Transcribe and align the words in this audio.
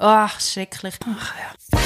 Ach, 0.00 0.38
schrecklich. 0.40 0.94
Ach, 1.04 1.34
ja. 1.34 1.78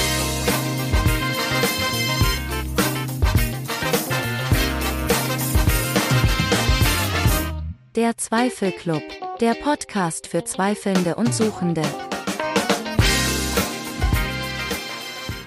Der 7.95 8.15
Zweifelclub, 8.15 9.01
der 9.39 9.55
Podcast 9.55 10.27
für 10.27 10.43
Zweifelnde 10.43 11.15
und 11.15 11.33
Suchende. 11.33 11.81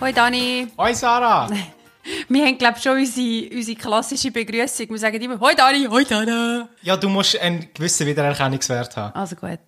Hoi 0.01 0.13
Dani. 0.13 0.67
Hoi 0.77 0.93
Sarah! 0.93 1.49
Wir 2.29 2.47
haben, 2.47 2.59
glaube 2.59 2.79
ich, 2.79 2.83
schon 2.83 2.99
unsere, 2.99 3.55
unsere 3.55 3.79
klassische 3.79 4.33
Begrüßung. 4.33 4.91
Wir 4.91 4.99
sagen 4.99 5.23
immer 5.23 5.39
Hoi 5.39 5.55
Dani, 5.55 5.87
Hoi 5.89 6.05
Dana. 6.05 6.69
Ja, 6.83 6.97
du 6.97 7.09
musst 7.09 7.39
einen 7.39 7.69
gewissen 7.73 8.09
Wiedererkennungswert 8.09 8.97
haben. 8.97 9.15
Also 9.15 9.37
gut. 9.37 9.61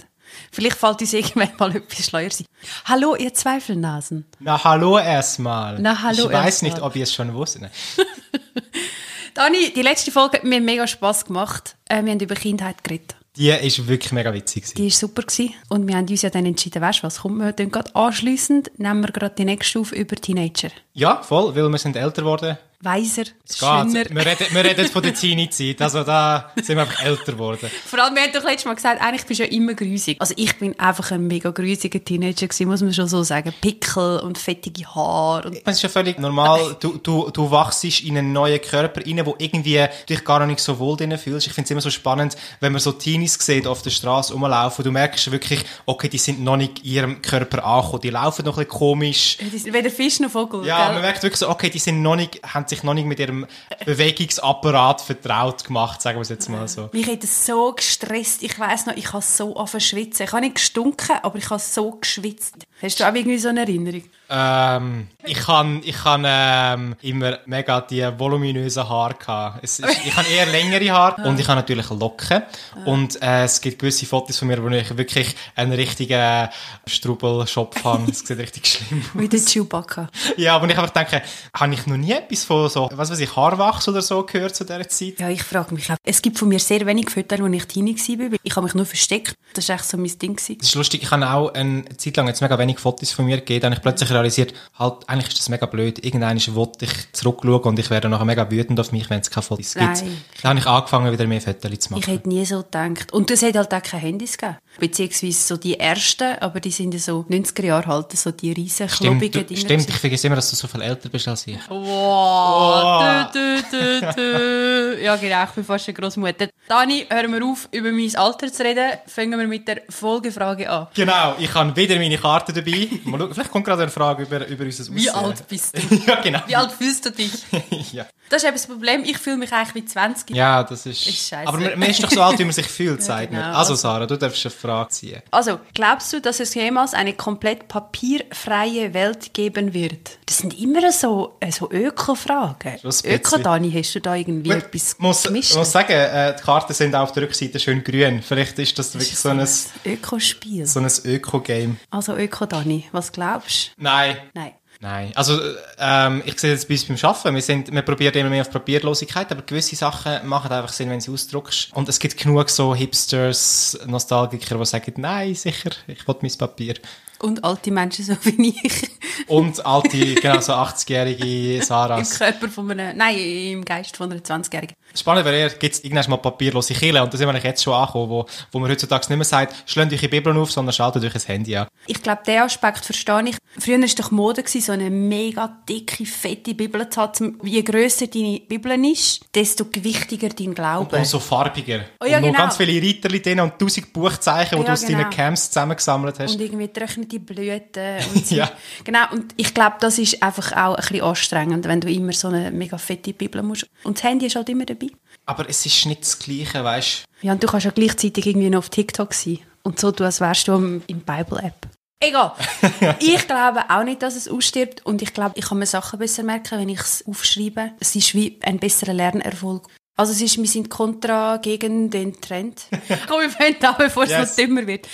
Vielleicht 0.52 0.76
fällt 0.76 1.00
uns 1.00 1.12
irgendwann 1.12 1.50
mal 1.58 1.76
etwas 1.76 2.06
schleuer 2.06 2.30
sein. 2.30 2.46
Hallo, 2.84 3.14
ihr 3.16 3.32
Zweifelnasen. 3.32 4.26
Na, 4.40 4.62
hallo 4.62 4.98
erstmal. 4.98 5.78
Na, 5.80 6.02
hallo 6.02 6.26
Ich 6.26 6.32
weiß 6.32 6.62
nicht, 6.62 6.80
ob 6.80 6.96
ihr 6.96 7.04
es 7.04 7.14
schon 7.14 7.34
wusstet. 7.34 7.64
Dani, 9.34 9.72
die 9.74 9.82
letzte 9.82 10.10
Folge 10.10 10.38
hat 10.38 10.44
mir 10.44 10.60
mega 10.60 10.86
Spass 10.86 11.24
gemacht. 11.24 11.76
Äh, 11.88 12.02
wir 12.02 12.12
haben 12.12 12.20
über 12.20 12.34
Kindheit 12.34 12.82
geredet. 12.82 13.14
Die 13.36 13.50
ist 13.50 13.86
wirklich 13.86 14.10
mega 14.10 14.34
witzig. 14.34 14.64
gewesen. 14.64 14.76
Die 14.76 14.84
war 14.84 14.90
super. 14.90 15.22
Gewesen. 15.22 15.54
Und 15.68 15.86
wir 15.86 15.94
haben 15.96 16.08
uns 16.08 16.22
ja 16.22 16.30
dann 16.30 16.44
entschieden, 16.44 16.82
weißt 16.82 17.00
du 17.00 17.02
was, 17.04 17.20
kommt 17.20 17.38
wir 17.38 17.52
dann 17.52 17.70
gerade 17.70 17.94
anschliessend, 17.94 18.72
nehmen 18.78 19.00
wir 19.00 19.12
gerade 19.12 19.34
die 19.36 19.44
nächste 19.44 19.78
auf 19.78 19.92
über 19.92 20.16
Teenager. 20.16 20.70
Ja, 20.92 21.22
voll, 21.22 21.54
weil 21.54 21.68
wir 21.68 21.78
sind 21.78 21.94
älter 21.94 22.22
geworden. 22.22 22.58
Weiser, 22.80 23.24
Es 23.44 23.58
schöner. 23.58 24.04
geht. 24.04 24.14
Wir 24.14 24.24
reden, 24.24 24.46
wir 24.52 24.64
reden 24.64 24.86
von 24.86 25.02
der 25.02 25.12
Teenie-Zeit. 25.12 25.82
Also 25.82 26.04
da 26.04 26.52
sind 26.54 26.76
wir 26.76 26.82
einfach 26.82 27.02
älter 27.04 27.32
geworden. 27.32 27.68
Vor 27.84 27.98
allem, 28.00 28.14
wir 28.14 28.22
haben 28.22 28.32
doch 28.32 28.44
letztes 28.44 28.66
Mal 28.66 28.74
gesagt, 28.74 29.02
eigentlich 29.02 29.26
bist 29.26 29.40
du 29.40 29.44
ja 29.44 29.50
immer 29.50 29.74
grusig. 29.74 30.16
Also 30.20 30.32
ich 30.36 30.56
bin 30.58 30.78
einfach 30.78 31.10
ein 31.10 31.26
mega 31.26 31.50
grusiger 31.50 32.04
Teenager 32.04 32.46
gewesen, 32.46 32.68
muss 32.68 32.80
man 32.80 32.94
schon 32.94 33.08
so 33.08 33.24
sagen. 33.24 33.52
Pickel 33.60 34.20
und 34.20 34.38
fettige 34.38 34.86
Haare. 34.94 35.48
Und 35.48 35.60
Es 35.64 35.76
ist 35.78 35.82
ja 35.82 35.88
völlig 35.88 36.20
normal. 36.20 36.76
Du, 36.78 36.98
du, 36.98 37.30
du 37.30 37.50
wachst 37.50 37.82
in 37.82 38.16
einen 38.16 38.32
neuen 38.32 38.60
Körper 38.60 39.04
rein, 39.04 39.26
wo 39.26 39.34
irgendwie 39.38 39.84
dich 40.08 40.24
gar 40.24 40.46
nicht 40.46 40.60
so 40.60 40.78
wohl 40.78 40.96
drin 40.96 41.18
fühlst. 41.18 41.48
Ich 41.48 41.52
finde 41.54 41.64
es 41.66 41.70
immer 41.72 41.80
so 41.80 41.90
spannend, 41.90 42.36
wenn 42.60 42.70
man 42.70 42.80
so 42.80 42.92
Teenies 42.92 43.34
sieht, 43.40 43.66
auf 43.66 43.82
der 43.82 43.90
Straße 43.90 44.32
rumlaufen. 44.32 44.84
Du 44.84 44.92
merkst 44.92 45.32
wirklich, 45.32 45.64
okay, 45.84 46.08
die 46.08 46.18
sind 46.18 46.44
noch 46.44 46.56
nicht 46.56 46.78
in 46.84 46.90
ihrem 46.92 47.22
Körper 47.22 47.64
angekommen. 47.64 48.02
Die 48.02 48.10
laufen 48.10 48.44
noch 48.44 48.56
ein 48.56 48.66
bisschen 48.66 48.78
komisch. 48.78 49.38
das 49.52 49.64
weder 49.64 49.90
Fisch 49.90 50.20
noch 50.20 50.30
Vogel. 50.30 50.64
Ja, 50.64 50.84
gell? 50.84 50.92
man 50.94 51.02
merkt 51.02 51.24
wirklich 51.24 51.40
so, 51.40 51.48
okay, 51.48 51.70
die 51.70 51.80
sind 51.80 52.02
noch 52.02 52.14
nicht, 52.14 52.40
haben 52.44 52.67
sich 52.68 52.82
noch 52.82 52.94
nicht 52.94 53.06
mit 53.06 53.18
ihrem 53.18 53.46
Bewegungsapparat 53.84 55.00
vertraut 55.00 55.64
gemacht, 55.64 56.02
sagen 56.02 56.18
wir 56.18 56.22
es 56.22 56.28
jetzt 56.28 56.48
mal 56.48 56.68
so. 56.68 56.88
Mich 56.92 57.06
hat 57.06 57.22
das 57.22 57.46
so 57.46 57.72
gestresst. 57.72 58.42
Ich 58.42 58.58
weiss 58.58 58.86
noch, 58.86 58.96
ich 58.96 59.12
habe 59.12 59.22
so 59.22 59.54
zu 59.64 59.80
schwitzen. 59.80 60.24
Ich 60.24 60.32
habe 60.32 60.42
nicht 60.42 60.56
gestunken, 60.56 61.16
aber 61.22 61.38
ich 61.38 61.50
habe 61.50 61.60
so 61.60 61.92
geschwitzt. 61.92 62.67
Hast 62.80 63.00
du 63.00 63.04
auch 63.04 63.14
irgendwie 63.14 63.38
so 63.38 63.48
eine 63.48 63.60
Erinnerung? 63.60 64.02
Ähm, 64.30 65.08
ich 65.24 65.38
kann, 65.38 65.80
ich 65.84 65.96
kann 65.96 66.22
ähm, 66.26 66.94
immer 67.00 67.38
mega 67.46 67.80
die 67.80 68.02
voluminösen 68.18 68.88
Haare 68.88 69.14
gehabt. 69.14 69.60
Es 69.62 69.78
ist, 69.78 69.88
ich 70.04 70.14
habe 70.14 70.28
eher 70.28 70.46
längere 70.46 70.90
Haare 70.92 71.22
und 71.28 71.40
ich 71.40 71.48
habe 71.48 71.60
natürlich 71.60 71.88
Locken. 71.90 72.42
Und 72.84 73.20
äh, 73.22 73.44
es 73.44 73.60
gibt 73.60 73.78
gewisse 73.78 74.04
Fotos 74.06 74.38
von 74.38 74.48
mir, 74.48 74.62
wo 74.62 74.68
ich 74.68 74.96
wirklich 74.96 75.34
einen 75.56 75.72
richtigen 75.72 76.48
Strubelschopf 76.86 77.82
habe. 77.84 78.04
Das 78.06 78.20
sieht 78.20 78.38
richtig 78.38 78.66
schlimm 78.66 79.02
aus. 79.02 79.20
Wie 79.20 79.28
der 79.28 79.40
Chewbacca. 79.40 80.08
Ja, 80.36 80.54
aber 80.56 80.68
ich 80.68 80.78
einfach 80.78 80.90
denke, 80.90 81.22
habe 81.54 81.74
ich 81.74 81.86
noch 81.86 81.96
nie 81.96 82.12
etwas 82.12 82.44
von 82.44 82.68
so, 82.68 82.88
was 82.92 83.10
weiß 83.10 83.18
ich, 83.18 83.34
Haarwachs 83.34 83.88
oder 83.88 84.02
so 84.02 84.22
gehört 84.24 84.54
zu 84.54 84.64
dieser 84.64 84.88
Zeit? 84.88 85.18
Ja, 85.18 85.28
ich 85.30 85.42
frage 85.42 85.74
mich 85.74 85.90
auch. 85.90 85.96
Es 86.04 86.22
gibt 86.22 86.38
von 86.38 86.48
mir 86.48 86.58
sehr 86.60 86.84
wenig 86.86 87.10
Fotos, 87.10 87.40
als 87.40 87.54
ich 87.54 87.64
Teenie 87.66 87.96
war. 87.96 88.30
weil 88.30 88.38
Ich 88.42 88.54
habe 88.54 88.64
mich 88.64 88.74
nur 88.74 88.86
versteckt. 88.86 89.36
Das 89.54 89.68
war 89.68 89.76
echt 89.76 89.84
so 89.86 89.96
mein 89.96 90.16
Ding. 90.18 90.36
gewesen. 90.36 90.58
Das 90.58 90.68
ist 90.68 90.74
lustig, 90.74 91.02
ich 91.02 91.10
habe 91.10 91.28
auch 91.28 91.52
eine 91.54 91.84
Zeit 91.96 92.16
lang 92.16 92.28
jetzt 92.28 92.40
mega 92.42 92.58
wenig 92.58 92.67
Fotos 92.76 93.12
von 93.12 93.24
mir 93.24 93.38
gegeben, 93.38 93.62
dann 93.62 93.72
habe 93.72 93.78
ich 93.78 93.82
plötzlich 93.82 94.10
realisiert, 94.10 94.52
halt, 94.78 95.08
eigentlich 95.08 95.28
ist 95.28 95.38
das 95.38 95.48
mega 95.48 95.66
blöd. 95.66 96.04
Irgendwann 96.04 96.38
wollte 96.54 96.84
ich 96.84 97.12
zurückschauen 97.12 97.62
und 97.62 97.78
ich 97.78 97.90
werde 97.90 98.08
nachher 98.08 98.24
mega 98.24 98.50
wütend 98.50 98.78
auf 98.78 98.92
mich, 98.92 99.08
wenn 99.08 99.20
es 99.20 99.30
keine 99.30 99.42
Fotos 99.42 99.74
gibt. 99.74 99.86
Nein. 99.86 100.22
Dann 100.42 100.50
habe 100.50 100.58
ich 100.60 100.66
angefangen, 100.66 101.12
wieder 101.12 101.26
mehr 101.26 101.40
Fotos 101.40 101.78
zu 101.78 101.90
machen. 101.90 102.02
Ich 102.02 102.06
hätte 102.06 102.28
nie 102.28 102.44
so 102.44 102.62
gedacht. 102.62 103.12
Und 103.12 103.30
es 103.30 103.42
hat 103.42 103.56
halt 103.56 103.72
auch 103.72 103.82
keine 103.82 104.02
Handys 104.02 104.36
gegeben. 104.36 104.58
Beziehungsweise 104.78 105.32
so 105.32 105.56
die 105.56 105.78
ersten, 105.78 106.38
aber 106.40 106.60
die 106.60 106.70
sind 106.70 106.94
ja 106.94 107.00
so 107.00 107.24
90er 107.28 107.64
Jahre 107.64 107.92
alt, 107.92 108.12
so 108.12 108.30
die 108.30 108.52
riesen, 108.52 108.88
Stimmt, 108.88 109.10
klobigen 109.10 109.42
du, 109.42 109.46
Dinger. 109.48 109.60
stimmt, 109.60 109.88
ich 109.88 109.96
vergesse 109.96 110.26
immer, 110.26 110.36
dass 110.36 110.50
du 110.50 110.56
so 110.56 110.68
viel 110.68 110.82
älter 110.82 111.08
bist 111.08 111.26
als 111.28 111.46
ich. 111.46 111.58
Wow. 111.68 113.32
Dü, 113.32 113.62
dü, 113.70 114.00
dü, 114.00 114.12
dü. 114.16 115.02
Ja, 115.02 115.16
genau, 115.16 115.44
ich 115.44 115.50
bin 115.50 115.64
fast 115.64 115.88
eine 115.88 115.94
Grossmutter. 115.94 116.48
Dani, 116.68 117.06
hören 117.08 117.32
wir 117.32 117.44
auf, 117.44 117.68
über 117.72 117.90
mein 117.90 118.14
Alter 118.14 118.52
zu 118.52 118.62
reden. 118.62 118.90
Fangen 119.06 119.38
wir 119.38 119.46
mit 119.46 119.66
der 119.66 119.82
Folgefrage 119.88 120.70
an. 120.70 120.88
Genau, 120.94 121.34
ich 121.38 121.52
habe 121.54 121.74
wieder 121.74 121.96
meine 121.96 122.18
Karte 122.18 122.52
dabei. 122.52 122.88
Mal 123.04 123.18
schauen, 123.18 123.34
vielleicht 123.34 123.50
kommt 123.50 123.64
gerade 123.64 123.82
eine 123.82 123.90
Frage 123.90 124.24
über, 124.24 124.46
über 124.46 124.64
unser 124.64 124.82
Aussehen. 124.82 124.96
Wie 124.96 125.10
alt 125.10 125.48
bist 125.48 125.76
du? 125.76 125.96
ja, 126.06 126.20
genau. 126.20 126.40
Wie 126.46 126.56
alt 126.56 126.72
fühlst 126.72 127.06
du 127.06 127.10
dich? 127.10 127.32
ja. 127.92 128.06
Das 128.28 128.42
ist 128.42 128.48
eben 128.48 128.56
das 128.56 128.66
Problem. 128.66 129.02
Ich 129.04 129.16
fühle 129.16 129.38
mich 129.38 129.52
eigentlich 129.52 129.74
wie 129.74 129.84
20. 129.86 130.36
ja, 130.36 130.62
das 130.62 130.84
ist... 130.84 131.06
Ist 131.06 131.28
scheisse. 131.28 131.48
aber 131.48 131.58
man, 131.58 131.78
man 131.78 131.88
ist 131.88 132.02
doch 132.02 132.10
so 132.10 132.20
alt, 132.20 132.38
wie 132.38 132.44
man 132.44 132.52
sich 132.52 132.66
fühlt, 132.66 133.02
sagt 133.08 133.30
genau. 133.30 133.40
man. 133.40 133.54
Also 133.54 133.74
Sarah, 133.74 134.06
du 134.06 134.18
darfst 134.18 134.44
eine 134.44 134.50
Frage 134.50 134.67
ziehen. 134.88 135.22
Also, 135.30 135.58
glaubst 135.74 136.12
du, 136.12 136.20
dass 136.20 136.40
es 136.40 136.54
jemals 136.54 136.94
eine 136.94 137.12
komplett 137.12 137.68
papierfreie 137.68 138.94
Welt 138.94 139.34
geben 139.34 139.74
wird? 139.74 140.18
Das 140.26 140.38
sind 140.38 140.58
immer 140.60 140.90
so, 140.92 141.36
äh, 141.40 141.50
so 141.50 141.70
Öko-Fragen. 141.70 142.78
Ein. 142.82 142.90
Öko-Dani, 143.04 143.72
hast 143.72 143.94
du 143.94 144.00
da 144.00 144.14
irgendwie 144.14 144.50
Gut, 144.50 144.58
etwas 144.64 144.96
muss, 144.98 145.22
gemischt? 145.22 145.56
muss 145.56 145.72
sagen, 145.72 145.92
äh, 145.92 146.36
die 146.36 146.42
Karten 146.42 146.72
sind 146.74 146.94
auf 146.94 147.12
der 147.12 147.24
Rückseite 147.24 147.58
schön 147.58 147.82
grün. 147.82 148.22
Vielleicht 148.22 148.58
ist 148.58 148.78
das 148.78 148.94
wirklich 148.94 149.18
so 149.18 149.30
ein, 149.30 149.46
Ökospiel. 149.84 150.66
so 150.66 150.80
ein 150.80 150.90
Öko-Game. 151.04 151.78
Also 151.90 152.16
Öko-Dani, 152.16 152.84
was 152.92 153.12
glaubst 153.12 153.72
du? 153.76 153.82
Nein. 153.82 154.16
Nein. 154.34 154.52
Nein. 154.80 155.10
Also, 155.16 155.40
ähm, 155.78 156.22
ich 156.24 156.38
sehe 156.38 156.52
jetzt 156.52 156.68
bei 156.68 156.74
uns 156.74 156.84
beim 156.84 156.96
Arbeiten, 157.10 157.34
wir, 157.34 157.42
sind, 157.42 157.72
wir 157.72 157.82
probieren 157.82 158.14
immer 158.14 158.30
mehr 158.30 158.42
auf 158.42 158.50
Papierlosigkeit, 158.50 159.30
aber 159.32 159.42
gewisse 159.42 159.74
Sachen 159.74 160.26
machen 160.28 160.52
einfach 160.52 160.72
Sinn, 160.72 160.88
wenn 160.88 161.00
sie 161.00 161.10
ausdruckst. 161.10 161.72
Und 161.74 161.88
es 161.88 161.98
gibt 161.98 162.16
genug 162.16 162.48
so 162.48 162.74
Hipsters, 162.76 163.78
Nostalgiker, 163.86 164.56
die 164.56 164.64
sagen, 164.64 164.94
nein, 164.98 165.34
sicher, 165.34 165.70
ich 165.88 166.06
will 166.06 166.16
mein 166.22 166.38
Papier. 166.38 166.74
Und 167.20 167.42
alte 167.42 167.72
Menschen 167.72 168.04
so 168.04 168.16
wie 168.22 168.54
ich. 168.62 168.88
Und 169.26 169.64
alte, 169.66 170.14
genau, 170.14 170.40
so 170.40 170.52
80-jährige 170.52 171.56
Im 171.56 171.62
Saras. 171.62 172.16
Körper 172.16 172.48
von 172.48 172.70
einer, 172.70 172.94
nein, 172.94 173.18
im 173.18 173.64
Geist 173.64 173.96
von 173.96 174.12
einer 174.12 174.20
20-Jährigen. 174.20 174.76
Spannend 174.94 175.24
wäre 175.24 175.36
eher, 175.36 175.50
gibt 175.50 175.74
es 175.74 175.84
irgendwann 175.84 176.10
mal 176.10 176.16
papierlose 176.16 176.74
Kirche 176.74 177.02
und 177.02 177.12
da 177.12 177.18
sind 177.18 177.28
wir 177.28 177.38
jetzt 177.40 177.62
schon 177.62 177.74
angekommen, 177.74 178.10
wo, 178.10 178.26
wo 178.52 178.58
man 178.58 178.70
heutzutage 178.70 179.06
nicht 179.08 179.16
mehr 179.16 179.24
sagt, 179.24 179.54
schlägt 179.66 179.92
euch 179.92 180.00
die 180.00 180.08
Bibel 180.08 180.36
auf, 180.36 180.50
sondern 180.50 180.72
schaltet 180.72 181.04
euch 181.04 181.14
ein 181.14 181.20
Handy 181.26 181.56
an. 181.56 181.68
Ich 181.86 182.02
glaube, 182.02 182.22
den 182.26 182.40
Aspekt 182.40 182.84
verstehe 182.84 183.28
ich. 183.28 183.36
Früher 183.58 183.78
war 183.78 183.84
es 183.84 183.94
doch 183.94 184.10
Mode, 184.10 184.42
so 184.46 184.72
eine 184.72 184.90
mega 184.90 185.58
dicke, 185.68 186.04
fette 186.04 186.54
Bibel 186.54 186.88
zu 186.88 187.00
haben. 187.00 187.38
Je 187.42 187.62
grösser 187.62 188.06
deine 188.06 188.40
Bibel 188.40 188.72
ist, 188.84 189.20
desto 189.34 189.64
gewichtiger 189.66 190.28
dein 190.30 190.54
Glaube. 190.54 190.96
Und 190.96 191.06
so 191.06 191.18
farbiger. 191.18 191.80
Oh 192.00 192.06
ja, 192.06 192.16
und 192.16 192.22
noch 192.22 192.28
genau. 192.28 192.38
ganz 192.40 192.56
viele 192.56 192.82
Reiterli 192.82 193.20
drin 193.22 193.40
und 193.40 193.58
tausend 193.58 193.92
Buchzeichen, 193.92 194.56
die 194.56 194.62
Ja, 194.62 194.66
du 194.66 194.72
aus 194.72 194.84
genau. 194.84 194.98
deinen 195.00 195.10
Camps 195.10 195.50
zusammengesammelt 195.50 196.18
hast. 196.18 196.34
und 196.34 196.40
irgendwie 196.40 196.68
trocknete 196.68 197.20
Blüten 197.20 197.98
und. 198.14 198.30
Ja. 198.30 198.50
Genau, 198.84 199.10
und 199.12 199.32
ich 199.36 199.52
glaube, 199.54 199.76
das 199.80 199.98
ist 199.98 200.22
einfach 200.22 200.52
auch 200.52 200.74
ein 200.74 200.76
bisschen 200.76 201.02
anstrengend, 201.02 201.66
wenn 201.66 201.80
du 201.80 201.90
immer 201.90 202.12
so 202.12 202.28
eine 202.28 202.50
mega 202.50 202.78
fette 202.78 203.12
Bibel 203.12 203.42
musst. 203.42 203.66
Und 203.84 203.96
das 203.98 204.04
Handy 204.04 204.26
ist 204.26 204.36
halt 204.36 204.48
immer 204.48 204.64
dabei. 204.64 204.77
Aber 205.26 205.48
es 205.48 205.64
ist 205.66 205.86
nicht 205.86 206.02
das 206.02 206.18
Gleiche, 206.18 206.64
weißt 206.64 207.04
Ja, 207.22 207.32
und 207.32 207.42
du 207.42 207.46
kannst 207.46 207.66
ja 207.66 207.70
gleichzeitig 207.72 208.26
irgendwie 208.26 208.50
noch 208.50 208.60
auf 208.60 208.70
TikTok 208.70 209.12
sein 209.14 209.38
und 209.62 209.78
so 209.78 209.92
tun, 209.92 210.06
als 210.06 210.20
wärst 210.20 210.48
du 210.48 210.54
im 210.54 211.00
Bible-App. 211.00 211.68
Egal. 212.00 212.32
ich 213.00 213.26
glaube 213.26 213.60
auch 213.68 213.82
nicht, 213.82 214.02
dass 214.02 214.14
es 214.14 214.28
ausstirbt 214.28 214.86
und 214.86 215.02
ich 215.02 215.12
glaube, 215.12 215.32
ich 215.36 215.46
kann 215.46 215.58
mir 215.58 215.66
Sachen 215.66 215.98
besser 215.98 216.22
merken, 216.22 216.60
wenn 216.60 216.68
ich 216.68 216.80
es 216.80 217.04
aufschreibe. 217.06 217.72
Es 217.80 217.94
ist 217.96 218.14
wie 218.14 218.38
ein 218.42 218.58
besserer 218.58 218.94
Lernerfolg. 218.94 219.66
Also 219.96 220.12
es 220.12 220.20
ist, 220.20 220.38
wir 220.38 220.46
sind 220.46 220.70
kontra 220.70 221.38
gegen 221.38 221.90
den 221.90 222.20
Trend. 222.20 222.66
Komm, 223.08 223.22
wir 223.22 223.30
fangen 223.30 223.56
an, 223.64 223.74
bevor 223.78 224.04
es 224.04 224.10
Yes. 224.10 224.30
noch 224.30 224.36
dümmer 224.36 224.64
wird. 224.68 224.86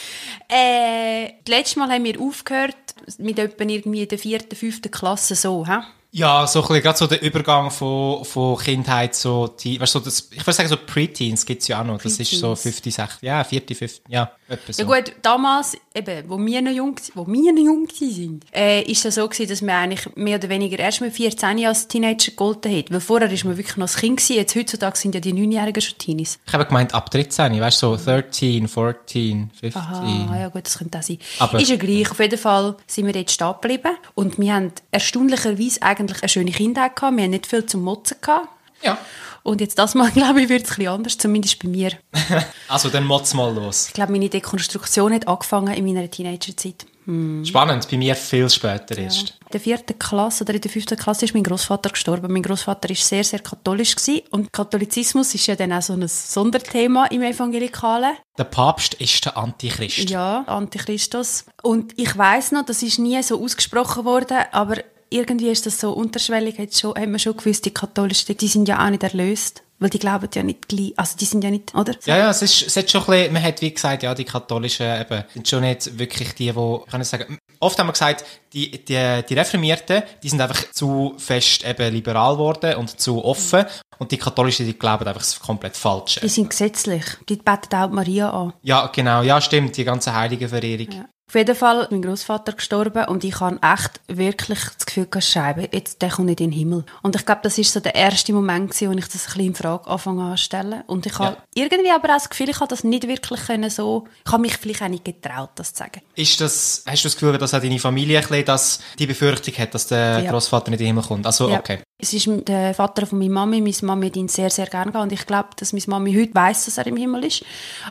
Äh, 0.49 1.33
das 1.45 1.55
letzte 1.55 1.79
Mal 1.79 1.91
haben 1.91 2.05
wir 2.05 2.19
aufgehört 2.19 2.75
mit 3.19 3.39
etwa 3.39 3.65
irgendwie 3.65 4.07
der 4.07 4.19
vierten, 4.19 4.57
fünften 4.57 4.91
Klasse 4.91 5.35
so, 5.35 5.67
hä? 5.67 5.81
Ja, 6.17 6.47
so 6.47 6.61
ein 6.61 6.69
bisschen, 6.69 6.83
gerade 6.85 6.97
so 6.99 7.07
der 7.09 7.23
Übergang 7.23 7.73
von, 7.73 8.25
von 8.25 8.57
Kindheit 8.57 9.17
so, 9.17 9.49
die, 9.49 9.81
weißt 9.81 9.97
du, 9.97 9.99
so 9.99 10.05
das, 10.05 10.29
ich 10.31 10.39
würde 10.47 10.53
sagen 10.53 10.69
so 10.69 10.77
Preteens 10.77 11.45
gibt's 11.45 11.67
ja 11.67 11.81
auch 11.81 11.85
noch. 11.85 12.01
Das 12.01 12.21
ist 12.21 12.31
so 12.31 12.51
Preteens. 12.55 12.63
50, 12.63 12.95
60, 12.95 13.23
ja, 13.23 13.43
40, 13.43 13.77
50, 13.77 14.03
ja, 14.09 14.31
etwa 14.49 14.73
so. 14.73 14.83
Ja 14.83 14.89
gut, 14.89 15.13
damals, 15.23 15.77
eben, 15.93 16.29
wo 16.31 16.39
wir 16.39 16.63
noch 16.63 16.71
jung, 16.71 16.95
wo 17.17 17.27
wir 17.27 17.53
noch 17.53 17.65
jung 17.65 17.89
sind, 17.93 18.45
äh, 18.55 18.83
ist 18.83 19.05
das 19.05 19.17
so 19.17 19.27
gewesen, 19.29 19.49
dass 19.49 19.61
man 19.61 19.75
eigentlich 19.75 20.15
mehr 20.15 20.39
oder 20.39 20.49
weniger 20.49 20.79
erst 20.79 21.01
mit 21.01 21.13
14 21.15 21.67
als 21.67 21.89
Teenager 21.89 22.31
gegolten 22.31 22.77
hat. 22.79 22.93
Weil 22.93 23.01
vorher 23.01 23.33
ist 23.33 23.45
man 23.45 23.57
wirklich 23.57 23.77
noch 23.77 23.89
ein 23.93 23.97
Kind 24.01 24.19
gewesen. 24.19 24.37
Jetzt 24.37 24.55
heutzutage 24.55 24.97
sind 24.97 25.17
ja 25.17 25.21
die 25.21 25.33
9-Jährigen 25.35 25.81
schon 25.83 25.99
Teenies. 25.99 26.39
Ich 26.47 26.53
habe 26.53 26.65
gemeint, 26.65 26.95
ab 26.95 27.11
13, 27.11 27.61
weißt 27.61 27.83
du, 27.83 27.97
so 27.97 28.05
13, 28.05 28.69
14, 28.69 29.51
15. 29.59 29.83
Aha, 29.83 30.39
ja 30.39 30.49
gut, 30.49 30.65
das 30.65 30.79
könnte 30.79 30.97
auch 30.97 31.03
sein. 31.03 31.19
Aber- 31.41 31.59
ist 31.59 31.69
ja 31.71 31.77
gleich. 31.77 32.09
Auf 32.09 32.21
jeden 32.21 32.39
Fall 32.39 32.77
sind 32.87 33.07
wir 33.07 33.15
jetzt 33.15 33.33
stehen 33.33 33.53
geblieben. 33.61 33.97
Und 34.15 34.39
wir 34.39 34.55
haben 34.55 34.71
erstaunlicherweise 34.93 35.83
eigentlich 35.83 36.04
eine 36.11 36.29
schöne 36.29 36.51
Kindheit 36.51 36.97
gehabt. 36.97 37.17
Wir 37.17 37.25
haben 37.25 37.31
nicht 37.31 37.47
viel 37.47 37.67
zum 37.67 37.83
Motzen 37.83 38.17
gehabt. 38.21 38.49
Ja. 38.83 38.99
Und 39.43 39.61
jetzt 39.61 39.79
das 39.79 39.95
Mal, 39.95 40.11
glaube 40.15 40.43
ich, 40.43 40.49
wird 40.49 40.69
es 40.69 40.79
ein 40.79 40.89
anders, 40.89 41.19
zumindest 41.19 41.63
bei 41.63 41.69
mir. 41.69 41.93
Also, 42.67 42.89
dann 42.89 43.05
motz 43.05 43.35
mal 43.35 43.55
los. 43.55 43.89
Ich 43.89 43.93
glaube, 43.93 44.13
meine 44.13 44.29
Dekonstruktion 44.29 45.13
hat 45.13 45.29
angefangen 45.29 45.75
in 45.75 45.85
meiner 45.85 46.11
Teenagerzeit. 46.11 46.87
Spannend, 47.07 47.87
bei 47.91 47.99
mir 47.99 48.17
viel 48.17 48.49
später 48.49 48.97
erst. 48.97 49.31
In 49.41 49.51
der 49.53 49.61
vierten 49.61 49.99
Klasse 49.99 50.43
oder 50.43 50.55
in 50.55 50.61
der 50.63 50.71
fünften 50.71 50.97
Klasse 50.97 51.27
ist 51.27 51.35
mein 51.35 51.43
Großvater 51.43 51.91
gestorben. 51.91 52.33
Mein 52.33 52.43
Großvater 52.43 52.89
ist 52.89 53.07
sehr, 53.07 53.23
sehr 53.23 53.41
katholisch 53.41 53.95
gewesen. 53.95 54.23
und 54.31 54.51
Katholizismus 54.51 55.35
ist 55.35 55.47
ja 55.47 55.55
dann 55.55 55.75
auch 55.75 55.83
so 55.83 55.93
ein 55.93 56.09
Sonderthema 56.09 57.05
im 57.07 57.21
Evangelikalen. 57.21 58.17
Der 58.39 58.45
Papst 58.45 58.95
ist 58.95 59.23
der 59.27 59.37
Antichrist. 59.37 60.09
Ja, 60.09 60.45
Antichristus. 60.47 61.45
Und 61.63 61.93
ich 61.99 62.17
weiß 62.17 62.53
noch, 62.53 62.65
das 62.65 62.83
ist 62.83 62.99
nie 62.99 63.23
so 63.23 63.43
ausgesprochen 63.43 64.07
worden, 64.07 64.39
aber 64.53 64.79
irgendwie 65.11 65.51
ist 65.51 65.67
das 65.67 65.81
so 65.81 65.93
unterschwellig, 65.93 66.59
hat, 66.59 66.75
schon, 66.75 66.95
hat 66.95 67.09
man 67.09 67.19
schon 67.19 67.37
gewusst, 67.37 67.65
die 67.65 67.75
Katholischen, 67.75 68.37
die 68.37 68.49
sind 68.49 68.69
ja 68.69 68.85
auch 68.85 68.91
nicht 68.91 69.03
erlöst. 69.03 69.63
Weil 69.81 69.91
die 69.91 69.99
glauben 69.99 70.29
ja 70.33 70.45
nicht 70.45 70.69
gleich, 70.69 70.93
also 70.97 71.17
die 71.19 71.25
sind 71.25 71.43
ja 71.43 71.51
nicht, 71.51 71.75
oder? 71.75 71.95
Ja, 72.07 72.17
ja, 72.17 72.31
es 72.31 72.43
ist, 72.43 72.63
es 72.63 72.77
hat 72.77 72.89
schon 72.89 73.03
ein 73.03 73.07
bisschen, 73.07 73.33
man 73.33 73.43
hat 73.43 73.61
wie 73.61 73.75
gesagt, 73.75 74.05
ja, 74.05 74.15
die 74.15 74.25
Katholischen 74.25 74.87
eben, 75.01 75.25
sind 75.35 75.49
schon 75.49 75.63
nicht 75.63 75.99
wirklich 75.99 76.33
die, 76.37 76.55
wo, 76.55 76.87
kann 76.89 77.01
ich 77.01 77.09
sagen, 77.09 77.39
oft 77.59 77.77
haben 77.79 77.89
wir 77.89 77.93
gesagt, 77.93 78.25
die, 78.53 78.71
die, 78.71 79.23
die 79.29 79.35
Reformierten, 79.35 80.05
die 80.23 80.29
sind 80.29 80.41
einfach 80.41 80.71
zu 80.71 81.15
fest 81.19 81.65
eben 81.67 81.93
liberal 81.93 82.35
geworden 82.35 82.77
und 82.77 83.01
zu 83.01 83.25
offen 83.25 83.65
und 83.99 84.13
die 84.13 84.17
Katholischen, 84.17 84.65
die 84.65 84.79
glauben 84.79 85.07
einfach 85.09 85.23
das 85.23 85.41
komplett 85.41 85.77
Falsche. 85.77 86.21
Die 86.21 86.29
sind 86.29 86.51
gesetzlich. 86.51 87.05
Die 87.29 87.37
beten 87.37 87.75
auch 87.75 87.89
die 87.89 87.95
Maria 87.95 88.31
an. 88.31 88.53
Ja, 88.63 88.87
genau, 88.87 89.23
ja, 89.23 89.41
stimmt, 89.41 89.77
die 89.77 89.85
ganze 89.85 90.15
Heiligenverehrung. 90.15 90.93
Ja. 90.93 91.05
Auf 91.35 91.39
jeden 91.39 91.57
Fall 91.57 91.81
ist 91.81 91.91
mein 91.91 92.01
Großvater 92.01 92.53
gestorben 92.53 93.07
und 93.07 93.25
ich 93.25 93.41
habe 93.41 93.59
echt 93.61 94.01
wirklich 94.07 94.61
das 94.79 94.87
Gefühl, 94.87 95.07
gehabt, 95.07 95.25
Scheibe, 95.25 95.69
jetzt 95.73 96.01
der 96.01 96.11
kommt 96.11 96.29
nicht 96.29 96.41
in 96.41 96.51
den 96.51 96.57
Himmel. 96.57 96.85
Und 97.03 97.17
ich 97.17 97.27
glaube, 97.27 97.41
das 97.43 97.59
ist 97.59 97.73
so 97.73 97.81
der 97.81 97.97
erste 97.97 98.33
Moment, 98.33 98.71
gewesen, 98.71 98.93
wo 98.93 98.97
ich 98.97 99.09
das 99.09 99.15
ein 99.15 99.25
bisschen 99.25 99.41
in 99.47 99.55
Frage 99.57 99.91
anfangen 99.91 100.21
anstellen. 100.21 100.85
Und 100.87 101.07
ich 101.07 101.19
habe 101.19 101.39
irgendwie 101.53 101.91
aber 101.91 102.11
auch 102.11 102.19
das 102.19 102.31
Gefühl, 102.31 102.51
ich 102.51 102.61
habe 102.61 102.69
das 102.69 102.85
nicht 102.85 103.09
wirklich 103.09 103.41
können 103.47 103.69
so, 103.69 104.07
ich 104.25 104.31
habe 104.31 104.43
mich 104.43 104.57
vielleicht 104.59 104.83
auch 104.83 104.89
nicht 104.89 105.05
getraut, 105.05 105.51
das 105.57 105.75
zu 105.75 105.81
sagen. 105.81 106.03
Ist 106.15 106.41
das, 106.41 106.85
hast 106.87 107.03
du 107.03 107.09
das 107.09 107.17
Gefühl, 107.17 107.37
dass 107.37 107.53
auch 107.53 107.61
deine 107.61 107.81
Familie 107.81 108.19
ein 108.19 108.29
bisschen 108.29 108.45
das, 108.45 108.79
die 109.01 109.09
Befürchtung 109.09 109.55
hat, 109.59 109.75
dass 109.75 109.89
der 109.89 110.21
Ja. 110.21 110.31
Großvater 110.31 110.71
nicht 110.71 110.83
in 110.83 110.87
den 110.87 110.95
Himmel 110.95 111.03
kommt? 111.03 111.27
Also, 111.27 111.51
Ja. 111.51 111.59
okay. 111.59 111.81
Es 112.05 112.13
ist 112.13 112.29
der 112.47 112.75
Vater 112.75 113.07
von 113.07 113.19
meiner 113.19 113.33
Mami. 113.33 113.63
Meine 113.63 113.75
Mami 113.81 114.07
hat 114.09 114.17
ihn 114.17 114.29
sehr, 114.29 114.51
sehr 114.51 114.67
gerne 114.67 114.93
gehabt. 114.93 115.05
Und 115.05 115.13
ich 115.13 115.25
glaube, 115.25 115.49
dass 115.57 115.73
meine 115.73 115.85
Mami 115.87 116.13
heute 116.13 116.35
weiss, 116.35 116.67
dass 116.67 116.77
er 116.77 116.87
im 116.87 116.99
Himmel 116.99 117.25
ist. 117.25 117.43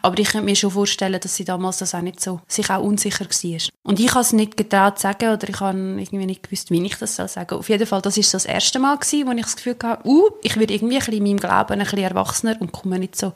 Aber 0.04 0.20
ich 0.20 0.30
könnte 0.30 0.46
mir 0.46 0.56
schon 0.56 0.70
vorstellen, 0.70 1.20
dass 1.20 1.36
sie 1.36 1.46
damals 1.46 1.80
das 1.80 1.96
auch 1.96 2.02
nicht 2.02 2.22
so, 2.22 2.40
sich 2.48 2.70
auch 2.70 2.84
unsicher 2.84 3.26
war. 3.26 3.60
Und 3.82 4.00
ich 4.00 4.12
habe 4.12 4.20
es 4.20 4.32
nicht 4.32 4.56
getraut 4.56 5.00
zu 5.00 5.02
sagen 5.02 5.34
oder 5.34 5.50
ich 5.50 5.60
habe 5.60 5.76
irgendwie 5.80 6.28
nicht 6.28 6.44
gewusst, 6.44 6.70
wie 6.70 6.86
ich 6.86 6.96
das 6.96 7.16
soll. 7.16 7.28
Auf 7.50 7.70
jeden 7.70 7.88
Fall, 7.88 8.04
das 8.04 8.16
ist 8.16 8.30
so 8.30 8.36
das 8.36 8.46
erste 8.46 8.78
Mal 8.78 9.00
gewesen, 9.00 9.28
wo 9.28 9.32
ich 9.32 9.42
das 9.42 9.56
Gefühl 9.56 9.78
hatte, 9.82 10.08
uh, 10.08 10.30
ich 10.44 10.58
werde 10.58 10.76
irgendwie 10.76 10.98
ein 10.98 11.00
bisschen 11.00 11.16
in 11.16 11.24
meinem 11.24 11.40
Glauben 11.40 11.74
ein 11.74 11.80
bisschen 11.80 11.98
erwachsener 11.98 12.56
und 12.60 12.72
komme 12.72 13.00
nicht 13.00 13.16
so, 13.16 13.34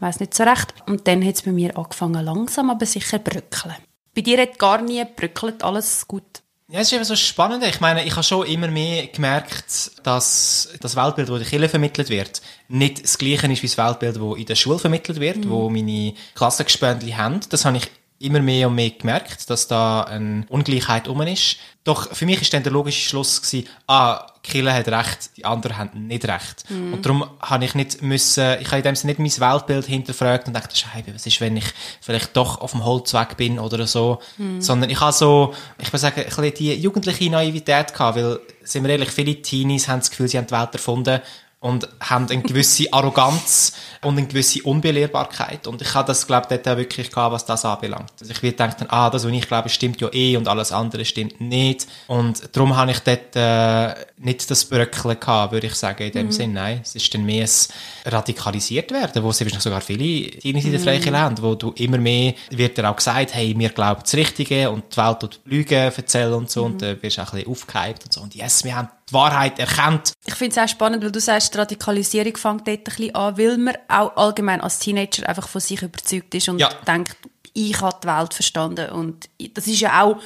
weiss 0.00 0.20
nicht 0.20 0.34
so 0.34 0.42
recht. 0.42 0.74
Und 0.86 1.08
dann 1.08 1.24
hat 1.24 1.36
es 1.36 1.42
bei 1.42 1.52
mir 1.52 1.78
angefangen, 1.78 2.22
langsam 2.22 2.68
aber 2.68 2.84
sicher 2.84 3.20
bröckeln. 3.20 3.74
Bei 4.14 4.20
dir 4.20 4.42
hat 4.42 4.58
gar 4.58 4.82
nie 4.82 5.02
bröckelt, 5.16 5.64
alles 5.64 6.06
gut. 6.06 6.42
Ja, 6.72 6.78
es 6.78 6.86
ist 6.86 6.92
eben 6.92 7.04
so 7.04 7.16
spannend. 7.16 7.64
Ich 7.64 7.80
meine, 7.80 8.04
ich 8.04 8.12
habe 8.12 8.22
schon 8.22 8.46
immer 8.46 8.68
mehr 8.68 9.08
gemerkt, 9.08 9.90
dass 10.04 10.68
das 10.80 10.94
Weltbild, 10.94 11.28
das 11.28 11.34
in 11.34 11.42
der 11.42 11.48
Kirche 11.48 11.68
vermittelt 11.68 12.10
wird, 12.10 12.40
nicht 12.68 13.02
das 13.02 13.18
gleiche 13.18 13.50
ist 13.50 13.62
wie 13.64 13.66
das 13.66 13.76
Weltbild, 13.76 14.16
das 14.16 14.38
in 14.38 14.46
der 14.46 14.54
Schule 14.54 14.78
vermittelt 14.78 15.18
wird, 15.18 15.48
wo 15.48 15.68
meine 15.68 16.14
Klassengespöntli 16.36 17.10
haben. 17.10 17.40
Das 17.48 17.64
habe 17.64 17.78
ich 17.78 17.90
immer 18.20 18.40
mehr 18.40 18.68
und 18.68 18.74
mehr 18.74 18.90
gemerkt, 18.90 19.48
dass 19.48 19.66
da 19.66 20.02
eine 20.02 20.44
Ungleichheit 20.48 21.08
um 21.08 21.22
ist. 21.22 21.56
Doch 21.84 22.14
für 22.14 22.26
mich 22.26 22.42
ist 22.42 22.52
dann 22.52 22.62
der 22.62 22.70
logische 22.72 23.08
Schluss 23.08 23.40
gewesen, 23.40 23.66
ah, 23.86 24.26
Kirche 24.42 24.72
hat 24.72 24.88
recht, 24.88 25.30
die 25.38 25.46
anderen 25.46 25.78
haben 25.78 26.06
nicht 26.06 26.26
recht. 26.26 26.64
Und 26.92 27.04
darum 27.04 27.24
habe 27.40 27.64
ich 27.64 27.74
nicht 27.74 28.02
müssen, 28.02 28.60
ich 28.60 28.68
habe 28.68 28.78
in 28.78 28.82
dem 28.82 28.94
Sinne 28.94 29.14
nicht 29.18 29.40
mein 29.40 29.52
Weltbild 29.52 29.86
hinterfragt 29.86 30.46
und 30.46 30.54
dachte, 30.54 30.76
Scheibe, 30.76 31.14
was 31.14 31.26
ist, 31.26 31.40
wenn 31.40 31.56
ich 31.56 31.64
vielleicht 32.02 32.36
doch 32.36 32.60
auf 32.60 32.72
dem 32.72 32.84
Holzweg 32.84 33.38
bin 33.38 33.58
oder 33.58 33.86
so. 33.86 34.20
Sondern 34.60 34.90
ich 34.90 35.00
habe 35.00 35.12
so, 35.12 35.54
ich 35.78 35.88
würde 35.88 35.98
sagen, 35.98 36.20
ein 36.20 36.26
bisschen 36.26 36.54
die 36.54 36.74
jugendliche 36.74 37.30
Naivität 37.30 37.94
gehabt, 37.94 38.16
weil, 38.16 38.40
sind 38.62 38.84
wir 38.84 38.90
ehrlich, 38.90 39.10
viele 39.10 39.40
Teenies 39.40 39.88
haben 39.88 40.00
das 40.00 40.10
Gefühl, 40.10 40.28
sie 40.28 40.36
haben 40.36 40.46
die 40.46 40.54
Welt 40.54 40.74
erfunden 40.74 41.20
und 41.60 41.86
haben 42.00 42.26
eine 42.30 42.42
gewisse 42.42 42.86
Arroganz 42.92 43.74
und 44.00 44.16
eine 44.16 44.26
gewisse 44.26 44.62
Unbelehrbarkeit. 44.62 45.66
Und 45.66 45.82
ich 45.82 45.94
habe 45.94 46.06
das, 46.06 46.26
glaube 46.26 46.46
ich, 46.50 46.56
dort 46.56 46.68
auch 46.68 46.78
wirklich 46.78 47.10
gehabt, 47.10 47.34
was 47.34 47.44
das 47.44 47.66
anbelangt. 47.66 48.12
Also 48.18 48.32
ich 48.32 48.42
würde 48.42 48.56
denken, 48.56 48.86
ah, 48.88 49.10
das, 49.10 49.26
was 49.26 49.32
ich 49.32 49.46
glaube, 49.46 49.68
stimmt 49.68 50.00
ja 50.00 50.08
eh 50.12 50.38
und 50.38 50.48
alles 50.48 50.72
andere 50.72 51.04
stimmt 51.04 51.38
nicht. 51.40 51.86
Und 52.06 52.56
darum 52.56 52.76
habe 52.76 52.90
ich 52.92 53.00
dort 53.00 53.36
äh, 53.36 53.94
nicht 54.16 54.50
das 54.50 54.64
Bröckeln 54.64 55.20
gehabt, 55.20 55.52
würde 55.52 55.66
ich 55.66 55.74
sagen, 55.74 56.02
in 56.02 56.12
dem 56.12 56.26
Mhm. 56.26 56.32
Sinn. 56.32 56.52
Nein, 56.54 56.80
es 56.82 56.94
ist 56.94 57.12
dann 57.12 57.24
mehr 57.24 57.44
ein 57.44 58.10
radikalisiert 58.12 58.90
werden, 58.90 59.22
wo 59.22 59.28
es 59.30 59.40
wahrscheinlich 59.40 59.62
sogar 59.62 59.82
viele 59.82 60.30
Teenies 60.30 60.64
in 60.64 60.72
der 60.72 60.80
Freikirche 60.80 61.18
haben, 61.18 61.42
wo 61.42 61.54
du 61.54 61.72
immer 61.72 61.98
mehr, 61.98 62.34
wird 62.50 62.78
dir 62.78 62.88
auch 62.90 62.96
gesagt, 62.96 63.34
hey, 63.34 63.54
wir 63.56 63.68
glauben 63.68 64.00
das 64.02 64.14
Richtige 64.14 64.70
und 64.70 64.84
die 64.92 64.96
Welt 64.96 65.20
tut 65.20 65.40
Lügen 65.44 65.74
erzählen 65.74 66.32
und 66.32 66.50
so. 66.50 66.64
Mhm. 66.64 66.72
Und 66.72 66.82
dann 66.82 67.02
wirst 67.02 67.18
du 67.18 67.22
auch 67.22 67.32
ein 67.32 67.44
bisschen 67.44 67.52
aufgehypt 67.52 68.04
und 68.04 68.12
so. 68.12 68.20
Und 68.22 68.34
yes, 68.34 68.64
wir 68.64 68.76
haben 68.76 68.88
die 69.10 69.14
Wahrheit 69.14 69.58
erkannt. 69.58 70.12
Ich 70.24 70.34
finde 70.34 70.56
es 70.56 70.62
auch 70.64 70.68
spannend, 70.72 71.02
weil 71.02 71.12
du 71.12 71.20
sagst, 71.20 71.54
die 71.54 71.58
Radikalisierung 71.58 72.36
fängt 72.36 72.66
dort 72.68 72.78
ein 72.78 72.84
bisschen 72.84 73.14
an, 73.14 73.36
weil 73.38 73.58
man 73.58 73.74
auch 73.88 74.16
allgemein 74.16 74.60
als 74.60 74.78
Teenager 74.78 75.28
einfach 75.28 75.48
von 75.48 75.60
sich 75.60 75.82
überzeugt 75.82 76.34
ist 76.34 76.48
und 76.48 76.58
Ja. 76.58 76.68
denkt, 76.86 77.16
ich 77.52 77.80
habe 77.80 77.96
die 78.02 78.06
Welt 78.08 78.32
verstanden. 78.34 78.90
Und 78.90 79.28
das 79.54 79.66
ist 79.66 79.80
ja 79.80 80.02
auch 80.04 80.16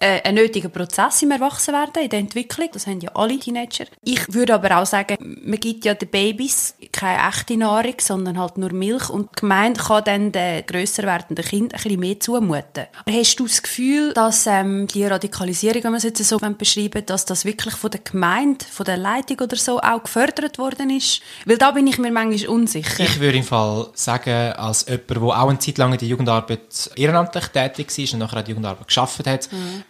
äh, 0.00 0.22
ein 0.22 0.36
nötiger 0.36 0.68
Prozess 0.68 1.22
im 1.22 1.32
Erwachsenwerden, 1.32 2.04
in 2.04 2.08
der 2.08 2.18
Entwicklung. 2.20 2.68
Das 2.72 2.86
haben 2.86 3.00
ja 3.00 3.10
alle 3.14 3.38
Teenager. 3.38 3.84
Ich 4.04 4.32
würde 4.32 4.54
aber 4.54 4.78
auch 4.78 4.86
sagen, 4.86 5.16
man 5.44 5.58
gibt 5.58 5.84
ja 5.84 5.94
den 5.94 6.08
Babys 6.08 6.74
keine 6.92 7.28
echte 7.28 7.56
Nahrung, 7.56 7.94
sondern 8.00 8.38
halt 8.38 8.58
nur 8.58 8.72
Milch. 8.72 9.10
Und 9.10 9.30
die 9.30 9.40
Gemeinde 9.40 9.80
kann 9.80 10.04
dann 10.04 10.32
den 10.32 10.64
grösser 10.66 11.02
werdenden 11.02 11.44
Kind 11.44 11.74
ein 11.74 11.82
bisschen 11.82 12.00
mehr 12.00 12.20
zumuten. 12.20 12.86
Aber 13.04 13.12
hast 13.12 13.36
du 13.36 13.46
das 13.46 13.62
Gefühl, 13.62 14.12
dass 14.12 14.46
ähm, 14.46 14.86
die 14.86 15.04
Radikalisierung, 15.04 15.82
wenn 15.82 15.90
man 15.90 15.98
es 15.98 16.04
jetzt 16.04 16.24
so 16.24 16.38
beschreiben 16.38 17.04
dass 17.06 17.24
das 17.24 17.44
wirklich 17.44 17.74
von 17.74 17.90
der 17.90 18.00
Gemeinde, 18.00 18.64
von 18.70 18.84
der 18.84 18.96
Leitung 18.96 19.38
oder 19.40 19.56
so 19.56 19.80
auch 19.80 20.02
gefördert 20.04 20.58
worden 20.58 20.90
ist? 20.90 21.22
Weil 21.44 21.58
da 21.58 21.72
bin 21.72 21.86
ich 21.86 21.98
mir 21.98 22.12
manchmal 22.12 22.48
unsicher. 22.48 23.04
Ich 23.04 23.18
würde 23.18 23.38
im 23.38 23.44
Fall 23.44 23.88
sagen, 23.94 24.52
als 24.52 24.86
jemand, 24.86 25.10
der 25.10 25.22
auch 25.22 25.48
eine 25.48 25.58
Zeit 25.58 25.78
lang 25.78 25.92
in 25.92 25.98
der 25.98 26.08
Jugendarbeit 26.08 26.90
ehrenamtlich 26.96 27.48
tätig 27.48 27.88
war 27.96 28.12
und 28.12 28.18
nachher 28.20 28.38
auch 28.38 28.44
die 28.44 28.50
Jugendarbeit 28.50 28.86
geschafft 28.86 29.26
hat, 29.26 29.48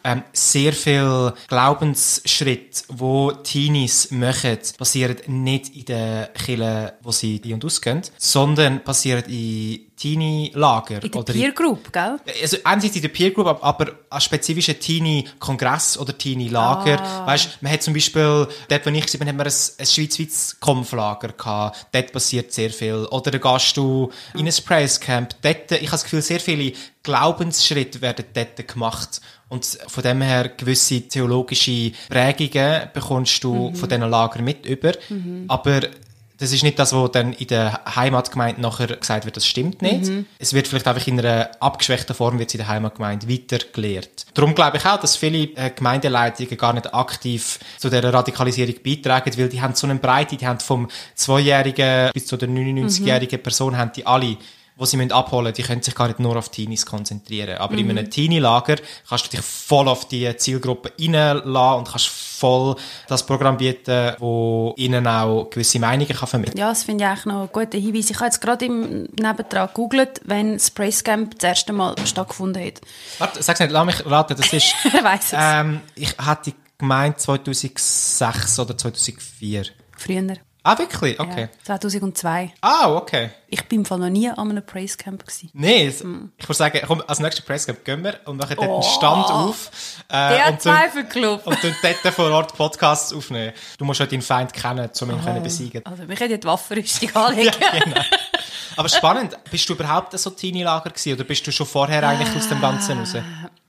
ähm, 0.08 0.22
sehr 0.32 0.72
viel 0.72 1.32
Glaubensschritte, 1.48 2.82
wo 2.88 3.30
Teenies 3.32 4.10
machen, 4.10 4.58
passieren 4.78 5.16
nicht 5.26 5.74
in 5.76 5.84
den 5.84 6.26
Kirchen, 6.34 6.90
wo 7.02 7.10
sie 7.12 7.40
ein- 7.44 7.52
und 7.54 7.64
ausgehen, 7.64 8.02
sondern 8.18 8.82
passieren 8.84 9.24
in 9.28 9.80
Teenie-Lager. 9.96 11.02
in 11.02 11.10
der 11.10 11.22
Peer 11.24 11.52
Group, 11.52 11.92
gell? 11.92 12.18
also 12.40 12.56
einerseits 12.62 12.94
in 12.96 13.02
der 13.02 13.08
Peer 13.08 13.32
Group, 13.32 13.48
ab- 13.48 13.58
aber 13.62 13.92
an 14.10 14.20
spezifischen 14.20 14.78
Teenie-Kongress 14.78 15.98
oder 15.98 16.16
Teenie-Lager. 16.16 17.00
Ah. 17.02 17.26
Weißt, 17.26 17.58
man 17.60 17.72
hat 17.72 17.82
zum 17.82 17.94
Beispiel, 17.94 18.46
dort, 18.68 18.86
wo 18.86 18.90
ich 18.90 19.20
war, 19.20 19.26
haben 19.26 19.36
wir 19.38 19.44
ein, 19.46 19.52
ein 19.78 19.86
schweizweites 19.86 20.60
Konflager 20.60 21.28
gehabt. 21.32 21.86
Dort 21.92 22.12
passiert 22.12 22.52
sehr 22.52 22.70
viel. 22.70 23.06
Oder 23.10 23.32
dann 23.32 23.40
gehst 23.40 23.76
du 23.76 24.10
in 24.34 24.46
ein 24.46 24.54
Praise 24.64 25.00
Camp. 25.00 25.34
Dort, 25.42 25.72
ich 25.72 25.78
habe 25.78 25.90
das 25.90 26.04
Gefühl, 26.04 26.22
sehr 26.22 26.40
viele 26.40 26.72
Glaubensschritte 27.02 28.00
werden 28.00 28.24
dort 28.34 28.68
gemacht. 28.68 29.20
Und 29.48 29.64
von 29.64 30.02
dem 30.02 30.20
her 30.20 30.50
gewisse 30.50 31.02
theologische 31.02 31.92
Prägungen 32.08 32.88
bekommst 32.92 33.42
du 33.42 33.72
von 33.74 33.88
diesen 33.88 34.08
Lagern 34.10 34.44
mit 34.44 34.66
über. 34.66 34.92
Aber 35.48 35.80
das 36.38 36.52
ist 36.52 36.62
nicht 36.62 36.78
das, 36.78 36.92
was 36.92 37.10
dann 37.10 37.32
in 37.32 37.48
der 37.48 37.80
Heimatgemeinde 37.96 38.60
nachher 38.60 38.86
gesagt 38.86 39.24
wird, 39.24 39.36
das 39.36 39.44
stimmt 39.46 39.82
nicht. 39.82 40.08
Es 40.38 40.52
wird 40.52 40.68
vielleicht 40.68 40.86
einfach 40.86 41.06
in 41.06 41.18
einer 41.18 41.50
abgeschwächten 41.58 42.14
Form 42.14 42.38
wird 42.38 42.54
in 42.54 42.58
der 42.58 42.68
Heimatgemeinde 42.68 43.28
weiter 43.28 43.58
gelehrt. 43.72 44.26
Darum 44.34 44.54
glaube 44.54 44.76
ich 44.76 44.86
auch, 44.86 45.00
dass 45.00 45.16
viele 45.16 45.48
äh, 45.56 45.70
Gemeindeleitungen 45.74 46.56
gar 46.56 46.72
nicht 46.72 46.94
aktiv 46.94 47.58
zu 47.76 47.90
dieser 47.90 48.12
Radikalisierung 48.12 48.76
beitragen, 48.84 49.36
weil 49.36 49.48
die 49.48 49.60
haben 49.60 49.74
so 49.74 49.88
eine 49.88 49.98
Breite, 49.98 50.36
die 50.36 50.46
haben 50.46 50.60
vom 50.60 50.88
Zweijährigen 51.16 52.10
bis 52.14 52.26
zu 52.26 52.36
der 52.36 52.48
99-jährigen 52.48 53.42
Person 53.42 53.76
haben 53.76 53.90
die 53.96 54.06
alle 54.06 54.36
wo 54.78 54.84
sie 54.84 54.96
müssen 54.96 55.12
abholen 55.12 55.44
müssen, 55.44 55.56
die 55.56 55.62
können 55.62 55.82
sich 55.82 55.94
gar 55.94 56.06
nicht 56.06 56.20
nur 56.20 56.36
auf 56.36 56.48
Teenies 56.48 56.86
konzentrieren. 56.86 57.58
Aber 57.58 57.76
in 57.76 57.90
einem 57.90 58.08
Teenie-Lager 58.08 58.76
kannst 59.08 59.26
du 59.26 59.36
dich 59.36 59.44
voll 59.44 59.88
auf 59.88 60.06
die 60.06 60.34
Zielgruppe 60.36 60.92
reinlassen 60.98 61.78
und 61.78 61.88
kannst 61.88 62.06
voll 62.06 62.76
das 63.08 63.26
Programm 63.26 63.56
bieten, 63.56 64.14
wo 64.20 64.72
ihnen 64.76 65.06
auch 65.06 65.50
gewisse 65.50 65.80
Meinungen 65.80 66.08
kann 66.08 66.28
vermitteln 66.28 66.56
Ja, 66.56 66.68
das 66.68 66.84
finde 66.84 67.04
ich 67.04 67.10
eigentlich 67.10 67.26
noch 67.26 67.42
ein 67.42 67.48
guter 67.52 67.78
Hinweis. 67.78 68.10
Ich 68.10 68.16
habe 68.16 68.26
jetzt 68.26 68.40
gerade 68.40 68.64
im 68.66 69.08
Nebendran 69.20 69.66
gegoogelt, 69.68 70.20
wenn 70.24 70.54
das 70.54 70.70
Praise 70.70 71.02
Camp 71.02 71.38
das 71.38 71.48
erste 71.48 71.72
Mal 71.72 71.96
stattgefunden 72.04 72.64
hat. 72.64 72.80
Warte, 73.18 73.42
sag's 73.42 73.58
nicht, 73.58 73.72
lass 73.72 73.86
mich 73.86 74.06
raten, 74.06 74.36
das 74.36 74.52
ist, 74.52 74.74
weiss 75.02 75.32
ähm, 75.34 75.80
ich 75.96 76.16
hatte 76.18 76.52
gemeint 76.78 77.20
2006 77.20 78.60
oder 78.60 78.78
2004. 78.78 79.64
Früher. 79.96 80.36
Ah, 80.68 80.78
wirklich? 80.78 81.18
Okay. 81.18 81.42
Ja, 81.42 81.80
2002. 81.80 82.52
Ah, 82.60 82.92
okay. 82.94 83.30
Ich 83.48 83.64
bin 83.66 83.86
Fall 83.86 83.98
noch 83.98 84.10
nie 84.10 84.28
an 84.28 84.38
einem 84.50 84.64
Praise 84.66 84.96
Camp 84.98 85.24
gewesen. 85.24 85.48
Nee, 85.54 85.86
es- 85.86 86.02
ich 86.02 86.04
würde 86.04 86.54
sagen, 86.54 86.80
komm, 86.86 87.02
als 87.06 87.20
nächstes 87.20 87.44
Presscamp 87.44 87.84
gehen 87.84 88.04
wir 88.04 88.20
und 88.26 88.36
machen 88.36 88.54
dort 88.56 88.68
Oh. 88.68 88.74
einen 88.74 88.82
Stand 88.82 89.30
auf. 89.30 89.70
Äh, 90.08 90.36
Der 90.36 90.48
und 90.48 90.60
Zweifelclub. 90.60 91.46
Und 91.46 91.56
dort 91.62 92.14
vor 92.14 92.30
Ort 92.30 92.54
Podcasts 92.54 93.14
aufnehmen. 93.14 93.54
Du 93.78 93.84
musst 93.86 94.00
halt 94.00 94.12
deinen 94.12 94.20
Feind 94.22 94.52
kennen, 94.52 94.90
um 95.00 95.10
ihn 95.10 95.24
können 95.24 95.42
besiegen 95.42 95.80
Also, 95.86 96.06
wir 96.06 96.16
können 96.16 96.30
ja 96.32 96.36
die 96.36 96.46
Waffenrüstung 96.46 97.16
anlegen. 97.16 97.50
genau. 97.84 98.00
Aber 98.76 98.88
spannend, 98.90 99.36
bist 99.50 99.68
du 99.68 99.72
überhaupt 99.72 100.16
so 100.18 100.30
Teenie-Lager 100.30 100.90
gewesen 100.90 101.14
oder 101.14 101.24
bist 101.24 101.46
du 101.46 101.50
schon 101.50 101.66
vorher 101.66 102.06
eigentlich 102.06 102.36
aus 102.36 102.48
dem 102.48 102.60
Ganzen 102.60 102.98
raus? 102.98 103.14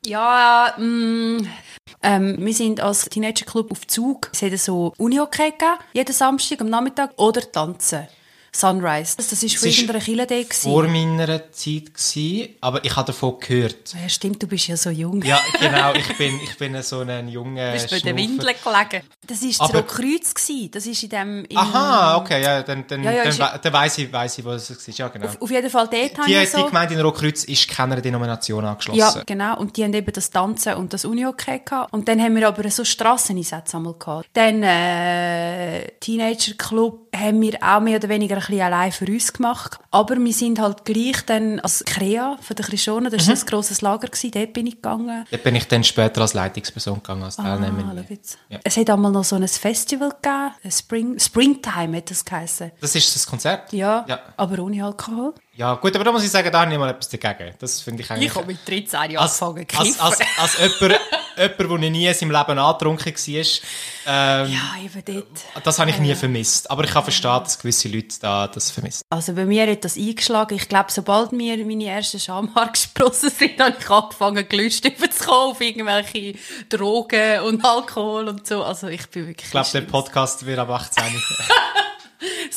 Ja, 0.05 0.73
mh, 0.77 1.43
ähm, 2.01 2.37
wir 2.39 2.53
sind 2.53 2.79
als 2.79 3.05
Teenager-Club 3.05 3.71
auf 3.71 3.87
Zug. 3.87 4.29
Es 4.33 4.41
hat 4.41 4.57
so 4.59 4.93
Uni-Hockey 4.97 5.51
gegeben, 5.51 5.79
jeden 5.93 6.13
Samstag 6.13 6.61
am 6.61 6.69
Nachmittag, 6.69 7.11
oder 7.17 7.41
Tanzen. 7.51 8.07
Sunrise. 8.51 9.15
Das 9.17 9.31
war 9.31 9.37
von 9.37 9.47
ist 9.47 9.63
irgendeiner 9.79 9.99
Kille 9.99 10.45
Vor 10.51 10.83
meiner 10.87 11.51
Zeit 11.51 11.93
gewesen, 11.93 12.49
aber 12.61 12.83
ich 12.83 12.95
habe 12.95 13.07
davon 13.07 13.39
gehört. 13.39 13.93
Ja, 14.01 14.09
stimmt, 14.09 14.41
du 14.41 14.47
bist 14.47 14.67
ja 14.67 14.75
so 14.77 14.89
jung. 14.89 15.21
Ja, 15.23 15.39
genau, 15.59 15.93
ich 15.93 16.17
bin, 16.17 16.39
ich 16.43 16.57
bin 16.57 16.81
so 16.81 16.99
ein 17.01 17.27
junger 17.27 17.67
Du 17.67 17.73
bist 17.73 17.89
bei 17.91 17.99
den. 17.99 18.17
Windeln 18.17 18.55
gelegen. 18.63 19.03
Das 19.27 19.41
war 19.41 19.47
das 19.49 19.59
Aber- 19.61 19.79
Rotkreuz. 19.79 20.33
gewesen. 20.33 20.71
Das 20.71 20.85
ist 20.85 21.03
in 21.03 21.09
dem... 21.09 21.45
in- 21.45 21.57
Aha, 21.57 22.17
okay, 22.17 22.41
ja, 22.41 22.63
dann, 22.63 22.85
dann, 22.87 23.03
Ja, 23.03 23.11
ja, 23.11 23.17
dann, 23.23 23.29
ist- 23.29 23.39
we- 23.39 23.59
dann 23.61 23.73
weiss 23.73 23.97
ich, 23.97 24.11
weiss 24.11 24.37
ich, 24.37 24.45
was 24.45 24.69
es 24.69 24.87
war. 24.87 24.95
Ja, 24.95 25.07
genau. 25.09 25.27
Auf 25.39 25.51
jeden 25.51 25.69
Fall 25.69 25.87
dort 25.87 26.17
habe 26.17 26.27
Die, 26.27 26.33
ich 26.35 26.39
die 26.41 26.57
so... 26.57 26.65
Gemeinde 26.65 26.93
in 26.95 27.01
Rotkreuz 27.01 27.43
ist 27.43 27.67
keiner 27.69 28.01
Denomination 28.01 28.65
angeschlossen. 28.65 28.99
Ja, 28.99 29.23
genau. 29.25 29.57
Und 29.59 29.77
die 29.77 29.83
haben 29.83 29.93
eben 29.93 30.11
das 30.11 30.29
Tanzen 30.29 30.73
und 30.75 30.93
das 30.93 31.05
Uni-Hockey 31.05 31.59
gehabt. 31.63 31.93
Und 31.93 32.07
dann 32.07 32.19
haben 32.21 32.35
wir 32.35 32.47
aber 32.47 32.69
so 32.69 32.83
Strasseneinsätze 32.83 33.77
einmal 33.77 33.93
gehabt. 33.93 34.27
Dann, 34.33 34.63
äh, 34.63 35.87
Teenager-Club 35.99 37.07
haben 37.15 37.41
wir 37.41 37.57
auch 37.61 37.79
mehr 37.81 37.97
oder 37.97 38.09
weniger 38.09 38.38
ein 38.39 38.47
bisschen 38.47 38.61
allein 38.61 38.91
für 38.91 39.05
uns 39.05 39.33
gemacht. 39.33 39.79
Aber 39.91 40.17
wir 40.17 40.33
sind 40.33 40.59
halt 40.59 40.85
gleich 40.85 41.25
dann 41.25 41.59
als 41.59 41.83
Krea 41.85 42.37
von 42.41 42.55
der 42.55 42.65
Christiane, 42.65 43.09
das 43.09 43.27
war 43.27 43.35
ein 43.35 43.41
grosses 43.45 43.81
Lager, 43.81 44.07
gewesen, 44.07 44.31
dort 44.31 44.53
bin 44.53 44.67
ich 44.67 44.75
gegangen. 44.75 45.25
Dort 45.29 45.43
bin 45.43 45.55
ich 45.55 45.67
dann 45.67 45.83
später 45.83 46.21
als 46.21 46.33
Leitungsperson 46.33 46.95
gegangen, 46.95 47.23
als 47.23 47.37
Ah, 47.39 47.43
Teilnehmerin. 47.43 48.05
jetzt. 48.09 48.37
Ja. 48.49 48.59
Es 48.63 48.77
hat 48.77 48.89
einmal 48.89 49.11
noch 49.11 49.23
so 49.23 49.35
ein 49.35 49.47
Festival 49.47 50.09
gegeben, 50.21 50.51
Spring, 50.71 51.19
Springtime 51.19 51.97
hat 51.97 52.09
das 52.09 52.23
geheißen. 52.25 52.71
Das 52.81 52.95
ist 52.95 53.15
das 53.15 53.25
Konzert? 53.27 53.71
Ja, 53.73 54.05
ja. 54.07 54.19
aber 54.37 54.59
ohne 54.63 54.83
Alkohol. 54.83 55.33
Ja, 55.59 55.73
gut, 55.73 55.93
aber 55.93 56.05
da 56.05 56.13
muss 56.13 56.23
ich 56.23 56.31
sagen, 56.31 56.49
da 56.49 56.61
habe 56.61 56.71
ich 56.71 56.79
mal 56.79 56.89
etwas 56.89 57.09
dagegen. 57.09 57.53
Das 57.59 57.81
finde 57.81 58.01
ich 58.01 58.09
eigentlich... 58.09 58.33
mit 58.45 58.65
13 58.65 59.11
Jahren 59.11 59.17
als, 59.17 59.41
als, 59.41 59.59
als, 59.77 59.99
als, 59.99 60.19
als 60.37 60.57
jemand, 60.57 61.01
jemand, 61.37 61.83
der 61.83 61.89
nie 61.89 62.07
in 62.07 62.13
seinem 62.13 62.31
Leben 62.31 62.57
angetrunken 62.57 63.13
war, 63.13 63.45
ähm, 64.07 64.53
ja, 64.53 64.81
eben 64.81 65.03
dort. 65.03 65.65
das 65.65 65.79
habe 65.79 65.89
ich 65.89 65.99
nie 65.99 66.15
vermisst. 66.15 66.71
Aber 66.71 66.85
ich 66.85 66.91
kann 66.91 67.03
verstehen, 67.03 67.41
dass 67.43 67.59
gewisse 67.59 67.89
Leute 67.89 68.15
da 68.21 68.47
das 68.47 68.71
vermissen. 68.71 69.01
Also 69.09 69.33
bei 69.33 69.43
mir 69.43 69.69
hat 69.69 69.83
das 69.83 69.97
eingeschlagen. 69.97 70.55
Ich 70.55 70.69
glaube, 70.69 70.93
sobald 70.93 71.33
mir 71.33 71.57
meine 71.65 71.87
ersten 71.87 72.21
Schamhaare 72.21 72.71
gesprossen 72.71 73.29
sind, 73.29 73.59
habe 73.59 73.75
ich 73.77 73.89
angefangen, 73.89 74.47
gelöscht 74.47 74.85
überzukommen 74.85 75.51
auf 75.51 75.59
irgendwelche 75.59 76.35
Drogen 76.69 77.41
und 77.41 77.65
Alkohol 77.65 78.29
und 78.29 78.47
so. 78.47 78.63
Also 78.63 78.87
ich 78.87 79.09
bin 79.09 79.27
wirklich... 79.27 79.47
Ich 79.47 79.51
glaube, 79.51 79.67
der 79.73 79.81
Podcast 79.81 80.45
wird 80.45 80.57
ab 80.57 80.69
18. 80.69 81.03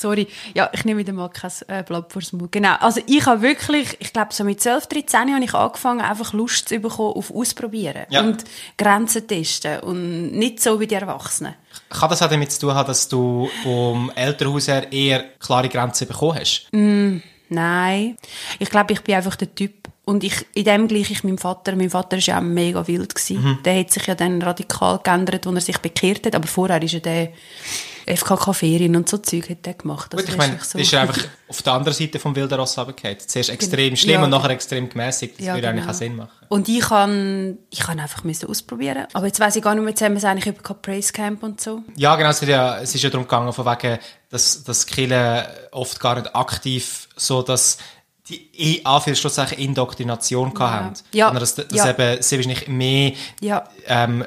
Sorry. 0.03 0.27
Ja, 0.55 0.69
ich 0.73 0.85
nehme 0.85 0.99
wieder 0.99 1.13
mal 1.13 1.29
kein 1.29 1.51
äh, 1.69 1.83
Blatt 1.85 2.13
vors 2.13 2.33
Mund. 2.33 2.51
Genau. 2.51 2.75
Also 2.81 3.01
ich 3.07 3.25
habe 3.25 3.41
wirklich, 3.41 3.97
ich 4.01 4.13
glaube 4.13 4.33
so 4.33 4.43
mit 4.43 4.61
12, 4.61 4.89
13 4.89 5.35
habe 5.35 5.45
ich 5.45 5.55
angefangen, 5.55 6.01
einfach 6.01 6.33
Lust 6.33 6.69
zu 6.69 6.79
bekommen 6.81 7.15
auf 7.15 7.33
Ausprobieren. 7.33 8.07
Ja. 8.11 8.21
Und 8.23 8.45
Grenzen 8.77 9.27
testen. 9.27 9.81
Und 9.81 10.33
nicht 10.33 10.61
so 10.61 10.81
wie 10.81 10.89
die 10.89 10.97
Erwachsenen. 10.97 11.55
kann 11.89 12.11
das 12.11 12.21
auch 12.21 12.29
damit 12.29 12.51
zu 12.51 12.61
tun 12.61 12.75
haben, 12.75 12.89
dass 12.89 13.09
du 13.09 13.49
vom 13.63 14.11
Elternhaus 14.15 14.67
her 14.67 14.93
eher 14.93 15.25
klare 15.39 15.69
Grenzen 15.69 16.09
bekommen 16.09 16.39
hast? 16.39 16.69
Nein. 16.73 18.17
Ich 18.59 18.71
glaube, 18.71 18.93
ich 18.93 19.03
bin 19.03 19.15
einfach 19.15 19.37
der 19.37 19.55
Typ. 19.55 19.89
Und 20.05 20.25
ich, 20.25 20.45
in 20.55 20.65
dem 20.65 20.89
gleich 20.89 21.13
ich 21.13 21.23
meinem 21.23 21.39
Vater, 21.39 21.77
mein 21.77 21.91
Vater 21.91 22.17
war 22.17 22.25
ja 22.25 22.39
auch 22.39 22.43
mega 22.43 22.85
wild. 22.89 23.15
Gewesen. 23.15 23.41
Mhm. 23.41 23.59
Der 23.65 23.79
hat 23.79 23.93
sich 23.93 24.05
ja 24.05 24.17
dann 24.17 24.43
radikal 24.43 24.99
geändert, 24.99 25.47
als 25.47 25.55
er 25.55 25.61
sich 25.61 25.79
bekehrt 25.79 26.27
hat. 26.27 26.35
Aber 26.35 26.49
vorher 26.49 26.83
ist 26.83 26.95
er 26.95 27.01
der 27.01 27.29
FKK-Ferien 28.07 28.97
und 28.97 29.09
so 29.09 29.19
Zeug 29.19 29.49
hat 29.51 29.65
der 29.67 29.75
gemacht. 29.75 30.13
Also 30.15 30.25
Gut, 30.25 30.33
ich 30.33 30.39
meine, 30.39 30.57
ist 30.57 30.71
so. 30.71 30.79
ist 30.79 30.93
er 30.93 31.03
einfach 31.03 31.19
auf 31.49 31.63
der 31.63 31.73
anderen 31.75 31.97
Seite 31.97 32.19
vom 32.19 32.35
wilden 32.37 32.59
Ross 32.59 32.79
runtergefallen. 32.79 33.19
Zuerst 33.27 33.51
extrem 33.51 33.97
schlimm 33.97 34.15
Ja, 34.21 34.25
und 34.25 34.31
nachher 34.31 34.43
genau. 34.45 34.55
extrem 34.55 34.89
gemäßigt. 34.89 35.39
Das 35.39 35.47
Ja, 35.47 35.55
würde 35.55 35.69
eigentlich 35.69 35.83
genau. 35.83 35.93
auch 35.93 35.99
Sinn 35.99 36.17
machen. 36.17 36.31
Und 36.49 36.69
ich 36.69 36.81
kann, 36.81 37.59
ich 37.71 37.81
kann 37.81 37.99
einfach 38.01 38.25
müssen 38.25 38.49
ausprobieren. 38.49 39.07
Aber 39.13 39.27
jetzt 39.27 39.41
weiss 39.41 39.57
ich 39.57 39.63
gar 39.63 39.75
nicht 39.75 39.83
mehr, 39.85 39.91
jetzt 39.91 40.03
haben 40.03 40.13
wir 40.13 40.19
es 40.19 40.25
eigentlich 40.25 40.47
über 40.47 40.75
Praise 40.75 41.13
Camp 41.13 41.43
und 41.43 41.61
so. 41.61 41.83
Ja, 41.97 42.17
genau, 42.17 42.31
es, 42.31 42.43
hat 42.43 42.49
ja, 42.49 42.79
es 42.81 42.95
ist 42.95 43.03
ja 43.03 43.11
darum 43.11 43.27
gegangen, 43.27 43.53
von 43.53 43.65
wegen, 43.67 43.99
dass, 44.31 44.65
dass 44.65 44.87
Kirche 44.87 45.47
oft 45.73 45.99
gar 46.01 46.17
nicht 46.17 46.35
aktiv 46.35 47.09
so, 47.17 47.43
dass 47.43 47.79
die 48.29 48.37
in 48.79 48.87
Anführungszeichen 48.87 49.59
Indoktrination 49.59 50.53
ja. 50.59 50.71
haben. 50.71 50.93
Ja. 51.13 51.27
Sondern 51.27 51.41
dass, 51.41 51.55
dass 51.57 51.67
Ja. 51.73 51.91
eben 51.91 52.23
sehr 52.23 52.39
wahrscheinlich 52.39 52.69
mehr 52.69 53.13
Ja. 53.41 53.69
ähm, 53.87 54.25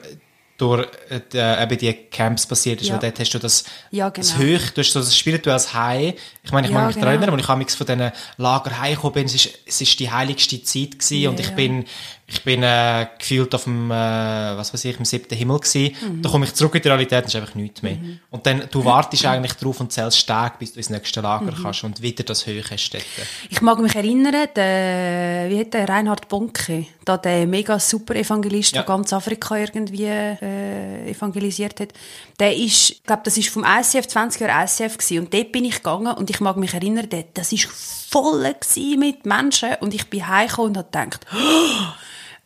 durch 0.58 0.88
äh, 1.10 1.20
die, 1.34 1.38
eben 1.38 1.78
die 1.78 1.94
Camps 2.10 2.46
passiert 2.48 2.82
ist, 2.82 2.88
Ja. 2.88 2.94
weil 2.94 3.02
dort 3.02 3.20
hast 3.20 3.32
du 3.34 3.40
das, 3.40 3.66
Ja, 3.92 4.10
das 4.10 4.38
genau. 4.38 4.58
Hoch, 4.58 4.70
du 4.70 4.82
hast 4.82 4.92
so 4.94 5.00
das 5.00 5.18
spirituelles 5.18 5.74
High. 5.74 6.16
Ich 6.44 6.52
meine, 6.52 6.68
ich 6.68 6.74
Ja, 6.74 6.80
mag 6.80 6.88
mich 6.88 6.96
daran 6.96 7.20
genau. 7.20 7.34
erinnern, 7.34 7.60
als 7.60 7.72
ich 7.74 7.78
von 7.78 7.88
diesen 7.88 8.12
Lager 8.38 8.80
heimgekommen 8.80 9.14
bin, 9.14 9.26
es 9.26 9.36
ist, 9.36 9.50
es 9.66 9.82
ist 9.82 10.00
die 10.00 10.10
heiligste 10.10 10.62
Zeit 10.64 11.00
gewesen 11.00 11.28
und 11.30 11.40
ich 11.40 11.50
ja. 11.50 11.56
bin, 11.56 11.86
ich 12.28 12.44
bin 12.44 12.64
äh, 12.64 13.06
gefühlt 13.20 13.54
auf 13.54 13.66
dem, 13.66 13.92
äh, 13.92 13.94
was 13.94 14.74
weiß 14.74 14.84
ich, 14.86 14.98
im 14.98 15.06
siebten 15.06 15.36
Himmel 15.38 15.60
gewesen. 15.60 15.96
Mhm. 16.02 16.22
Da 16.24 16.30
komme 16.30 16.46
ich 16.46 16.54
zurück 16.56 16.74
in 16.74 16.82
die 16.82 16.88
Realität 16.88 17.20
und 17.24 17.28
es 17.28 17.36
ist 17.36 17.40
einfach 17.42 17.54
nichts 17.54 17.84
mehr. 17.84 17.98
Und 18.32 18.46
dann, 18.48 18.64
du 18.72 18.84
wartest 18.84 19.26
eigentlich 19.26 19.54
drauf 19.54 19.80
und 19.80 19.92
zählst 19.92 20.18
stark, 20.18 20.58
bis 20.58 20.74
du 20.74 20.80
ins 20.80 20.90
nächste 20.90 21.22
Lager 21.22 21.52
Mhm. 21.52 21.62
kannst 21.62 21.84
und 21.84 22.02
wieder 22.02 22.24
das 22.24 22.48
Hoch 22.48 22.72
hast. 22.72 22.98
Ich 23.50 23.62
mag 23.62 23.78
mich 23.80 23.94
erinnern, 23.94 24.48
der, 24.56 25.50
wie 25.52 25.60
hat 25.60 25.74
der 25.76 25.88
Reinhard 25.88 26.28
Bonke, 26.28 26.88
da 27.06 27.18
der 27.18 27.46
mega 27.46 27.78
super 27.80 28.16
Evangelist, 28.16 28.74
Ja. 28.76 28.82
der 28.82 28.88
ganz 28.88 29.14
Afrika 29.14 29.58
irgendwie 29.58 30.06
äh, 30.06 31.12
evangelisiert 31.12 31.80
hat, 31.80 31.90
der 32.40 32.56
ist, 32.56 32.90
ich 32.90 33.04
glaube, 33.04 33.22
das 33.24 33.38
ist 33.38 33.50
vom 33.50 33.64
ICF 33.64 34.08
20 34.08 34.42
Jahre 34.42 34.66
ICF 34.66 34.98
gewesen. 34.98 35.20
und 35.20 35.34
dort 35.34 35.52
bin 35.52 35.64
ich 35.66 35.76
gegangen 35.76 36.14
und 36.16 36.30
ich 36.32 36.40
mag 36.40 36.58
mich 36.58 36.74
erinnern, 36.74 37.08
der, 37.08 37.26
das 37.36 37.52
ist 37.52 37.68
voll 38.10 38.56
mit 38.98 39.26
Menschen 39.26 39.76
und 39.82 39.94
ich 39.94 40.10
bin 40.10 40.28
heimgekommen 40.28 40.70
und 40.72 40.78
habe 40.78 40.88
gedacht, 40.92 41.26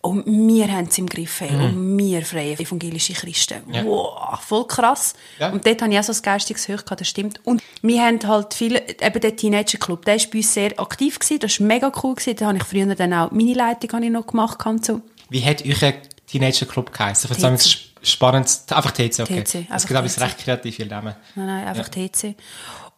und 0.01 0.25
wir 0.25 0.71
haben 0.71 0.87
es 0.87 0.97
im 0.97 1.07
Griff, 1.07 1.41
hey. 1.41 1.49
und 1.49 1.97
wir 1.97 2.23
freie 2.23 2.57
evangelische 2.57 3.13
Christen. 3.13 3.61
Mhm. 3.67 3.73
Ja. 3.73 3.85
Wow, 3.85 4.39
voll 4.39 4.65
krass. 4.65 5.13
Ja. 5.39 5.49
Und 5.49 5.65
dort 5.65 5.81
habe 5.81 5.91
ich 5.91 5.99
auch 5.99 6.03
so 6.03 6.13
ein 6.13 6.21
geistiges 6.21 6.65
gehabt, 6.67 7.01
das 7.01 7.07
stimmt. 7.07 7.41
Und 7.43 7.61
wir 7.81 8.01
haben 8.01 8.19
halt 8.25 8.53
viele, 8.53 8.81
eben 8.87 9.19
der 9.19 9.35
Teenager 9.35 9.77
Club, 9.77 10.05
der 10.05 10.15
ist 10.15 10.31
bei 10.31 10.37
uns 10.37 10.53
sehr 10.53 10.79
aktiv 10.79 11.19
gewesen, 11.19 11.39
das 11.39 11.59
war 11.59 11.67
mega 11.67 11.91
cool 12.01 12.15
gewesen. 12.15 12.37
Da 12.37 12.47
habe 12.47 12.57
ich 12.57 12.63
früher 12.63 12.95
dann 12.95 13.13
auch, 13.13 13.31
meine 13.31 13.53
Leitung 13.53 13.91
habe 13.91 14.05
ich 14.05 14.11
noch 14.11 14.25
gemacht 14.25 14.65
und 14.65 14.85
so. 14.85 15.01
Wie 15.29 15.43
hat 15.43 15.63
euer 15.65 15.93
Teenager 16.27 16.65
Club 16.65 16.93
geheißen? 16.93 17.29
Spannend. 18.01 18.47
Einfach 18.69 18.91
TC, 18.91 19.19
okay. 19.19 19.43
TC, 19.43 19.67
Es 19.69 19.85
einfach 19.85 20.03
gibt 20.03 20.15
TC. 20.15 20.21
recht 20.21 20.37
kreative 20.37 20.85
Namen. 20.85 21.15
Nein, 21.35 21.45
nein, 21.45 21.67
einfach 21.67 21.89
TC. 21.89 22.35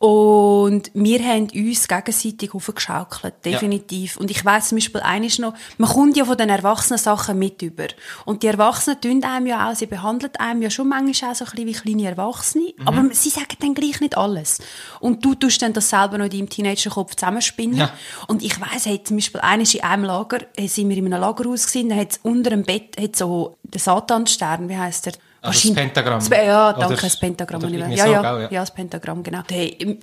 Und 0.01 0.89
wir 0.95 1.19
haben 1.23 1.47
uns 1.53 1.87
gegenseitig 1.87 2.55
aufgeschaukelt, 2.55 3.35
definitiv. 3.45 4.17
Und 4.17 4.31
ich 4.31 4.43
weiss 4.43 4.69
zum 4.69 4.77
Beispiel 4.77 5.01
eines 5.01 5.37
noch, 5.37 5.53
man 5.77 5.91
kommt 5.91 6.17
ja 6.17 6.25
von 6.25 6.35
den 6.35 6.49
Erwachsenen 6.49 6.97
Sachen 6.97 7.37
mit 7.37 7.61
über. 7.61 7.85
Und 8.25 8.41
die 8.41 8.47
Erwachsenen 8.47 8.99
tun 8.99 9.23
einem 9.23 9.45
ja 9.45 9.69
auch, 9.69 9.75
sie 9.75 9.85
behandeln 9.85 10.35
einem 10.39 10.63
ja 10.63 10.71
schon 10.71 10.89
manchmal 10.89 11.33
auch 11.33 11.35
so 11.35 11.45
ein 11.45 11.51
bisschen 11.51 11.67
wie 11.67 11.73
kleine 11.73 12.09
Erwachsene. 12.09 12.73
Aber 12.83 13.13
sie 13.13 13.29
sagen 13.29 13.55
dann 13.59 13.75
gleich 13.75 14.01
nicht 14.01 14.17
alles. 14.17 14.57
Und 15.01 15.23
du 15.23 15.35
tust 15.35 15.61
dann 15.61 15.73
das 15.73 15.91
selber 15.91 16.17
noch 16.17 16.25
in 16.25 16.31
deinem 16.31 16.49
Teenagerkopf 16.49 17.13
zusammenspinnen. 17.13 17.77
Ja. 17.77 17.93
Und 18.27 18.41
ich 18.41 18.59
weiss, 18.59 18.87
hey, 18.87 19.03
zum 19.03 19.17
Beispiel 19.17 19.41
eines 19.41 19.75
in 19.75 19.83
einem 19.83 20.05
Lager, 20.05 20.39
sind 20.65 20.89
wir 20.89 20.97
in 20.97 21.13
einem 21.13 21.21
Lagerhaus 21.21 21.67
gewesen, 21.67 21.89
da 21.89 21.95
hat 21.95 22.19
unter 22.23 22.49
dem 22.49 22.63
Bett 22.63 22.97
hat 22.99 23.15
so 23.15 23.55
der 23.61 23.79
Satanstern, 23.79 24.67
wie 24.67 24.77
heisst 24.77 25.05
der? 25.05 25.13
Also 25.43 25.69
das 25.69 25.75
Pentagramm. 25.75 26.19
Das, 26.19 26.29
ja, 26.29 26.69
Oder- 26.69 26.79
danke, 26.79 27.01
das 27.01 27.19
Pentagramm. 27.19 27.63
oder 27.63 27.87
ja, 27.89 28.05
so, 28.05 28.11
ja, 28.11 28.21
gell, 28.21 28.41
ja. 28.43 28.51
ja. 28.51 28.59
das 28.61 28.71
Pentagramm, 28.73 29.23
genau. 29.23 29.41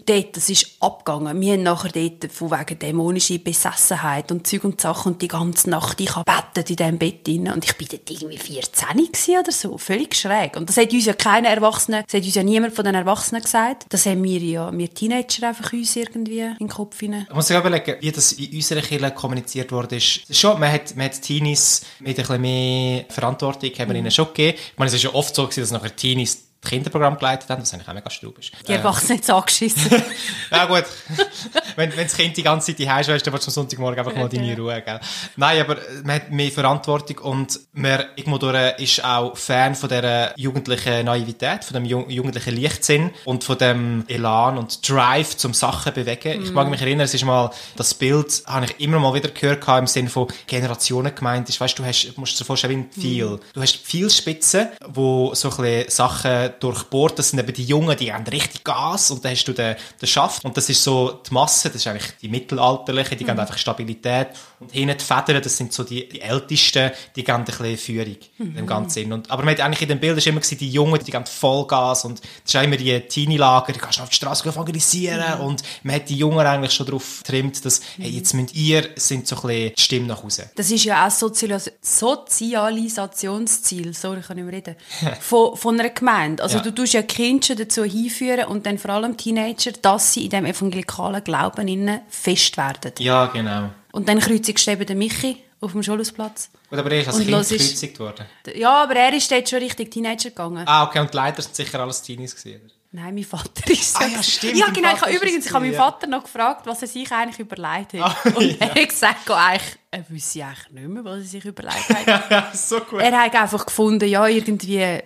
Dort, 0.04 0.37
das 0.37 0.50
ist 0.50 0.76
abgegangen. 0.80 1.40
Wir 1.40 1.52
haben 1.52 1.62
nachher 1.62 1.92
dort 1.92 2.33
von 2.33 2.50
wegen 2.50 2.78
dämonischer 2.78 3.38
Besessenheit 3.38 4.33
und 4.33 4.47
Zeug 4.47 4.64
und 4.64 4.80
Sachen 4.80 5.12
und 5.12 5.23
die 5.23 5.28
ganze 5.28 5.71
Nacht, 5.71 6.00
ich 6.00 6.14
habe 6.16 6.25
in 6.57 6.64
diesem 6.76 6.99
Bett 6.99 7.26
drin 7.26 7.49
und 7.52 7.64
ich 7.64 7.76
bin 7.76 7.87
dort 7.88 8.11
irgendwie 8.11 8.37
14 8.37 8.88
gewesen 8.97 9.38
oder 9.38 9.52
so. 9.52 9.78
Völlig 9.78 10.16
schräg. 10.16 10.57
Und 10.57 10.68
das 10.68 10.76
hat 10.76 10.92
uns 10.92 11.04
ja 11.07 11.12
keine 11.12 11.49
Erwachsenen, 11.49 12.02
das 12.04 12.14
hat 12.14 12.25
uns 12.25 12.35
ja 12.35 12.42
niemand 12.42 12.75
von 12.75 12.85
den 12.85 12.97
Erwachsenen 12.97 13.42
gesagt. 13.42 13.87
Das 13.90 14.07
haben 14.07 14.25
wir 14.25 14.40
ja, 14.40 14.76
wir 14.76 14.92
Teenager 14.92 15.49
einfach 15.49 15.73
uns 15.73 15.95
irgendwie 15.95 16.40
in 16.40 16.57
den 16.59 16.68
Kopf 16.68 16.99
hinein. 16.99 17.26
Ich 17.28 17.35
muss 17.35 17.47
sich 17.47 17.57
überlegen, 17.57 17.95
wie 18.00 18.11
das 18.12 18.33
in 18.33 18.57
unserer 18.57 18.80
Kirche 18.80 19.11
kommuniziert 19.12 19.71
wurde. 19.71 19.97
Ist 19.97 20.35
schon, 20.35 20.59
man 20.59 20.73
hat, 20.73 20.97
man 20.97 21.07
hat 21.07 21.23
Teenies 21.23 21.83
mit 22.00 22.11
ein 22.11 22.16
bisschen 22.16 22.40
mehr 22.40 23.04
Verantwortung 23.09 23.71
haben 23.78 23.90
wir 23.90 23.97
ihnen 23.97 24.11
schon 24.11 24.26
gegeben. 24.26 24.59
Ich 24.59 24.78
meine, 24.78 24.88
es 24.88 24.95
ist 24.95 25.04
ja 25.04 25.14
oft 25.14 25.27
so 25.35 25.44
gewesen, 25.44 25.61
dass 25.61 25.70
nachher 25.70 25.94
Teenies 25.94 26.48
Kinderprogramm 26.61 27.17
geleitet 27.19 27.49
haben, 27.50 27.62
was 27.62 27.73
eigentlich 27.73 27.88
auch 27.88 27.95
mega 27.95 28.11
straub 28.11 28.38
ist. 28.38 28.53
Die 28.67 28.73
Erwachsenen 28.73 29.19
jetzt 29.19 29.31
angeschissen. 29.31 30.03
Ja 30.50 30.65
gut, 30.65 30.85
wenn, 31.77 31.95
wenn 31.95 32.07
das 32.07 32.17
Kind 32.17 32.35
die 32.37 32.43
ganze 32.43 32.75
Zeit 32.75 32.87
daheim 32.87 33.00
ist, 33.00 33.27
dann 33.27 33.35
willst 33.35 33.47
du 33.47 33.50
am 33.50 33.53
Sonntagmorgen 33.53 33.99
einfach 33.99 34.17
mal 34.17 34.31
deine 34.31 34.57
Ruhe, 34.57 34.81
gell? 34.81 34.99
Nein, 35.37 35.61
aber 35.61 35.77
man 36.05 36.17
hat 36.17 36.31
mehr 36.31 36.50
Verantwortung 36.50 37.19
und 37.19 37.61
man 37.73 38.05
irgendwo 38.17 38.38
durch 38.38 38.79
ist 38.79 39.05
auch 39.05 39.37
Fan 39.37 39.75
von 39.75 39.91
dieser 39.91 40.38
jugendlichen 40.38 41.05
Naivität, 41.05 41.65
von 41.65 41.75
dem 41.75 41.85
ju 41.85 42.09
jugendlichen 42.09 42.57
Leichtsinn 42.61 43.11
und 43.27 43.45
von 43.45 43.59
dem 43.59 44.05
Elan 44.09 44.57
und 44.57 44.88
Drive 44.88 45.37
zum 45.37 45.53
Sachen 45.53 45.93
bewegen. 45.93 46.43
Ich 46.43 46.53
mag 46.53 46.69
mich 46.69 46.81
erinnern, 46.81 47.05
es 47.05 47.15
ist 47.15 47.25
mal, 47.25 47.50
das 47.77 47.93
Bild 47.93 48.43
habe 48.47 48.67
ich 48.67 48.81
immer 48.81 48.99
mal 48.99 49.12
wieder 49.12 49.29
gehört 49.29 49.69
im 49.69 49.87
Sinne 49.87 50.09
von 50.09 50.29
Generationen 50.47 51.15
gemeint 51.15 51.49
ist. 51.49 51.61
Weißt 51.61 51.79
du, 51.79 51.85
hast, 51.85 52.17
musst 52.17 52.41
dir 52.41 52.45
vorstellen, 52.45 52.73
wie 52.73 52.77
ein 52.79 52.91
Pfeil. 52.91 53.41
Du 53.53 53.61
hast 53.61 53.77
Pfeilspitzen, 53.77 54.69
wo 54.88 55.35
so 55.35 55.50
ein 55.50 55.57
bisschen 55.57 55.91
Sachen 55.91 56.48
durchbohrt, 56.49 57.19
das 57.19 57.31
sind 57.31 57.38
eben 57.38 57.52
die 57.52 57.64
Jungen, 57.64 57.97
die 57.97 58.12
haben 58.12 58.26
richtig 58.26 58.64
Gas 58.64 59.11
und 59.11 59.25
dann 59.25 59.33
hast 59.33 59.45
du 59.45 59.52
den, 59.52 59.76
den 60.00 60.07
Schaft. 60.07 60.45
Und 60.45 60.57
das 60.57 60.69
ist 60.69 60.83
so 60.83 61.21
die 61.26 61.33
Masse, 61.33 61.69
das 61.69 61.76
ist 61.76 61.87
eigentlich 61.87 62.12
die 62.21 62.28
mittelalterliche, 62.28 63.17
die 63.17 63.25
geben 63.25 63.38
einfach 63.38 63.59
Stabilität. 63.59 64.28
Und 64.61 64.73
hinten 64.73 64.99
die 64.99 65.05
Federn, 65.05 65.43
das 65.43 65.57
sind 65.57 65.73
so 65.73 65.85
die, 65.85 66.09
die 66.09 66.21
Ältesten, 66.21 66.90
die 67.14 67.25
geben 67.25 67.38
ein 67.38 67.45
bisschen 67.45 67.76
Führung 67.76 68.17
in 68.38 68.55
dem 68.55 68.67
Ganzen. 68.67 69.12
Und, 69.12 69.31
aber 69.31 69.45
man 69.45 69.55
hat 69.55 69.61
eigentlich 69.61 69.83
in 69.83 69.88
dem 69.88 70.00
Bild 70.00 70.19
ist 70.19 70.26
immer 70.26 70.40
gesehen, 70.40 70.59
die 70.59 70.71
Jungen, 70.71 71.02
die 71.05 71.11
geben 71.11 71.26
Vollgas 71.26 72.05
und 72.05 72.21
das 72.21 72.55
ist 72.55 72.64
immer 72.64 72.76
die 72.76 73.00
Teenie-Lager, 73.00 73.73
die 73.73 73.78
kannst 73.78 73.99
du 73.99 74.02
auf 74.02 74.09
die 74.09 74.17
Straße 74.17 74.49
evangelisieren. 74.49 75.40
Und 75.40 75.62
man 75.83 75.97
hat 75.97 76.09
die 76.09 76.17
Jungen 76.17 76.47
eigentlich 76.47 76.73
schon 76.73 76.87
darauf 76.87 77.23
getrimmt, 77.23 77.64
dass, 77.64 77.81
hey, 77.99 78.11
jetzt 78.11 78.35
müsst 78.35 78.55
ihr, 78.55 78.88
sind 78.97 79.26
so 79.26 79.37
ein 79.37 79.43
bisschen 79.43 79.73
die 79.76 79.83
Stimme 79.83 80.07
nach 80.07 80.23
Hause. 80.23 80.50
Das 80.57 80.71
ist 80.71 80.85
ja 80.85 81.07
auch 81.07 81.11
Sozialis 81.11 81.71
Sozialisationsziel, 81.81 83.95
sorry, 83.95 84.21
ich 84.21 84.26
kann 84.26 84.37
nicht 84.37 84.47
mehr 84.47 84.55
reden, 84.55 84.76
von, 85.21 85.57
von 85.57 85.78
einer 85.78 85.90
Gemeinde. 85.90 86.38
Also 86.40 86.59
Ja. 86.59 86.62
du 86.64 86.75
tust 86.75 86.92
ja 86.95 87.02
Kinder 87.02 87.47
schon 87.47 87.57
dazu 87.57 87.85
hinführen 87.85 88.47
und 88.47 88.66
dann 88.66 88.78
vor 88.78 88.90
allem 88.92 89.16
Teenager, 89.16 89.73
dass 89.73 90.12
sie 90.12 90.25
in 90.25 90.30
dem 90.30 90.45
evangelikalen 90.47 91.23
Glauben 91.25 91.66
innen 91.68 92.00
fest 92.09 92.57
werden. 92.57 92.92
Ja, 92.99 93.26
genau. 93.26 93.71
Und 93.92 94.09
dann 94.09 94.18
kreuzigst 94.21 94.66
du 94.66 94.71
eben 94.73 94.87
den 94.87 94.99
Michi 94.99 95.42
auf 95.61 95.73
dem 95.73 95.83
Schulhausplatz. 95.83 96.50
Gut, 96.71 96.78
aber 96.78 96.90
er 96.92 97.00
ist 97.00 97.09
als 97.09 97.16
Und 97.16 97.26
Kind 97.26 97.40
ist- 97.40 97.49
gekreuzigt 97.50 97.99
worden. 97.99 98.26
Ja, 98.54 98.83
aber 98.83 98.95
er 98.97 99.12
ist 99.12 99.30
dort 99.30 99.49
schon 99.49 99.59
richtig 99.59 99.90
Teenager 99.90 100.28
gegangen. 100.30 100.62
Ah, 100.66 100.85
okay, 100.85 101.00
und 101.00 101.12
die 101.12 101.16
Leiter 101.16 101.42
sind 101.42 101.54
sicher 101.57 101.80
alles 101.80 102.02
Teenies 102.02 102.37
gewesen. 102.37 102.71
Nein, 102.90 103.14
mein 103.16 103.25
Vater 103.25 103.71
ist 103.71 103.97
Ah, 104.00 104.07
ja, 104.07 104.23
stimmt, 104.23 104.57
Ja, 104.57 104.66
genau. 104.71 104.95
Ich 104.95 105.00
habe 105.02 105.12
übrigens, 105.12 105.45
ich 105.45 105.52
habe 105.52 105.66
meinen. 105.66 105.75
Vater 105.76 106.07
noch 106.07 106.23
gefragt, 106.23 106.66
was 106.66 106.80
er 106.80 106.88
sich 106.88 107.11
eigentlich 107.12 107.38
überlegt 107.38 107.92
hat. 107.95 108.00
Ah, 108.00 108.16
und 108.35 108.42
ja. 108.50 108.57
er 108.66 108.75
hat 108.75 108.88
gesagt, 108.88 109.30
eigentlich, 109.30 109.76
er 109.90 110.09
wüsste 110.09 110.45
eigentlich 110.45 110.71
nicht 110.71 110.88
mehr, 110.88 111.04
was 111.04 111.16
er 111.18 111.25
sich 111.25 111.45
überlegt 111.45 111.88
hat. 111.90 112.07
ja, 112.30 112.50
so 112.54 112.80
gut. 112.80 113.00
er 113.00 113.21
hat 113.21 113.35
einfach 113.35 113.66
gefunden, 113.66 114.09
ja, 114.09 114.26
irgendwie, 114.26 115.00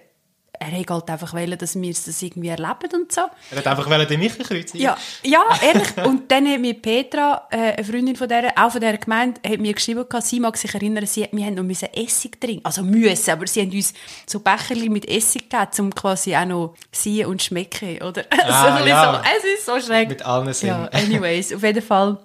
er 0.62 0.78
hat 0.80 0.90
halt 0.90 1.10
einfach 1.10 1.32
wollen, 1.32 1.58
dass 1.58 1.74
wir 1.80 1.92
das 1.92 2.22
irgendwie 2.22 2.48
erleben 2.48 2.90
und 2.94 3.12
so. 3.12 3.22
Er 3.50 3.58
hat 3.58 3.66
einfach 3.66 3.88
wollen 3.88 4.06
den 4.06 4.20
Michi 4.20 4.42
kreuzigen. 4.42 4.80
Ja, 4.80 4.96
ja, 5.22 5.44
ehrlich. 5.62 5.96
Und 6.04 6.30
dann 6.30 6.46
hat 6.48 6.60
mir 6.60 6.74
Petra, 6.74 7.48
äh, 7.50 7.72
eine 7.72 7.84
Freundin 7.84 8.16
von 8.16 8.28
der, 8.28 8.52
auch 8.56 8.70
von 8.70 8.80
dieser 8.80 8.98
Gemeinde, 8.98 9.40
hat 9.46 9.58
mir 9.58 9.72
geschrieben, 9.72 10.04
sie 10.20 10.40
mag 10.40 10.56
sich 10.56 10.74
erinnern, 10.74 11.06
sie, 11.06 11.28
wir 11.30 11.44
haben 11.46 11.54
noch 11.54 11.62
müssen 11.62 11.88
Essig 11.92 12.40
trinken. 12.40 12.64
Also 12.64 12.82
müssen, 12.82 13.30
aber 13.30 13.46
sie 13.46 13.62
haben 13.62 13.70
uns 13.72 13.92
so 14.26 14.40
Becherli 14.40 14.88
mit 14.88 15.08
Essig 15.08 15.50
gegeben, 15.50 15.70
um 15.78 15.94
quasi 15.94 16.36
auch 16.36 16.44
noch 16.44 16.74
sehen 16.90 17.26
und 17.26 17.42
schmecken, 17.42 18.02
oder? 18.02 18.24
Ah, 18.44 18.78
so 18.78 18.86
ja. 18.86 19.14
so. 19.14 19.20
Es 19.38 19.58
ist 19.58 19.66
so 19.66 19.80
schräg. 19.80 20.08
Mit 20.08 20.22
allen 20.24 20.52
Sinnen. 20.52 20.88
Ja, 20.92 20.98
anyways, 20.98 21.52
auf 21.52 21.62
jeden 21.62 21.82
Fall. 21.82 22.18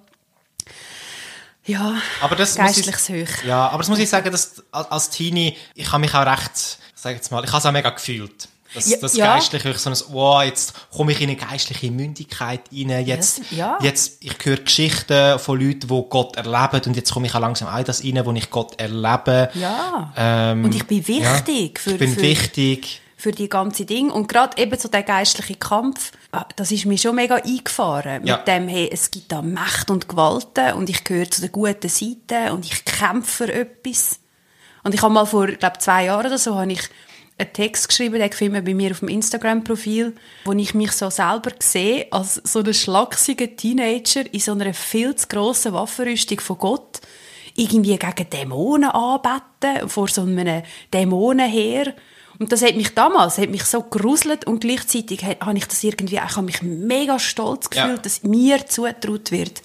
Ja, 1.64 1.96
Aber 2.22 2.34
das 2.34 2.56
muss 2.56 2.70
ich, 2.78 2.86
geistliches 2.86 3.08
Hoch. 3.10 3.44
ja, 3.44 3.68
aber 3.68 3.78
das 3.78 3.88
muss 3.88 3.98
ich 3.98 4.08
sagen, 4.08 4.30
dass 4.32 4.64
als 4.72 4.90
als 4.90 5.10
Teenie, 5.10 5.54
ich 5.74 5.92
habe 5.92 6.00
mich 6.00 6.14
auch 6.14 6.24
recht, 6.24 6.78
sag 7.00 7.14
jetzt 7.14 7.30
mal, 7.30 7.44
ich 7.44 7.50
habe 7.50 7.58
es 7.58 7.66
auch 7.66 7.72
mega 7.72 7.90
gefühlt. 7.90 8.48
Das, 8.74 8.88
Ja, 8.90 8.98
das 9.00 9.16
ja. 9.16 9.34
Geistliche, 9.34 9.72
so 9.78 9.88
ein, 9.88 9.96
wow, 10.10 10.42
jetzt 10.42 10.74
komme 10.90 11.12
ich 11.12 11.20
in 11.22 11.30
eine 11.30 11.38
geistliche 11.38 11.90
Mündigkeit 11.90 12.60
rein, 12.70 13.06
jetzt, 13.06 13.40
Ja. 13.50 13.78
jetzt, 13.80 14.18
ich 14.22 14.34
höre 14.42 14.58
Geschichten 14.58 15.38
von 15.38 15.58
Leuten, 15.58 15.88
die 15.88 16.04
Gott 16.10 16.36
erleben 16.36 16.82
und 16.86 16.94
jetzt 16.96 17.12
komme 17.12 17.26
ich 17.26 17.34
auch 17.34 17.40
langsam 17.40 17.74
in 17.76 17.84
das 17.84 18.04
rein, 18.04 18.20
wo 18.26 18.32
ich 18.32 18.50
Gott 18.50 18.78
erlebe. 18.78 19.48
Ja. 19.54 20.12
Ähm, 20.16 20.64
Und 20.64 20.74
ich 20.74 20.84
bin 20.86 21.06
wichtig 21.08 21.78
ja, 21.78 21.82
für, 21.82 21.90
ich 21.92 21.98
bin 21.98 22.14
für, 22.14 22.20
wichtig. 22.20 23.00
für 23.16 23.32
die 23.32 23.48
ganze 23.48 23.86
Ding 23.86 24.10
und 24.10 24.28
gerade 24.28 24.60
eben 24.60 24.78
so 24.78 24.88
der 24.88 25.02
geistliche 25.02 25.54
Kampf, 25.54 26.12
ah, 26.32 26.44
das 26.56 26.70
ist 26.70 26.84
mir 26.84 26.98
schon 26.98 27.14
mega 27.16 27.36
eingefahren. 27.36 28.26
Ja. 28.26 28.36
Mit 28.36 28.48
dem, 28.48 28.68
hey, 28.68 28.90
es 28.92 29.10
gibt 29.10 29.32
da 29.32 29.40
Macht 29.40 29.90
und 29.90 30.10
Gewalten 30.10 30.74
und 30.74 30.90
ich 30.90 31.04
gehöre 31.04 31.30
zu 31.30 31.40
der 31.40 31.50
guten 31.50 31.88
Seite 31.88 32.52
und 32.52 32.66
ich 32.66 32.84
kämpfe 32.84 33.46
für 33.46 33.52
etwas. 33.54 34.18
Und 34.84 34.94
ich 34.94 35.02
habe 35.02 35.12
mal 35.12 35.24
vor, 35.26 35.48
ich 35.48 35.58
glaube 35.58 35.78
zwei 35.78 36.04
Jahren 36.06 36.26
oder 36.26 36.38
so, 36.38 36.54
habe 36.56 36.72
ich 36.72 36.82
einen 37.38 37.52
Text 37.52 37.88
geschrieben, 37.88 38.18
den 38.18 38.30
gefilmt 38.30 38.64
bei 38.64 38.74
mir 38.74 38.90
auf 38.90 39.00
dem 39.00 39.08
Instagram-Profil, 39.08 40.14
wo 40.44 40.52
ich 40.52 40.74
mich 40.74 40.92
so 40.92 41.08
selber 41.10 41.52
sehe 41.60 42.06
als 42.10 42.34
so 42.44 42.60
einen 42.60 42.74
schlachsigen 42.74 43.56
Teenager 43.56 44.22
in 44.32 44.40
so 44.40 44.52
einer 44.52 44.74
viel 44.74 45.14
zu 45.14 45.28
grossen 45.28 45.72
Waffenrüstung 45.72 46.40
von 46.40 46.58
Gott 46.58 47.00
irgendwie 47.54 47.96
gegen 47.96 48.30
Dämonen 48.30 48.90
anbeten, 48.90 49.88
vor 49.88 50.08
so 50.08 50.22
einem 50.22 50.62
Dämonenheer. 50.92 51.94
Und 52.40 52.52
das 52.52 52.62
hat 52.62 52.76
mich 52.76 52.94
damals, 52.94 53.38
hat 53.38 53.50
mich 53.50 53.64
so 53.64 53.82
gruselt 53.82 54.46
und 54.46 54.60
gleichzeitig 54.60 55.24
hat- 55.24 55.40
habe 55.40 55.58
ich 55.58 55.66
das 55.66 55.82
irgendwie, 55.82 56.16
ich 56.16 56.36
habe 56.36 56.42
mich 56.42 56.62
mega 56.62 57.18
stolz 57.18 57.68
Ja. 57.74 57.82
gefühlt, 57.86 58.06
dass 58.06 58.22
mir 58.22 58.64
zugetraut 58.66 59.32
wird, 59.32 59.60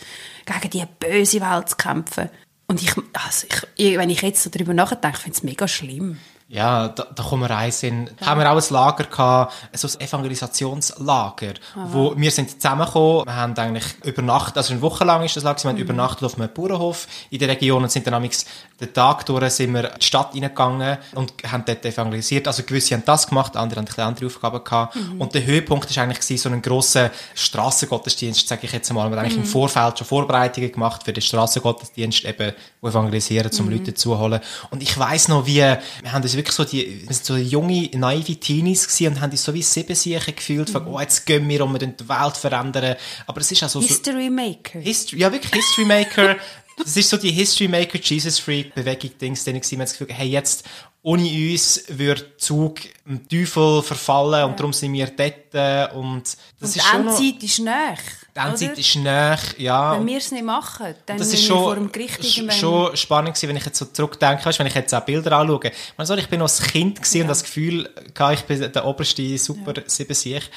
gegen 0.46 0.70
diese 0.72 0.88
böse 1.00 1.42
Welt 1.42 1.70
zu 1.70 1.76
kämpfen. 1.76 2.30
Und 2.68 2.82
ich, 2.82 2.94
also 3.14 3.48
ich, 3.76 3.98
wenn 3.98 4.10
ich 4.10 4.22
jetzt 4.22 4.44
so 4.44 4.50
darüber 4.50 4.74
nachdenke, 4.74 5.18
finde 5.18 5.32
ich 5.32 5.38
es 5.38 5.44
mega 5.44 5.68
schlimm. 5.68 6.18
Ja, 6.48 6.90
da, 6.90 7.08
da 7.16 7.24
kommen 7.24 7.44
wir 7.44 7.50
rein. 7.50 7.72
Sind, 7.72 8.12
Haben 8.22 8.40
wir 8.40 8.52
auch 8.52 8.58
ein 8.58 8.74
Lager 8.74 9.06
gehabt, 9.06 9.54
so 9.74 9.88
ein 9.88 10.02
Evangelisationslager, 10.02 11.54
wo 11.88 12.14
wir 12.16 12.32
sind 12.32 12.52
zusammengekommen, 12.52 13.26
wir 13.26 13.36
haben 13.36 13.58
eigentlich 13.58 13.86
übernachtet, 14.04 14.58
also 14.58 14.74
eine 14.74 14.82
Woche 14.82 15.04
lang 15.04 15.24
ist 15.24 15.36
das 15.36 15.44
Lager, 15.44 15.64
wir 15.64 15.70
haben 15.70 15.78
übernachtet 15.78 16.24
auf 16.24 16.38
einem 16.38 16.54
Bauernhof 16.54 17.08
in 17.30 17.40
der 17.40 17.50
Region 17.50 17.84
und 17.84 17.92
sind 17.92 18.06
dann 18.06 18.14
amigs 18.14 18.46
den 18.80 18.94
Tag 18.94 19.26
durch 19.26 19.54
sind 19.54 19.74
wir 19.74 19.86
in 19.94 20.00
die 20.00 20.06
Stadt 20.06 20.34
reingegangen 20.34 20.98
und 21.16 21.34
haben 21.50 21.64
dort 21.66 21.86
evangelisiert. 21.86 22.48
Also 22.48 22.64
gewisse 22.64 22.96
haben 22.96 23.04
das 23.06 23.28
gemacht, 23.28 23.56
andere 23.56 23.80
haben 23.80 23.88
ein 23.96 24.04
andere 24.04 24.26
Aufgaben 24.26 24.64
gehabt. 24.64 24.98
Und 25.20 25.34
der 25.34 25.46
Höhepunkt 25.46 25.90
ist 25.90 25.98
eigentlich 25.98 26.42
so 26.42 26.50
einen 26.50 26.62
grossen 26.62 27.10
Strassengottesdienst, 27.36 28.48
sage 28.48 28.66
ich 28.66 28.72
jetzt 28.72 28.90
einmal. 28.90 29.10
Wir 29.10 29.18
haben 29.18 29.26
eigentlich 29.26 29.38
im 29.38 29.46
Vorfeld 29.46 29.98
schon 29.98 30.08
Vorbereitungen 30.08 30.72
gemacht 30.72 31.04
für 31.04 31.14
den 31.14 31.22
Strassengottesdienst, 31.22 32.26
eben, 32.26 32.54
wo 32.82 32.90
evangelisieren, 32.90 33.52
zum 33.52 33.70
Leute 33.70 33.94
zuholen. 33.94 34.42
Und 34.70 34.82
ich 34.84 34.98
weiss 34.98 35.28
noch, 35.28 35.46
wie, 35.46 35.56
wir 35.56 36.12
haben 36.12 36.22
uns 36.34 36.38
wirklich 36.38 36.56
so 36.56 36.64
die, 36.64 37.08
wir 37.08 37.14
sind 37.14 37.26
so 37.26 37.36
junge, 37.36 37.90
naive 37.94 38.36
Teenies 38.36 38.88
gewesen 38.88 39.14
und 39.14 39.22
haben 39.22 39.32
uns 39.32 39.44
so 39.44 39.54
wie 39.54 39.62
Siebensiechen 39.62 40.36
gefühlt, 40.36 40.70
von, 40.70 40.88
oh, 40.88 41.00
jetzt 41.00 41.26
gehen 41.26 41.48
wir 41.48 41.64
und 41.64 41.80
wir 41.80 41.88
die 41.88 42.10
Welt 42.10 42.38
verändern. 42.38 42.96
Aber 43.28 43.42
es 43.42 43.52
ist 43.52 43.64
auch 43.64 43.70
so, 43.70 43.82
History 43.82 44.30
Maker. 44.30 44.80
History, 44.80 45.20
ja, 45.20 45.32
wirklich 45.32 45.54
History 45.54 45.86
Maker. 45.86 46.38
Das 46.76 46.98
ist 46.98 47.08
so 47.08 47.18
die 47.18 47.30
History 47.30 47.68
Maker, 47.68 48.00
Jesus 48.00 48.40
Freak 48.40 48.74
Bewegung, 48.74 49.12
Dings, 49.22 49.44
denen 49.44 49.62
ich 49.62 49.70
das 49.70 49.92
Gefühl, 49.92 50.08
hey, 50.10 50.28
jetzt, 50.28 50.64
ohne 51.04 51.22
uns 51.24 51.84
würde 51.88 52.24
der 52.24 52.38
Zug 52.40 52.80
dem 53.06 53.28
Teufel 53.30 53.84
verfallen 53.84 54.46
und 54.46 54.60
darum 54.60 54.74
sind 54.74 54.92
wir 54.94 55.06
dort. 55.06 55.94
Und 55.94 56.24
das 56.24 56.36
Und 56.60 56.76
ist 56.76 56.76
die 56.76 56.98
noch, 56.98 57.20
Endzeit 57.20 57.44
ist 57.44 57.60
näher. 57.60 57.98
Endzeit 58.36 58.72
oder? 58.72 58.80
ist 58.80 58.96
näher, 58.96 59.38
ja. 59.58 59.94
Wenn 59.98 60.08
wir 60.08 60.18
es 60.18 60.32
nicht 60.32 60.44
machen, 60.44 60.96
dann 61.06 61.18
das 61.18 61.34
ist 61.34 61.48
wir 61.48 61.56
vor 61.56 61.76
schon, 61.76 61.84
dem 61.84 61.92
Gericht 61.92 62.20
sch- 62.22 62.52
schon 62.52 62.98
spannend 62.98 63.36
gewesen, 63.36 63.50
wenn 63.50 63.58
ich 63.58 63.66
jetzt 63.66 63.78
so 63.78 63.86
zurückdenke, 63.86 64.44
weißt, 64.44 64.58
wenn 64.58 64.66
ich 64.68 64.74
jetzt 64.74 64.94
auch 64.94 65.02
Bilder 65.02 65.34
anschaue. 65.38 65.60
Ich, 65.66 65.94
meine, 65.98 66.08
so, 66.08 66.16
ich 66.16 66.28
bin 66.28 66.40
noch 66.40 66.50
ein 66.50 66.68
Kind 66.68 66.98
gewesen 67.00 67.22
und 67.22 67.28
das 67.28 67.44
Gefühl 67.44 67.90
ich 68.34 68.42
bin 68.42 68.72
der 68.72 68.86
oberste 68.86 69.38
super 69.38 69.74
sieben 69.86 70.14
Sieg. 70.16 70.50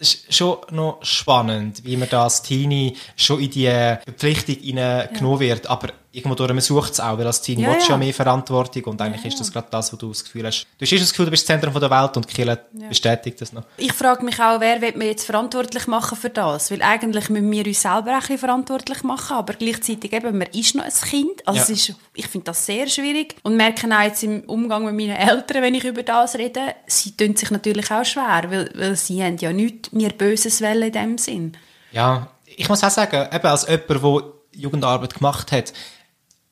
Es 0.00 0.14
ist 0.14 0.34
schon 0.34 0.58
noch 0.70 0.98
spannend, 1.02 1.84
wie 1.84 1.96
man 1.96 2.08
da 2.08 2.24
als 2.24 2.42
Teenie 2.42 2.96
schon 3.16 3.40
in 3.40 3.50
die 3.50 3.66
Verpflichtung 3.66 4.56
hineingenommen 4.56 5.40
wird. 5.40 5.68
Aber 5.68 5.88
irgendwo 6.12 6.34
durch, 6.34 6.48
man 6.50 6.60
sucht 6.60 6.92
es 6.92 7.00
auch, 7.00 7.18
weil 7.18 7.26
als 7.26 7.42
Teenie 7.42 7.62
Ja, 7.64 7.70
willst 7.72 7.86
du 7.88 7.92
ja 7.92 7.98
ja. 7.98 8.04
mehr 8.04 8.14
Verantwortung 8.14 8.84
und 8.84 9.00
eigentlich 9.02 9.24
ist 9.26 9.40
das 9.40 9.52
gerade 9.52 9.68
das, 9.70 9.92
wo 9.92 9.96
du 9.96 10.08
das 10.08 10.24
Gefühl 10.24 10.46
hast. 10.46 10.66
Du 10.78 10.86
hast 10.86 10.92
das 10.92 11.10
Gefühl, 11.10 11.26
du 11.26 11.30
bist 11.30 11.48
das 11.48 11.60
Zentrum 11.60 11.78
der 11.78 11.90
Welt 11.90 12.16
und 12.16 12.26
Kille 12.26 12.58
bestätigt 12.88 13.40
das 13.40 13.52
noch. 13.52 13.64
Ich 13.76 13.92
frage 13.92 14.24
mich 14.24 14.40
auch, 14.40 14.60
wer 14.60 14.80
wird 14.80 14.96
man 14.96 15.06
jetzt 15.06 15.24
verantwortlich 15.24 15.86
machen 15.86 16.16
für 16.16 16.30
das? 16.30 16.70
Weil 16.70 16.82
eigentlich 16.82 17.28
müssen 17.28 17.50
wir 17.50 17.66
uns 17.66 17.82
selber 17.82 18.12
auch 18.12 18.14
ein 18.14 18.20
bisschen 18.20 18.38
verantwortlich 18.38 19.02
machen, 19.02 19.36
aber 19.36 19.52
gleichzeitig 19.54 20.12
eben, 20.12 20.38
man 20.38 20.48
ist 20.48 20.74
noch 20.74 20.84
ein 20.84 20.92
Kind. 20.92 21.46
Also 21.46 21.58
Ja. 21.72 21.74
ist, 21.74 21.94
ich 22.14 22.26
finde 22.26 22.44
das 22.46 22.64
sehr 22.64 22.86
schwierig 22.88 23.36
und 23.42 23.56
merke 23.56 23.86
auch 23.94 24.02
jetzt 24.02 24.22
im 24.22 24.40
Umgang 24.44 24.84
mit 24.86 24.94
meinen 24.94 25.16
Eltern, 25.16 25.62
wenn 25.62 25.74
ich 25.74 25.84
über 25.84 26.02
das 26.02 26.36
rede, 26.36 26.60
sie 26.86 27.16
tun 27.16 27.36
sich 27.36 27.50
natürlich 27.50 27.90
auch 27.90 28.04
schwer, 28.04 28.44
weil, 28.48 28.70
weil 28.74 28.96
sie 28.96 29.22
haben 29.22 29.36
ja 29.36 29.52
nichts 29.52 29.87
mir 29.92 30.10
Böses 30.10 30.60
wollen 30.60 30.82
in 30.82 30.92
dem 30.92 31.18
Sinn. 31.18 31.56
Ja, 31.92 32.30
ich 32.44 32.68
muss 32.68 32.82
auch 32.84 32.90
sagen, 32.90 33.28
eben 33.32 33.46
als 33.46 33.66
jemand, 33.66 33.88
der 33.88 34.22
Jugendarbeit 34.60 35.14
gemacht 35.14 35.52
hat, 35.52 35.72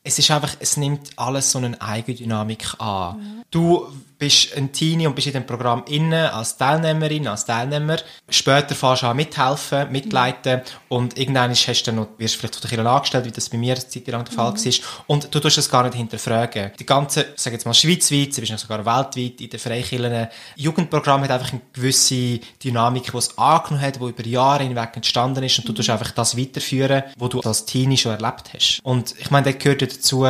es 0.03 0.18
ist 0.20 0.31
einfach, 0.31 0.57
es 0.61 0.77
nimmt 0.77 1.11
alles 1.16 1.51
so 1.51 1.59
eine 1.59 1.81
Eigendynamik 1.81 2.81
an. 2.81 3.42
Du 3.51 3.88
bist 4.19 4.57
ein 4.57 4.73
Teenie 4.73 5.07
und 5.07 5.15
bist 5.15 5.27
in 5.27 5.35
dem 5.35 5.47
Programm 5.47 5.85
innen 5.89 6.29
als 6.31 6.57
Teilnehmerin, 6.57 7.29
als 7.29 7.45
Teilnehmer. 7.45 7.99
Später 8.29 8.75
fährst 8.75 9.03
du 9.03 9.07
an 9.07 9.17
mithelfen, 9.17 9.91
mitleiten 9.93 10.63
und 10.89 11.19
irgendwann 11.19 11.51
hast 11.51 11.67
du 11.67 11.85
dann 11.85 11.97
noch, 11.97 12.09
wirst 12.19 12.35
du 12.35 12.39
vielleicht 12.39 12.57
von 12.57 12.85
der 12.85 12.87
angestellt, 12.87 13.25
wie 13.27 13.31
das 13.31 13.49
bei 13.49 13.59
mir 13.59 13.75
eine 13.75 13.87
Zeit 13.87 14.07
lang 14.09 14.25
der 14.25 14.35
Fall 14.35 14.55
war. 14.55 15.05
Und 15.07 15.35
du 15.35 15.41
tust 15.41 15.59
das 15.59 15.71
gar 15.71 15.83
nicht 15.83 15.95
hinterfragen. 15.95 16.73
Die 16.79 16.87
ganze, 16.87 17.27
sag 17.37 17.53
jetzt 17.53 17.67
mal 17.67 17.75
schweizweit, 17.75 18.37
du 18.37 18.41
bist 18.41 18.53
noch 18.53 18.59
sogar 18.59 18.85
weltweit 18.85 19.41
in 19.41 19.51
den 19.51 19.61
Freikirchen, 19.61 20.29
Jugendprogramm 20.57 21.23
hat 21.23 21.31
einfach 21.31 21.53
eine 21.53 21.63
gewisse 21.73 22.41
Dynamik, 22.63 23.11
die 23.11 23.17
es 23.17 23.37
angenommen 23.37 23.83
hat, 23.83 23.97
die 23.97 24.05
über 24.05 24.27
Jahre 24.27 24.65
hinweg 24.65 24.91
entstanden 24.95 25.45
ist 25.45 25.59
und 25.59 25.69
du 25.69 25.73
tust 25.73 25.91
einfach 25.91 26.11
das 26.13 26.37
weiterführen, 26.37 27.03
was 27.17 27.29
du 27.29 27.41
als 27.41 27.67
Teenie 27.67 27.97
schon 27.97 28.13
erlebt 28.13 28.53
hast. 28.55 28.81
Und 28.83 29.15
ich 29.19 29.31
meine, 29.31 29.45
da 29.47 29.53
gehört 29.53 29.83
dazu 29.83 30.27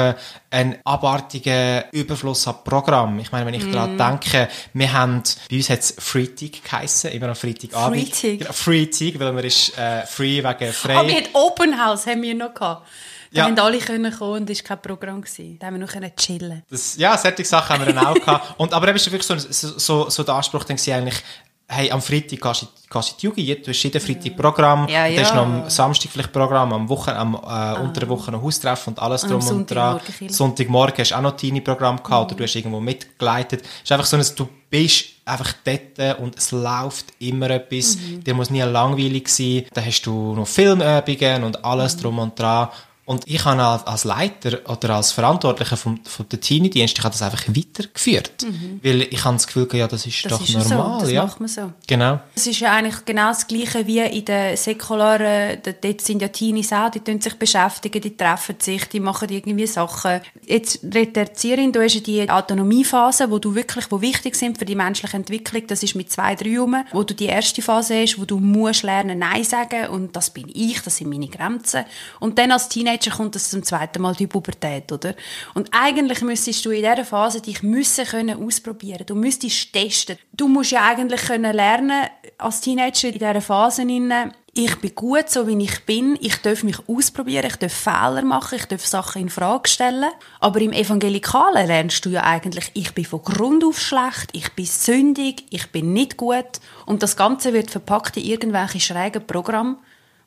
ein 0.50 0.78
abartiger 0.84 1.92
Überfluss 1.92 2.46
an 2.48 2.56
Programm. 2.64 3.18
Ich 3.18 3.32
meine, 3.32 3.46
wenn 3.46 3.54
ich 3.54 3.64
Mhm. 3.64 3.72
daran 3.72 3.98
denke, 4.20 4.48
wir 4.72 4.92
haben, 4.92 5.22
bei 5.50 5.56
uns 5.56 5.70
hat 5.70 5.80
es 5.80 5.94
Freitag 5.98 6.62
geheissen, 6.62 7.10
immer 7.12 7.28
am 7.28 7.34
Freitagabend. 7.34 8.14
Freitag? 8.14 8.38
Genau, 8.38 8.52
Freitag, 8.52 9.18
weil 9.20 9.32
man 9.32 9.44
ist 9.44 9.76
äh, 9.78 10.06
free 10.06 10.42
wegen 10.42 10.72
frei. 10.72 10.96
Aber 10.98 11.08
wir 11.08 11.16
hatten 11.16 11.34
Open 11.34 11.84
House, 11.84 12.06
haben 12.06 12.22
wir 12.22 12.34
noch 12.34 12.54
gehabt. 12.54 12.86
Da 13.32 13.40
Ja. 13.40 13.44
haben 13.46 13.58
alle 13.58 13.78
können 13.78 14.16
kommen 14.16 14.42
und 14.42 14.50
es 14.50 14.60
war 14.60 14.76
kein 14.76 14.82
Programm. 14.82 15.20
Gewesen. 15.20 15.58
Da 15.58 15.66
haben 15.66 15.74
wir 15.74 15.80
noch 15.84 15.92
können 15.92 16.10
chillen. 16.16 16.62
Das, 16.70 16.96
ja, 16.96 17.18
solche 17.18 17.44
Sachen 17.44 17.74
haben 17.78 17.86
wir 17.86 17.92
dann 17.92 18.06
auch 18.06 18.14
gehabt. 18.14 18.54
Und, 18.58 18.72
aber 18.72 18.86
eben 18.88 18.96
ist 18.96 19.10
wirklich 19.10 19.26
so, 19.26 19.36
so, 19.36 19.78
so, 19.78 20.08
so 20.08 20.22
der 20.22 20.34
Anspruch, 20.36 20.64
dann 20.64 20.78
war 20.78 20.94
eigentlich, 20.96 21.22
hey, 21.68 21.90
am 21.90 22.00
Freitag 22.00 22.40
gehst 22.40 22.62
du, 22.62 22.98
in 22.98 23.04
die 23.20 23.26
Jugend, 23.26 23.66
du 23.66 23.70
hast 23.70 23.82
jeden 23.82 24.00
Freitag 24.00 24.36
Programm, 24.36 24.88
Ja, 24.88 25.06
und 25.06 25.16
dann 25.16 25.24
hast 25.24 25.30
ja. 25.30 25.36
noch 25.36 25.42
am 25.42 25.70
Samstag 25.70 26.10
vielleicht 26.12 26.32
Programm, 26.32 26.72
am 26.72 26.88
Wochen, 26.88 27.10
am, 27.10 27.34
äh, 27.34 27.80
unter 27.80 28.00
der 28.00 28.08
Woche 28.08 28.30
noch 28.30 28.42
Haustreffen 28.42 28.92
und 28.94 29.02
alles 29.02 29.24
Und 29.24 29.30
drum 29.30 29.48
und 29.48 29.70
dran. 29.70 30.00
Sonntagmorgen 30.28 30.98
hast 30.98 31.10
du 31.10 31.16
auch 31.16 31.22
noch 31.22 31.36
deine 31.36 31.60
Programm 31.60 32.02
gehabt, 32.02 32.30
oder 32.30 32.36
du 32.36 32.44
hast 32.44 32.54
irgendwo 32.54 32.80
mitgeleitet. 32.80 33.62
Es 33.62 33.82
ist 33.84 33.92
einfach 33.92 34.06
so, 34.06 34.16
dass 34.16 34.34
du 34.34 34.48
bist 34.70 35.06
einfach 35.24 35.52
dort 35.64 36.18
und 36.20 36.38
es 36.38 36.52
läuft 36.52 37.06
immer 37.18 37.50
etwas. 37.50 37.98
Dir 38.24 38.34
muss 38.34 38.50
nie 38.50 38.60
langweilig 38.62 39.28
sein. 39.28 39.64
Dann 39.74 39.84
hast 39.84 40.02
du 40.02 40.34
noch 40.34 40.46
Filmübungen 40.46 41.44
und 41.44 41.64
alles 41.64 41.96
drum 41.96 42.18
und 42.18 42.38
dran. 42.38 42.68
Und 43.06 43.22
ich 43.26 43.44
habe 43.44 43.86
als 43.86 44.02
Leiter 44.02 44.58
oder 44.68 44.96
als 44.96 45.12
Verantwortlicher 45.12 45.76
vom, 45.76 46.00
vom 46.04 46.28
der 46.28 46.40
Teenie-Dienst, 46.40 46.98
ich 46.98 47.04
habe 47.04 47.12
das 47.12 47.22
einfach 47.22 47.46
weitergeführt. 47.48 48.44
Weil 48.82 49.02
ich 49.02 49.24
habe 49.24 49.36
das 49.36 49.46
Gefühl, 49.46 49.68
ja, 49.74 49.86
das 49.86 50.04
ist 50.06 50.24
Das 50.24 50.32
doch 50.32 50.42
ist 50.42 50.68
normal. 50.68 50.98
so, 50.98 51.04
das 51.04 51.12
ja. 51.12 51.22
macht 51.22 51.38
man 51.38 51.48
so. 51.48 51.72
Genau. 51.86 52.18
Es 52.34 52.48
ist 52.48 52.58
ja 52.58 52.72
eigentlich 52.72 53.04
genau 53.04 53.28
das 53.28 53.46
Gleiche 53.46 53.86
wie 53.86 54.00
in 54.00 54.24
den 54.24 54.56
säkularen, 54.56 55.58
dort 55.62 56.00
sind 56.00 56.20
ja 56.20 56.26
Teenies 56.26 56.72
auch, 56.72 56.90
die 56.90 56.98
tun 56.98 57.20
sich 57.20 57.34
beschäftigen, 57.34 58.02
die 58.02 58.16
treffen 58.16 58.56
sich, 58.58 58.86
die 58.88 58.98
machen 58.98 59.28
irgendwie 59.28 59.68
Sachen. 59.68 60.20
Jetzt 60.44 60.80
redet 60.82 61.14
die 61.14 61.20
Erzieherin, 61.20 61.70
du 61.72 61.84
hast 61.84 62.04
die 62.04 62.28
Autonomiephase, 62.28 63.30
wo 63.30 63.38
du 63.38 63.54
wirklich, 63.54 63.86
wo 63.90 64.00
wichtig 64.00 64.34
sind 64.34 64.58
für 64.58 64.64
die 64.64 64.74
menschliche 64.74 65.16
Entwicklung, 65.16 65.64
das 65.68 65.84
ist 65.84 65.94
mit 65.94 66.10
zwei, 66.10 66.34
drei 66.34 66.58
rum, 66.58 66.74
wo 66.92 67.04
du 67.04 67.14
die 67.14 67.26
erste 67.26 67.62
Phase 67.62 68.02
hast, 68.02 68.18
wo 68.18 68.24
du 68.24 68.40
musst 68.40 68.82
lernen, 68.82 69.20
Nein 69.20 69.44
sagen 69.44 69.90
und 69.90 70.16
das 70.16 70.30
bin 70.30 70.50
ich, 70.52 70.82
das 70.82 70.96
sind 70.96 71.08
meine 71.08 71.28
Grenzen. 71.28 71.84
Und 72.18 72.38
dann 72.38 72.50
als 72.50 72.68
Teenager 72.68 72.95
kommt 72.98 73.34
das 73.34 73.50
zum 73.50 73.62
zweiten 73.62 74.02
Mal 74.02 74.14
die 74.14 74.26
Pubertät, 74.26 74.90
oder? 74.92 75.14
Und 75.54 75.68
eigentlich 75.72 76.22
müsstest 76.22 76.64
du 76.64 76.70
in 76.70 76.82
dieser 76.82 77.04
Phase 77.04 77.40
dich 77.40 77.62
müssen 77.62 78.04
können 78.04 78.42
ausprobieren. 78.42 79.06
Du 79.06 79.14
müsstest 79.14 79.72
testen. 79.72 80.18
Du 80.32 80.48
musst 80.48 80.72
ja 80.72 80.84
eigentlich 80.84 81.22
können 81.22 81.54
lernen 81.54 82.06
als 82.38 82.60
Teenager 82.60 83.08
in 83.08 83.14
dieser 83.14 83.40
Phase 83.40 83.82
inne, 83.82 84.32
ich 84.58 84.76
bin 84.76 84.94
gut, 84.94 85.28
so 85.28 85.46
wie 85.46 85.62
ich 85.62 85.84
bin. 85.84 86.16
Ich 86.18 86.36
darf 86.36 86.62
mich 86.62 86.78
ausprobieren, 86.88 87.44
ich 87.46 87.56
darf 87.56 87.74
Fehler 87.74 88.22
machen, 88.22 88.56
ich 88.56 88.64
darf 88.64 88.86
Sachen 88.86 89.22
in 89.22 89.28
Frage 89.28 89.68
stellen. 89.68 90.10
Aber 90.40 90.62
im 90.62 90.72
Evangelikalen 90.72 91.66
lernst 91.66 92.06
du 92.06 92.08
ja 92.08 92.22
eigentlich, 92.22 92.70
ich 92.72 92.94
bin 92.94 93.04
von 93.04 93.20
Grund 93.20 93.62
auf 93.64 93.78
schlecht, 93.78 94.30
ich 94.32 94.50
bin 94.54 94.64
sündig, 94.64 95.44
ich 95.50 95.70
bin 95.72 95.92
nicht 95.92 96.16
gut. 96.16 96.60
Und 96.86 97.02
das 97.02 97.18
Ganze 97.18 97.52
wird 97.52 97.70
verpackt 97.70 98.16
in 98.16 98.24
irgendwelche 98.24 98.80
schrägen 98.80 99.26
Programme, 99.26 99.76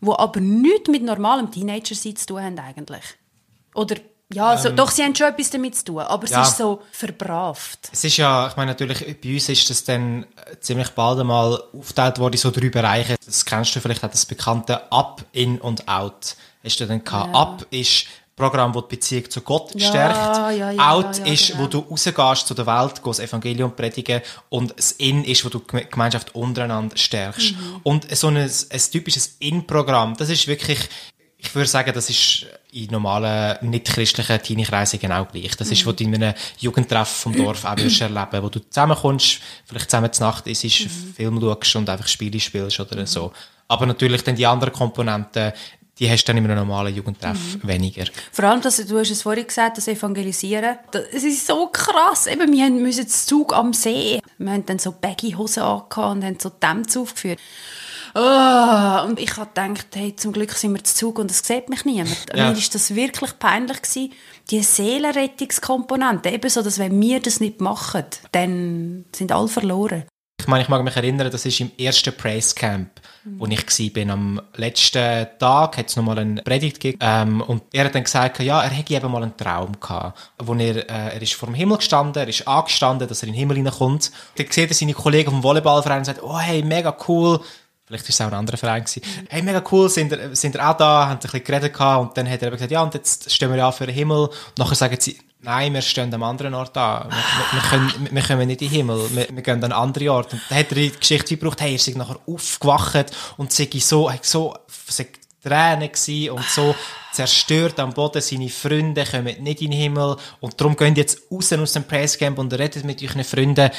wo 0.02 0.16
aber 0.16 0.40
nichts 0.40 0.90
mit 0.90 1.04
normalem 1.04 1.52
Teenager-Sein 1.52 2.16
zu 2.16 2.26
tun 2.28 2.42
haben 2.42 2.60
eigentlich. 2.60 3.04
Oder, 3.76 3.96
ja, 4.34 4.58
so, 4.58 4.70
doch, 4.70 4.92
sie 4.92 5.04
haben 5.04 5.16
schon 5.16 5.28
etwas 5.28 5.50
damit 5.50 5.76
zu 5.76 5.86
tun, 5.86 6.00
aber 6.00 6.28
ja. 6.28 6.42
es 6.42 6.50
ist 6.50 6.58
so 6.58 6.82
verbraft. 6.92 7.90
Es 7.92 8.04
ist 8.04 8.18
ja, 8.18 8.48
ich 8.48 8.56
meine, 8.56 8.72
natürlich, 8.72 9.20
bei 9.22 9.34
uns 9.34 9.50
ist 9.50 9.70
das 9.70 9.84
dann 9.84 10.24
äh, 10.24 10.60
ziemlich 10.60 10.90
bald 10.90 11.20
einmal 11.20 11.62
aufgeteilt 11.74 12.20
worden 12.20 12.34
in 12.34 12.40
so 12.40 12.52
drei 12.52 12.70
Bereiche. 12.70 13.16
Das 13.26 13.46
kennst 13.46 13.76
du 13.76 13.80
vielleicht 13.80 14.04
auch, 14.04 14.12
das 14.12 14.26
bekannte 14.26 14.92
Up, 14.92 15.26
In 15.32 15.60
und 15.60 15.88
Out. 15.88 16.36
Hast 16.64 16.80
du 16.80 16.86
dann 16.86 17.04
gehabt. 17.04 17.36
Up 17.36 17.66
ist 17.72 18.06
Programm, 18.40 18.74
das 18.74 18.84
die 18.90 18.96
Beziehung 18.96 19.30
zu 19.30 19.42
Gott 19.42 19.76
Ja, 19.76 19.88
stärkt. 19.90 20.58
ja, 20.58 20.72
ja, 20.72 20.92
Out 20.92 21.20
ist, 21.20 21.50
genau. 21.50 21.60
wo 21.64 21.68
du 21.68 21.80
rausgehst 21.80 22.48
zu 22.48 22.56
der 22.56 22.66
Welt, 22.66 22.96
gehst 23.04 23.20
das 23.20 23.20
Evangelium 23.20 23.76
predigen. 23.76 24.22
Und 24.50 24.74
das 24.76 24.94
In 24.94 25.24
ist, 25.24 25.46
wo 25.46 25.50
du 25.50 25.60
die 25.60 25.86
Gemeinschaft 25.86 26.34
untereinander 26.34 26.98
stärkst. 26.98 27.52
Mhm. 27.52 27.80
Und 27.84 28.16
so 28.18 28.28
ein, 28.28 28.38
ein 28.38 28.82
typisches 28.92 29.36
In-Programm, 29.40 30.16
das 30.18 30.30
ist 30.30 30.48
wirklich, 30.48 30.80
ich 31.38 31.54
würde 31.54 31.70
sagen, 31.70 31.92
das 31.94 32.10
ist 32.10 32.48
in 32.72 32.90
normalen, 32.92 33.58
nicht-christlichen 33.62 34.42
Teenie-Kreisen 34.42 35.00
genau 35.00 35.26
gleich. 35.26 35.56
Das 35.58 35.72
ist, 35.72 35.86
was 35.86 35.96
du 35.96 36.04
in 36.04 36.16
einem 36.16 36.34
Jugendtreff 36.60 37.08
vom 37.08 37.36
Dorf 37.36 37.66
auch 37.66 37.78
wirst 37.78 38.02
erleben, 38.02 38.44
wo 38.44 38.50
du 38.50 38.60
zusammenkommst, 38.60 39.40
vielleicht 39.66 39.90
zusammen 39.90 40.14
zur 40.14 40.28
Nacht 40.28 40.48
isst, 40.48 40.88
Film 41.16 41.42
schaust 41.42 41.76
und 41.76 41.90
einfach 41.90 42.08
Spiele 42.08 42.40
spielst 42.40 42.80
oder 42.80 43.06
so. 43.08 43.32
Aber 43.68 43.86
natürlich 43.86 44.24
dann 44.24 44.36
die 44.36 44.46
anderen 44.48 44.74
Komponenten, 44.74 45.54
die 46.00 46.10
hast 46.10 46.24
du 46.24 46.28
dann 46.34 46.38
in 46.38 46.50
einem 46.50 46.68
normalen 46.68 46.96
Jugendtreff 46.96 47.60
weniger. 47.64 48.06
Vor 48.32 48.46
allem, 48.46 48.62
dass, 48.62 48.78
du 48.78 48.98
hast 48.98 49.12
es 49.12 49.22
vorhin 49.22 49.46
gesagt, 49.46 49.78
das 49.78 49.88
Evangelisieren. 49.88 50.78
Das, 50.92 51.04
es 51.12 51.24
ist 51.24 51.46
so 51.46 51.68
krass. 51.68 52.28
Eben, 52.28 52.52
wir 52.52 52.70
müssen 52.70 53.04
den 53.04 53.10
Zug 53.10 53.54
am 53.54 53.74
See. 53.74 54.22
Wir 54.38 54.52
haben 54.52 54.66
dann 54.66 54.80
so 54.80 54.94
Baggy-Hosen 54.94 55.64
angehabt 55.64 55.98
und 55.98 56.24
haben 56.24 56.38
so 56.40 56.50
Dämpfe 56.50 57.02
aufgeführt. 57.02 57.40
Oh, 58.16 59.06
und 59.08 59.20
ich 59.20 59.38
habe 59.38 59.50
gedacht, 59.54 59.88
hey, 59.94 60.16
zum 60.16 60.32
Glück 60.32 60.52
sind 60.54 60.74
wir 60.74 60.84
zu 60.84 60.96
Zug 60.96 61.20
und 61.20 61.30
es 61.30 61.40
sieht 61.40 61.70
mich 61.70 61.86
niemand. 61.86 62.26
Ja. 62.34 62.50
Mir 62.50 62.58
ist 62.58 62.74
das 62.74 62.96
wirklich 62.96 63.38
peinlich 63.38 63.82
gewesen. 63.82 64.14
Die 64.50 64.64
Seelenrettungskomponente, 64.64 66.30
eben 66.30 66.50
so, 66.50 66.64
dass 66.64 66.80
wenn 66.80 67.00
wir 67.00 67.20
das 67.20 67.40
nicht 67.40 67.62
machen, 67.62 68.06
dann 68.32 69.06
sind 69.14 69.32
alle 69.32 69.48
verloren. 69.48 70.06
Ich 70.50 70.52
meine, 70.52 70.64
ich 70.64 70.70
mag 70.70 70.84
mich 70.84 70.96
erinnern, 70.96 71.30
das 71.30 71.46
ist 71.46 71.60
im 71.60 71.70
ersten 71.78 72.12
Praise 72.12 72.56
Camp, 72.56 72.90
wo 73.24 73.46
ich 73.46 73.94
bin. 73.94 74.10
Am 74.10 74.42
letzten 74.56 75.28
Tag 75.38 75.78
hat 75.78 75.90
es 75.90 75.96
nochmal 75.96 76.18
eine 76.18 76.42
Predigt 76.42 76.80
gegeben. 76.80 76.98
Ähm, 77.04 77.42
und 77.42 77.62
er 77.72 77.86
hat 77.86 77.94
dann 77.94 78.04
gesagt, 78.04 78.40
ja, 78.40 78.60
er 78.64 78.72
hätte 78.72 78.96
eben 78.96 79.12
mal 79.12 79.22
einen 79.22 79.38
Traum 79.38 79.80
gehabt. 79.80 80.18
Wo 80.40 80.56
er, 80.56 80.90
äh, 80.90 81.14
er 81.14 81.22
ist 81.22 81.36
vor 81.36 81.50
dem 81.50 81.54
Himmel 81.54 81.78
gestanden, 81.78 82.24
er 82.24 82.28
ist 82.28 82.48
angestanden, 82.48 83.08
dass 83.08 83.22
er 83.22 83.28
in 83.28 83.36
den 83.36 83.40
Himmel 83.42 83.58
hineinkommt. 83.58 84.12
Dann 84.38 84.48
sieht 84.50 84.72
er 84.72 84.74
seine 84.74 84.96
Kollegen 84.96 85.30
vom 85.30 85.44
Volleyballverein 85.44 86.00
und 86.00 86.06
sagt, 86.06 86.24
oh 86.24 86.40
hey, 86.40 86.64
mega 86.64 86.98
cool. 87.08 87.42
Vielleicht 87.90 88.04
war 88.04 88.10
es 88.10 88.22
auch 88.22 88.28
ein 88.28 88.34
anderer 88.36 88.58
Verein. 88.58 88.84
Gewesen. 88.84 89.02
Hey, 89.30 89.42
mega 89.42 89.64
cool, 89.72 89.90
sind 89.90 90.16
sind 90.34 90.54
ihr 90.54 90.70
auch 90.70 90.78
da, 90.78 91.08
haben 91.08 91.14
ein 91.14 91.20
bisschen 91.20 91.44
geredet 91.44 91.74
gehabt. 91.74 92.10
Und 92.10 92.18
dann 92.18 92.30
hat 92.30 92.40
er 92.40 92.50
eben 92.50 92.56
gesagt, 92.56 92.72
ja, 92.72 92.84
und 92.84 92.94
jetzt 92.94 93.32
stehen 93.32 93.50
wir 93.50 93.58
ja 93.58 93.72
für 93.72 93.88
den 93.88 93.96
Himmel. 93.96 94.28
Und 94.28 94.60
nachher 94.60 94.76
sagen 94.76 94.96
sie, 95.00 95.18
nein, 95.42 95.74
wir 95.74 95.82
stehen 95.82 96.14
am 96.14 96.22
anderen 96.22 96.54
Ort 96.54 96.78
an. 96.78 97.10
Wir, 97.10 97.18
wir, 97.18 97.54
wir, 97.54 97.70
können, 97.70 98.08
wir 98.12 98.22
können 98.22 98.48
nicht 98.48 98.62
in 98.62 98.70
den 98.70 98.76
Himmel. 98.76 99.10
Wir, 99.10 99.28
wir 99.34 99.42
gehen 99.42 99.56
an 99.56 99.64
einen 99.64 99.74
anderen 99.74 100.10
Ort. 100.10 100.34
Und 100.34 100.42
dann 100.50 100.60
hat 100.60 100.70
er 100.70 100.76
die 100.76 100.92
Geschichte 100.92 101.36
gebraucht, 101.36 101.62
hey, 101.62 101.74
er 101.74 101.80
sei 101.80 101.94
nachher 101.94 102.20
aufgewacht 102.28 103.12
und 103.38 103.52
sei 103.52 103.68
so, 103.80 104.12
so, 104.22 104.56
sei 104.68 105.08
Tränen 105.44 105.92
gsi 105.92 106.30
und 106.30 106.44
so 106.44 106.76
zerstört 107.12 107.80
am 107.80 107.94
Boden. 107.94 108.22
Seine 108.22 108.50
Freunde 108.50 109.04
kommen 109.04 109.42
nicht 109.42 109.62
in 109.64 109.72
den 109.72 109.80
Himmel. 109.80 110.16
Und 110.42 110.62
darum 110.62 110.76
gehen 110.76 110.94
jetzt 110.94 111.24
raus 111.32 111.52
aus 111.54 111.74
dem 111.74 111.86
Praise-Camp 111.86 112.38
und 112.38 112.54
redet 112.54 112.84
mit 112.84 113.02
euren 113.02 113.24
Freunden. 113.24 113.72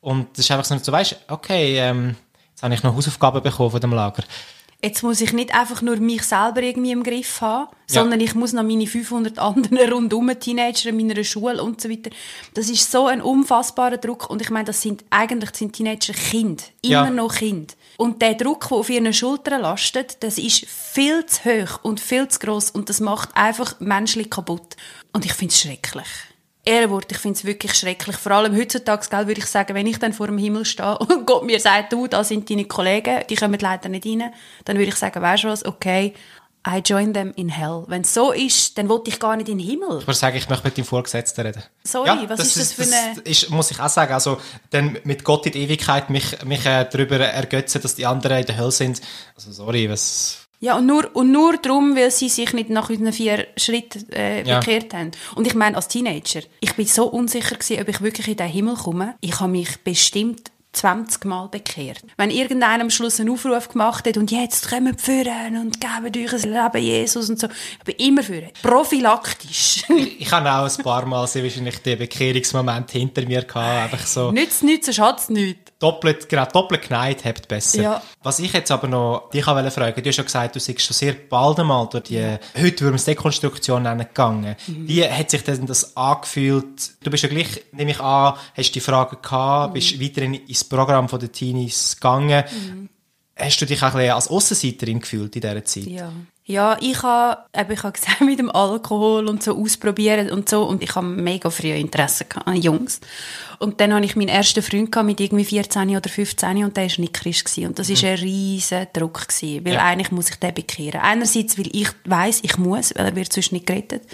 Und 0.00 0.38
das 0.38 0.46
ist 0.46 0.50
einfach 0.50 0.64
so 0.64 0.90
weißt, 0.90 1.16
okay, 1.28 1.80
ähm, 1.80 2.16
jetzt 2.58 2.62
habe 2.64 2.74
ich 2.74 2.82
noch 2.82 2.96
Hausaufgaben 2.96 3.40
bekommen 3.42 3.70
von 3.70 3.80
dem 3.80 3.92
Lager. 3.92 4.24
Jetzt 4.82 5.02
muss 5.02 5.20
ich 5.20 5.32
nicht 5.32 5.52
einfach 5.54 5.82
nur 5.82 5.96
mich 5.96 6.22
selber 6.22 6.62
irgendwie 6.62 6.92
im 6.92 7.02
Griff 7.02 7.40
haben, 7.40 7.68
Ja. 7.90 8.00
sondern 8.02 8.20
ich 8.20 8.34
muss 8.36 8.52
noch 8.52 8.62
meine 8.62 8.86
500 8.86 9.38
anderen 9.38 9.76
rundum 9.92 10.30
Teenager 10.38 10.88
in 10.90 10.96
meiner 10.96 11.22
Schule 11.24 11.62
und 11.62 11.80
so 11.80 11.88
weiter. 11.90 12.10
Das 12.54 12.68
ist 12.68 12.90
so 12.90 13.06
ein 13.06 13.20
unfassbarer 13.20 13.96
Druck 13.98 14.28
und 14.30 14.40
ich 14.42 14.50
meine, 14.50 14.66
das 14.66 14.80
sind 14.82 15.04
eigentlich 15.10 15.50
sind 15.56 15.72
Teenager 15.72 16.12
Kind, 16.12 16.64
immer 16.82 16.92
Ja. 16.92 17.10
noch 17.10 17.34
Kind. 17.34 17.76
Und 17.96 18.22
der 18.22 18.34
Druck, 18.34 18.68
der 18.68 18.78
auf 18.78 18.90
ihren 18.90 19.12
Schultern 19.12 19.62
lastet, 19.62 20.22
das 20.22 20.38
ist 20.38 20.64
viel 20.66 21.26
zu 21.26 21.44
hoch 21.44 21.80
und 21.82 21.98
viel 22.00 22.28
zu 22.28 22.38
groß 22.38 22.70
und 22.70 22.88
das 22.88 23.00
macht 23.00 23.36
einfach 23.36 23.78
menschlich 23.80 24.30
kaputt. 24.30 24.76
Und 25.12 25.24
ich 25.24 25.32
finde 25.32 25.52
es 25.52 25.60
schrecklich. 25.60 26.06
Ehrenwort, 26.68 27.10
ich 27.10 27.18
finde 27.18 27.36
es 27.38 27.44
wirklich 27.44 27.74
schrecklich. 27.74 28.16
Vor 28.16 28.32
allem 28.32 28.56
heutzutage, 28.56 29.06
gell, 29.08 29.26
würde 29.26 29.40
ich 29.40 29.46
sagen, 29.46 29.74
wenn 29.74 29.86
ich 29.86 29.98
dann 29.98 30.12
vor 30.12 30.26
dem 30.26 30.38
Himmel 30.38 30.64
stehe 30.64 30.98
und 30.98 31.26
Gott 31.26 31.44
mir 31.44 31.60
sagt, 31.60 31.92
du, 31.92 32.06
da 32.06 32.22
sind 32.24 32.48
deine 32.50 32.64
Kollegen, 32.66 33.22
die 33.28 33.34
kommen 33.36 33.58
leider 33.58 33.88
nicht 33.88 34.06
rein, 34.06 34.32
dann 34.64 34.76
würde 34.76 34.88
ich 34.90 34.96
sagen, 34.96 35.20
weißt 35.22 35.44
du 35.44 35.48
was, 35.48 35.64
okay, 35.64 36.14
I 36.66 36.78
join 36.84 37.14
them 37.14 37.32
in 37.36 37.48
hell. 37.48 37.84
Wenn 37.86 38.02
es 38.02 38.12
so 38.12 38.32
ist, 38.32 38.76
dann 38.76 38.88
will 38.88 39.00
ich 39.06 39.18
gar 39.18 39.36
nicht 39.36 39.48
in 39.48 39.58
den 39.58 39.66
Himmel. 39.66 40.00
Ich 40.00 40.06
würde 40.06 40.18
sagen, 40.18 40.36
ich 40.36 40.48
möchte 40.48 40.66
mit 40.66 40.76
dem 40.76 40.84
Vorgesetzten 40.84 41.40
reden. 41.46 41.62
Sorry, 41.84 42.28
was 42.28 42.40
ist 42.40 42.56
das 42.58 42.72
für 42.72 42.82
eine- 42.82 43.14
Das 43.14 43.24
ist, 43.24 43.50
muss 43.50 43.70
ich 43.70 43.80
auch 43.80 43.88
sagen, 43.88 44.12
also 44.12 44.38
dann 44.70 44.98
mit 45.04 45.24
Gott 45.24 45.46
in 45.46 45.52
die 45.52 45.62
Ewigkeit 45.62 46.10
mich, 46.10 46.44
mich 46.44 46.66
äh, 46.66 46.84
darüber 46.90 47.20
ergötzen, 47.20 47.80
dass 47.80 47.94
die 47.94 48.04
anderen 48.04 48.38
in 48.40 48.46
der 48.46 48.58
Hölle 48.58 48.72
sind. 48.72 49.00
Also 49.36 49.52
sorry, 49.52 49.88
was... 49.88 50.47
Ja, 50.60 50.76
und 50.76 50.86
nur, 50.86 51.08
und 51.14 51.30
nur 51.30 51.56
darum, 51.56 51.94
weil 51.94 52.10
sie 52.10 52.28
sich 52.28 52.52
nicht 52.52 52.68
nach 52.68 52.90
unseren 52.90 53.12
vier 53.12 53.46
Schritten 53.56 54.10
äh, 54.12 54.42
Ja. 54.46 54.58
bekehrt 54.58 54.92
haben. 54.92 55.12
Und 55.36 55.46
ich 55.46 55.54
meine, 55.54 55.76
als 55.76 55.86
Teenager, 55.88 56.40
ich 56.60 56.74
bin 56.74 56.86
so 56.86 57.06
unsicher 57.06 57.54
gewesen, 57.56 57.80
ob 57.80 57.88
ich 57.88 58.00
wirklich 58.00 58.26
in 58.28 58.36
den 58.36 58.48
Himmel 58.48 58.74
komme. 58.74 59.14
Ich 59.20 59.38
habe 59.38 59.52
mich 59.52 59.78
bestimmt 59.84 60.50
20 60.72 61.24
Mal 61.24 61.48
bekehrt. 61.48 62.02
Wenn 62.16 62.30
irgendeiner 62.30 62.82
am 62.84 62.90
Schluss 62.90 63.18
einen 63.20 63.30
Aufruf 63.30 63.68
gemacht 63.70 64.06
hat 64.06 64.16
und 64.16 64.30
jetzt 64.30 64.68
kommt 64.68 65.00
führen 65.00 65.56
und 65.60 65.80
geben 65.80 66.24
euch 66.26 66.32
ein 66.44 66.52
Leben 66.52 66.82
Jesus 66.84 67.30
und 67.30 67.40
so, 67.40 67.48
ich 67.78 67.84
bin 67.84 67.94
immer 68.06 68.22
führen. 68.22 68.50
Prophylaktisch. 68.62 69.84
Ich 70.20 70.30
habe 70.32 70.50
auch 70.52 70.68
ein 70.68 70.82
paar 70.84 71.06
Mal 71.06 71.26
sehr 71.26 71.42
wahrscheinlich 71.42 71.78
den 71.82 71.98
Bekehrungsmoment 71.98 72.90
hinter 72.90 73.22
mir 73.26 73.42
gehabt, 73.42 73.92
einfach 73.94 74.06
so 74.06 74.30
Nützt 74.32 74.62
nichts, 74.62 74.86
so 74.86 74.92
schadet 74.92 75.30
nichts. 75.30 75.72
doppelt, 75.78 76.28
genau, 76.28 76.44
doppelt 76.46 76.82
geneigt, 76.82 77.24
habt 77.24 77.48
besser. 77.48 77.82
Ja. 77.82 78.02
Was 78.22 78.38
ich 78.40 78.52
jetzt 78.52 78.70
aber 78.70 78.88
noch 78.88 79.30
dich 79.30 79.46
wollte 79.46 79.70
fragen, 79.70 80.02
du 80.02 80.08
hast 80.08 80.16
ja 80.16 80.22
gesagt, 80.24 80.56
du 80.56 80.60
siehst 80.60 80.82
schon 80.82 80.94
sehr 80.94 81.12
bald 81.14 81.60
einmal 81.60 81.88
durch 81.88 82.04
die, 82.04 82.20
heute 82.56 82.80
würden 82.80 82.92
wir 82.92 82.96
es 82.96 83.04
Dekonstruktion 83.04 83.84
nennen, 83.84 84.00
gegangen. 84.00 84.56
Mhm. 84.66 84.88
Wie 84.88 85.04
hat 85.08 85.30
sich 85.30 85.44
denn 85.44 85.66
das 85.66 85.96
angefühlt? 85.96 86.92
Du 87.02 87.10
bist 87.10 87.22
ja 87.22 87.28
gleich, 87.28 87.62
nehme 87.72 87.92
ich 87.92 88.00
an, 88.00 88.34
hast 88.56 88.72
die 88.74 88.80
Frage 88.80 89.16
gehabt, 89.16 89.70
Mhm. 89.70 89.74
bist 89.74 90.00
weiterhin 90.00 90.34
ins 90.34 90.57
Programm 90.64 91.08
von 91.08 91.20
der 91.20 91.32
Teenies 91.32 91.96
gegangen. 91.96 92.44
Mhm. 92.50 92.88
Hast 93.36 93.60
du 93.60 93.66
dich 93.66 93.80
auch 93.82 93.88
ein 93.88 93.92
bisschen 93.94 94.12
als 94.14 94.28
Aussenseiterin 94.28 95.00
gefühlt 95.00 95.34
in 95.36 95.42
dieser 95.42 95.64
Zeit? 95.64 95.84
Ja. 95.86 96.12
Ja, 96.44 96.78
ich 96.80 97.02
habe, 97.02 97.42
eben, 97.54 97.72
ich 97.72 97.82
habe 97.82 97.92
gesagt, 97.98 98.22
mit 98.22 98.38
dem 98.38 98.50
Alkohol 98.50 99.28
und 99.28 99.42
so 99.42 99.54
ausprobieren 99.62 100.30
und 100.30 100.48
so. 100.48 100.64
Und 100.64 100.82
ich 100.82 100.94
habe 100.94 101.06
mega 101.06 101.50
früh 101.50 101.70
Interesse 101.72 102.24
an 102.46 102.56
Jungs. 102.56 103.00
Und 103.58 103.80
dann 103.82 103.92
hatte 103.92 104.06
ich 104.06 104.16
meinen 104.16 104.30
ersten 104.30 104.62
Freund 104.62 104.90
gehabt 104.90 105.06
mit 105.06 105.20
irgendwie 105.20 105.44
14 105.44 105.94
oder 105.94 106.08
15 106.08 106.64
und 106.64 106.74
der 106.74 106.84
war 106.88 107.00
nicht 107.00 107.12
Christ. 107.12 107.44
Gewesen. 107.44 107.66
Und 107.68 107.78
das 107.78 107.90
war 107.90 108.10
ein 108.10 108.18
riesen 108.18 108.86
Druck. 108.94 109.28
Gewesen, 109.28 109.64
weil 109.66 109.74
Ja. 109.74 109.84
eigentlich 109.84 110.10
muss 110.10 110.30
ich 110.30 110.36
den 110.36 110.54
bekehren. 110.54 111.00
Einerseits, 111.02 111.58
weil 111.58 111.68
ich 111.70 111.90
weiss, 112.06 112.40
ich 112.42 112.56
muss, 112.56 112.94
weil 112.96 113.04
er 113.06 113.14
wird 113.14 113.30
sonst 113.30 113.52
nicht 113.52 113.66
gerettet. 113.66 114.04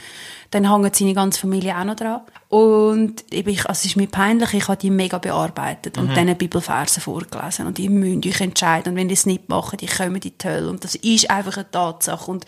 Dann 0.54 0.70
hängt 0.70 0.94
seine 0.94 1.14
ganze 1.14 1.40
Familie 1.40 1.76
auch 1.76 1.82
noch 1.82 1.96
dran. 1.96 2.20
Und 2.48 3.24
ich, 3.30 3.42
bin- 3.44 3.56
also 3.58 3.70
es 3.72 3.84
ist 3.86 3.96
mir 3.96 4.06
peinlich, 4.06 4.54
ich 4.54 4.68
habe 4.68 4.76
die 4.76 4.88
mega 4.90 5.18
bearbeitet 5.18 5.98
und 5.98 6.14
dann 6.14 6.36
Bibelverse 6.36 7.00
vorgelesen. 7.00 7.66
Und 7.66 7.80
ihr 7.80 7.90
müsst 7.90 8.24
euch 8.26 8.40
entscheiden. 8.40 8.90
Und 8.92 8.96
wenn 8.96 9.08
ihr 9.08 9.14
es 9.14 9.26
nicht 9.26 9.48
macht, 9.48 9.82
ich 9.82 9.90
komme 9.96 10.14
in 10.18 10.20
die 10.20 10.32
Hölle. 10.44 10.70
Und 10.70 10.84
das 10.84 10.94
ist 10.94 11.28
einfach 11.28 11.56
eine 11.56 11.68
Tatsache. 11.70 12.30
Und 12.30 12.46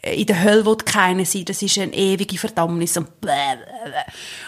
äh, 0.00 0.18
in 0.18 0.26
der 0.26 0.42
Hölle 0.42 0.64
wird 0.64 0.86
keiner 0.86 1.26
sein. 1.26 1.44
Das 1.44 1.60
ist 1.60 1.76
eine 1.78 1.92
ewige 1.92 2.38
Verdammnis. 2.38 2.96
Und 2.96 3.20
blablabla. 3.20 4.04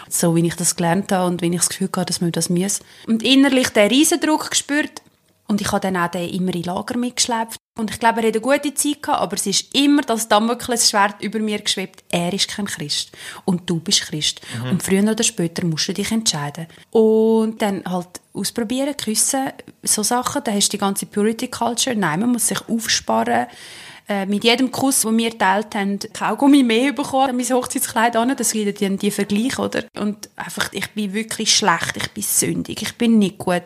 So 0.08 0.34
wie 0.34 0.46
ich 0.46 0.56
das 0.56 0.74
gelernt 0.74 1.12
habe 1.12 1.26
und 1.26 1.42
wie 1.42 1.48
ich 1.48 1.56
das 1.56 1.68
Gefühl 1.68 1.88
hatte, 1.94 2.06
dass 2.06 2.22
man 2.22 2.32
das 2.32 2.48
muss. 2.48 2.80
Und 3.06 3.22
innerlich 3.22 3.68
den 3.68 3.88
Riesendruck 3.88 4.50
gespürt. 4.50 5.02
Und 5.46 5.60
ich 5.60 5.70
habe 5.70 5.80
dann 5.80 5.98
auch 5.98 6.08
den 6.08 6.30
immer 6.30 6.54
in 6.54 6.62
Lager 6.62 6.96
mitgeschleppt. 6.96 7.56
Und 7.76 7.90
ich 7.90 7.98
glaube, 7.98 8.20
er 8.20 8.28
hat 8.28 8.34
eine 8.34 8.40
gute 8.40 8.72
Zeit 8.74 9.02
gehabt, 9.02 9.20
aber 9.20 9.34
es 9.34 9.46
ist 9.46 9.74
immer 9.74 10.02
das 10.02 10.28
Damoklesschwert 10.28 11.20
über 11.20 11.40
mir 11.40 11.60
geschwebt. 11.60 12.04
Er 12.08 12.32
ist 12.32 12.46
kein 12.48 12.66
Christ. 12.66 13.10
Und 13.44 13.68
du 13.68 13.80
bist 13.80 14.02
Christ. 14.02 14.40
Und 14.70 14.80
früher 14.80 15.02
oder 15.02 15.24
später 15.24 15.66
musst 15.66 15.88
du 15.88 15.92
dich 15.92 16.12
entscheiden. 16.12 16.68
Und 16.92 17.60
dann 17.60 17.82
halt 17.84 18.20
ausprobieren, 18.32 18.96
küssen, 18.96 19.50
so 19.82 20.04
Sachen. 20.04 20.44
Dann 20.44 20.54
hast 20.54 20.68
du 20.68 20.76
die 20.76 20.80
ganze 20.80 21.06
Purity 21.06 21.48
Culture. 21.48 21.96
Nein, 21.96 22.20
man 22.20 22.30
muss 22.30 22.46
sich 22.46 22.60
aufsparen. 22.68 23.48
Äh, 24.06 24.26
mit 24.26 24.44
jedem 24.44 24.70
Kuss, 24.70 25.00
den 25.00 25.16
wir 25.16 25.30
geteilt 25.30 25.74
haben, 25.74 25.98
Kaugummi 26.12 26.62
mehr 26.62 26.92
bekommen, 26.92 27.36
mein 27.36 27.46
Hochzeitskleid 27.46 28.16
an. 28.16 28.36
Das 28.36 28.52
gibt 28.52 28.82
dann 28.82 28.98
die 28.98 29.10
Vergleich, 29.10 29.58
oder? 29.58 29.84
Und 29.96 30.28
einfach, 30.36 30.68
ich 30.72 30.90
bin 30.90 31.14
wirklich 31.14 31.56
schlecht, 31.56 31.96
ich 31.96 32.10
bin 32.10 32.22
sündig, 32.22 32.82
ich 32.82 32.94
bin 32.96 33.18
nicht 33.18 33.38
gut. 33.38 33.64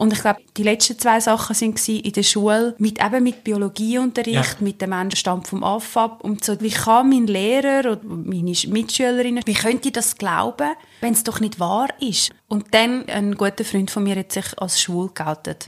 Und 0.00 0.14
ich 0.14 0.20
glaube, 0.22 0.40
die 0.56 0.62
letzten 0.62 0.98
zwei 0.98 1.20
Sachen 1.20 1.54
sind 1.54 1.86
in 1.88 2.12
der 2.12 2.22
Schule, 2.22 2.74
mit, 2.78 3.04
eben 3.04 3.22
mit 3.22 3.44
Biologieunterricht, 3.44 4.34
Ja. 4.34 4.56
mit 4.60 4.80
dem 4.80 4.90
Menschenstand 4.90 5.46
vom 5.46 5.62
AFAB. 5.62 6.24
Und 6.24 6.42
so, 6.42 6.58
wie 6.60 6.70
kann 6.70 7.10
mein 7.10 7.26
Lehrer 7.26 7.80
oder 7.92 8.00
meine 8.04 8.52
Sch- 8.52 8.70
Mitschülerinnen, 8.70 9.42
wie 9.44 9.52
könnt 9.52 9.84
ihr 9.84 9.92
das 9.92 10.16
glauben, 10.16 10.70
wenn 11.02 11.12
es 11.12 11.22
doch 11.22 11.40
nicht 11.40 11.60
wahr 11.60 11.88
ist? 12.00 12.30
Und 12.48 12.72
dann, 12.72 13.06
ein 13.10 13.34
guter 13.36 13.62
Freund 13.64 13.90
von 13.90 14.02
mir 14.04 14.16
hat 14.16 14.32
sich 14.32 14.46
als 14.58 14.80
schwul 14.80 15.10
geoutet. 15.12 15.66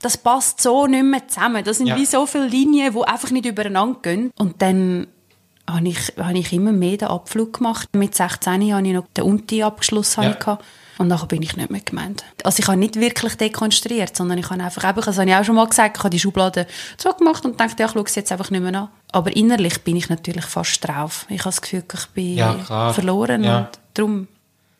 Das 0.00 0.16
passt 0.16 0.62
so 0.62 0.86
nicht 0.86 1.04
mehr 1.04 1.28
zusammen. 1.28 1.62
Das 1.62 1.76
sind 1.76 1.88
Ja. 1.88 1.96
wie 1.96 2.06
so 2.06 2.24
viele 2.24 2.46
Linien, 2.48 2.94
die 2.94 3.02
einfach 3.02 3.30
nicht 3.30 3.44
übereinander 3.46 3.98
gehen. 4.00 4.30
Und 4.38 4.62
dann 4.62 5.06
habe 5.68 5.88
ich, 5.88 5.98
habe 6.18 6.38
ich 6.38 6.50
immer 6.52 6.72
mehr 6.72 6.96
den 6.96 7.08
Abflug 7.08 7.54
gemacht. 7.58 7.88
Mit 7.94 8.14
16 8.14 8.72
habe 8.74 8.86
ich 8.86 8.94
noch 8.94 9.06
den 9.16 9.24
Unti-Abschluss 9.24 10.16
Ja. 10.16 10.30
Und 10.98 11.08
nachher 11.08 11.26
bin 11.26 11.42
ich 11.42 11.56
nicht 11.56 11.70
mehr 11.70 11.80
gemeint. 11.80 12.24
Also 12.44 12.60
ich 12.60 12.68
habe 12.68 12.78
nicht 12.78 12.96
wirklich 12.96 13.36
dekonstruiert, 13.36 14.16
sondern 14.16 14.38
ich 14.38 14.48
habe 14.50 14.62
einfach, 14.62 14.88
eben, 14.88 15.00
das 15.00 15.18
habe 15.18 15.28
ich 15.28 15.36
auch 15.36 15.44
schon 15.44 15.54
mal 15.56 15.66
gesagt, 15.66 15.96
ich 15.96 16.02
habe 16.02 16.10
die 16.10 16.18
Schublade 16.18 16.66
zugemacht 16.96 17.44
und 17.44 17.60
dachte, 17.60 17.82
ja, 17.82 17.86
ich 17.86 17.92
schaue 17.92 18.04
es 18.04 18.14
jetzt 18.14 18.32
einfach 18.32 18.50
nicht 18.50 18.62
mehr 18.62 18.74
an. 18.80 18.88
Aber 19.12 19.34
innerlich 19.36 19.82
bin 19.82 19.96
ich 19.96 20.08
natürlich 20.08 20.44
fast 20.46 20.86
drauf. 20.86 21.26
Ich 21.28 21.40
habe 21.40 21.48
das 21.50 21.60
Gefühl, 21.60 21.84
ich 21.92 22.06
bin 22.08 22.36
Ja, 22.36 22.92
verloren 22.92 23.44
Ja. 23.44 23.58
und 23.58 23.68
darum 23.94 24.28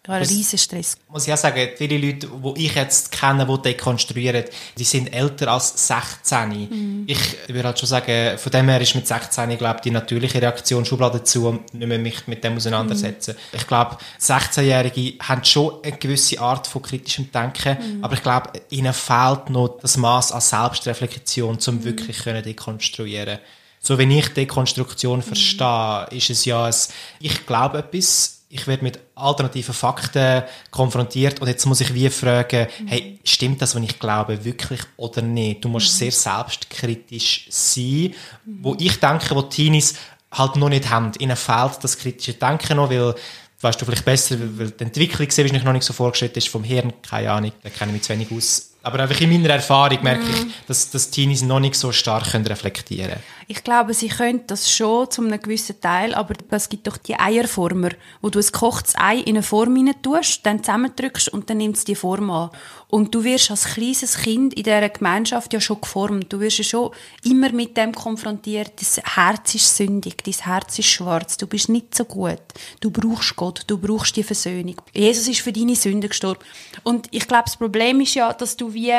habe 0.06 0.16
einen 0.18 0.24
Das- 0.24 0.30
riesen 0.30 0.58
Stress. 0.58 0.96
muss 1.08 1.26
ich 1.26 1.32
auch 1.32 1.36
sagen, 1.36 1.68
viele 1.76 1.98
Leute, 1.98 2.28
die 2.28 2.66
ich 2.66 2.74
jetzt 2.74 3.12
kenne, 3.12 3.46
die 3.46 3.62
dekonstruieren, 3.62 4.44
die 4.76 4.84
sind 4.84 5.12
älter 5.12 5.52
als 5.52 5.86
16. 5.86 7.04
Ich 7.06 7.18
würde 7.48 7.64
halt 7.64 7.78
schon 7.78 7.88
sagen, 7.88 8.38
von 8.38 8.52
dem 8.52 8.68
her 8.68 8.80
ist 8.80 8.94
mit 8.94 9.06
16, 9.06 9.56
glaube 9.58 9.76
ich, 9.76 9.82
die 9.82 9.90
natürliche 9.90 10.40
Reaktion 10.40 10.84
Schublade 10.84 11.22
zu 11.24 11.48
und 11.48 11.74
nicht 11.74 11.88
mehr 11.88 11.98
mich 11.98 12.26
mit 12.26 12.42
dem 12.44 12.56
auseinandersetzen. 12.56 13.36
Ich 13.52 13.66
glaube, 13.66 13.98
16-Jährige 14.20 15.14
haben 15.22 15.44
schon 15.44 15.82
eine 15.82 15.96
gewisse 15.96 16.40
Art 16.40 16.66
von 16.66 16.82
kritischem 16.82 17.30
Denken, 17.32 18.02
aber 18.02 18.14
ich 18.14 18.22
glaube, 18.22 18.50
ihnen 18.70 18.92
fehlt 18.92 19.50
noch 19.50 19.78
das 19.80 19.96
Maß 19.96 20.32
an 20.32 20.40
Selbstreflexion, 20.40 21.58
um 21.66 21.84
wirklich 21.84 22.18
können 22.18 22.42
dekonstruieren 22.42 23.38
so 23.78 23.98
wenn 23.98 24.10
ich 24.10 24.28
Dekonstruktion 24.30 25.22
verstehe, 25.22 26.08
ist 26.10 26.28
es 26.30 26.44
ja 26.44 26.64
ein, 26.64 26.74
ich 27.20 27.46
glaube 27.46 27.78
etwas, 27.78 28.35
ich 28.48 28.66
werde 28.66 28.84
mit 28.84 28.98
alternativen 29.14 29.74
Fakten 29.74 30.44
konfrontiert 30.70 31.40
und 31.40 31.48
jetzt 31.48 31.66
muss 31.66 31.80
ich 31.80 31.92
wie 31.94 32.08
fragen, 32.10 32.68
hey, 32.86 33.18
stimmt 33.24 33.60
das, 33.60 33.74
was 33.74 33.82
ich 33.82 33.98
glaube, 33.98 34.44
wirklich 34.44 34.80
oder 34.96 35.22
nicht? 35.22 35.64
Du 35.64 35.68
musst 35.68 35.96
sehr 35.96 36.12
selbstkritisch 36.12 37.48
sein, 37.50 38.14
wo 38.44 38.76
ich 38.78 39.00
denke, 39.00 39.34
wo 39.34 39.42
Teenies 39.42 39.94
halt 40.30 40.56
noch 40.56 40.68
nicht 40.68 40.90
haben. 40.90 41.12
Ihnen 41.18 41.36
fehlt 41.36 41.78
das 41.82 41.98
kritische 41.98 42.34
Denken 42.34 42.76
noch, 42.76 42.90
weil 42.90 43.14
weißt 43.60 43.80
du 43.80 43.84
vielleicht 43.84 44.04
besser, 44.04 44.36
weil 44.38 44.70
die 44.70 44.84
Entwicklung 44.84 45.30
sehr 45.30 45.44
wahrscheinlich 45.44 45.64
noch 45.64 45.72
nicht 45.72 45.84
so 45.84 45.92
vorgestellt 45.92 46.36
ist 46.36 46.48
vom 46.48 46.62
Hirn, 46.62 46.92
keine 47.02 47.32
Ahnung, 47.32 47.52
da 47.62 47.70
kenne 47.70 47.90
ich 47.90 47.94
mich 47.94 48.02
zu 48.02 48.12
wenig 48.12 48.30
aus. 48.30 48.75
Aber 48.86 49.00
einfach 49.00 49.20
in 49.20 49.30
meiner 49.30 49.52
Erfahrung 49.52 50.00
merke 50.04 50.22
ich, 50.30 50.46
dass, 50.68 50.90
dass 50.92 51.10
Teenies 51.10 51.42
noch 51.42 51.58
nicht 51.58 51.74
so 51.74 51.90
stark 51.90 52.30
können 52.30 52.46
reflektieren 52.46 53.08
können. 53.08 53.22
Ich 53.48 53.64
glaube, 53.64 53.94
sie 53.94 54.06
können 54.06 54.42
das 54.46 54.70
schon 54.70 55.10
zu 55.10 55.22
einem 55.22 55.42
gewissen 55.42 55.80
Teil, 55.80 56.14
aber 56.14 56.34
es 56.50 56.68
gibt 56.68 56.86
doch 56.86 56.96
die 56.96 57.18
Eierformer, 57.18 57.88
wo 58.22 58.30
du 58.30 58.38
ein 58.38 58.46
gekochtes 58.46 58.94
Ei 58.96 59.16
in 59.16 59.30
eine 59.30 59.42
Form 59.42 59.74
hinein 59.74 60.00
tust, 60.02 60.46
dann 60.46 60.62
zusammendrückst 60.62 61.30
und 61.30 61.50
dann 61.50 61.56
nimmt 61.56 61.78
es 61.78 61.84
die 61.84 61.96
Form 61.96 62.30
an. 62.30 62.50
Und 62.88 63.14
du 63.14 63.24
wirst 63.24 63.50
als 63.50 63.64
kleines 63.64 64.16
Kind 64.18 64.54
in 64.54 64.62
dieser 64.62 64.88
Gemeinschaft 64.88 65.52
ja 65.52 65.60
schon 65.60 65.80
geformt. 65.80 66.32
Du 66.32 66.38
wirst 66.40 66.58
ja 66.58 66.64
schon 66.64 66.90
immer 67.24 67.50
mit 67.50 67.76
dem 67.76 67.92
konfrontiert, 67.92 68.72
dein 68.80 69.04
Herz 69.04 69.54
ist 69.56 69.76
sündig, 69.76 70.22
dein 70.22 70.34
Herz 70.34 70.78
ist 70.78 70.86
schwarz, 70.86 71.36
du 71.36 71.46
bist 71.46 71.68
nicht 71.68 71.94
so 71.94 72.04
gut, 72.04 72.42
du 72.80 72.90
brauchst 72.90 73.34
Gott, 73.34 73.64
du 73.66 73.78
brauchst 73.78 74.16
die 74.16 74.22
Versöhnung. 74.22 74.80
Jesus 74.94 75.26
ist 75.26 75.40
für 75.40 75.52
deine 75.52 75.74
Sünden 75.74 76.08
gestorben. 76.08 76.40
Und 76.84 77.08
ich 77.10 77.26
glaube, 77.26 77.44
das 77.46 77.56
Problem 77.56 78.00
ist 78.00 78.14
ja, 78.14 78.32
dass 78.32 78.56
du 78.56 78.72
wie 78.72 78.92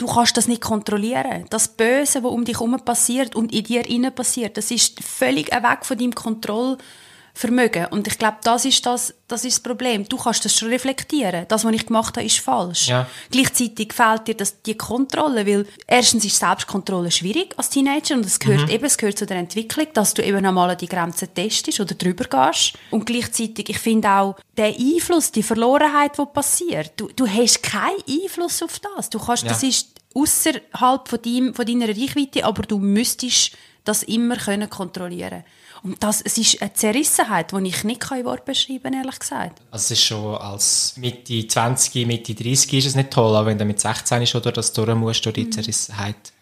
Du 0.00 0.06
kannst 0.06 0.34
das 0.38 0.48
nicht 0.48 0.62
kontrollieren. 0.62 1.44
Das 1.50 1.68
Böse, 1.68 2.24
was 2.24 2.32
um 2.32 2.46
dich 2.46 2.56
herum 2.58 2.74
passiert 2.82 3.36
und 3.36 3.52
in 3.52 3.64
dir 3.64 3.86
innen 3.86 4.14
passiert, 4.14 4.56
das 4.56 4.70
ist 4.70 5.04
völlig 5.04 5.52
weg 5.52 5.84
von 5.84 5.98
deinem 5.98 6.14
Kontrollvermögen. 6.14 6.82
Und 7.90 8.06
ich 8.06 8.18
glaube, 8.18 8.36
das 8.42 8.64
ist 8.64 8.84
das, 8.84 9.14
das 9.28 9.44
ist 9.44 9.56
das 9.58 9.62
Problem. 9.62 10.08
Du 10.08 10.16
kannst 10.16 10.44
das 10.44 10.56
schon 10.58 10.68
reflektieren. 10.68 11.46
Das, 11.48 11.64
was 11.64 11.72
ich 11.72 11.86
gemacht 11.86 12.16
habe, 12.16 12.26
ist 12.26 12.38
falsch. 12.38 12.88
Ja. 12.88 13.06
Gleichzeitig 13.30 13.92
fehlt 13.92 14.28
dir 14.28 14.34
das, 14.34 14.62
die 14.62 14.76
Kontrolle, 14.76 15.46
weil 15.46 15.66
erstens 15.86 16.24
ist 16.24 16.38
Selbstkontrolle 16.38 17.10
schwierig 17.10 17.54
als 17.56 17.70
Teenager 17.70 18.14
und 18.14 18.26
es 18.26 18.38
gehört 18.38 18.68
eben, 18.70 18.84
es 18.84 18.98
gehört 18.98 19.18
zu 19.18 19.26
der 19.26 19.38
Entwicklung, 19.38 19.86
dass 19.94 20.14
du 20.14 20.22
eben 20.24 20.44
einmal 20.44 20.76
die 20.76 20.86
Grenzen 20.88 21.32
testest 21.34 21.80
oder 21.80 21.94
drüber 21.94 22.24
gehst. 22.24 22.74
Und 22.90 23.06
gleichzeitig, 23.06 23.68
ich 23.70 23.78
finde 23.78 24.10
auch, 24.10 24.36
der 24.56 24.74
Einfluss, 24.76 25.32
die 25.32 25.42
Verlorenheit, 25.42 26.18
die 26.18 26.26
passiert, 26.26 26.92
du, 26.96 27.08
du 27.08 27.26
hast 27.26 27.62
keinen 27.62 28.02
Einfluss 28.22 28.62
auf 28.62 28.78
das. 28.80 29.10
Du 29.10 29.18
kannst, 29.18 29.46
das 29.48 29.62
Ja. 29.62 29.68
ist 29.68 29.88
außerhalb 30.14 31.08
von, 31.08 31.54
von 31.54 31.66
deiner 31.66 31.88
Reichweite, 31.88 32.44
aber 32.44 32.62
du 32.62 32.78
müsstest 32.78 33.52
das 33.84 34.02
immer 34.02 34.36
können 34.36 34.68
kontrollieren 34.68 35.44
Und 35.82 36.02
das, 36.02 36.20
es 36.20 36.36
ist 36.38 36.60
eine 36.60 36.72
Zerrissenheit, 36.72 37.52
die 37.52 37.68
ich 37.68 37.84
nicht 37.84 38.10
in 38.10 38.24
Wort 38.24 38.44
beschreiben 38.44 38.82
kann, 38.82 38.92
ehrlich 38.94 39.18
gesagt. 39.18 39.60
Also 39.70 39.84
es 39.84 39.90
ist 39.92 40.04
schon 40.04 40.34
als 40.36 40.94
Mitte 40.96 41.46
20, 41.46 42.06
Mitte 42.06 42.34
30 42.34 42.72
ist 42.74 42.86
es 42.86 42.94
nicht 42.96 43.10
toll, 43.10 43.34
aber 43.34 43.46
wenn 43.46 43.58
du 43.58 43.64
mit 43.64 43.80
16 43.80 44.26
schon 44.26 44.42
durch 44.42 44.54
das 44.54 44.72
durch 44.72 44.94
musst, 44.94 45.24
durch 45.24 45.34
die 45.34 45.48
Zerrissenheit. 45.50 46.32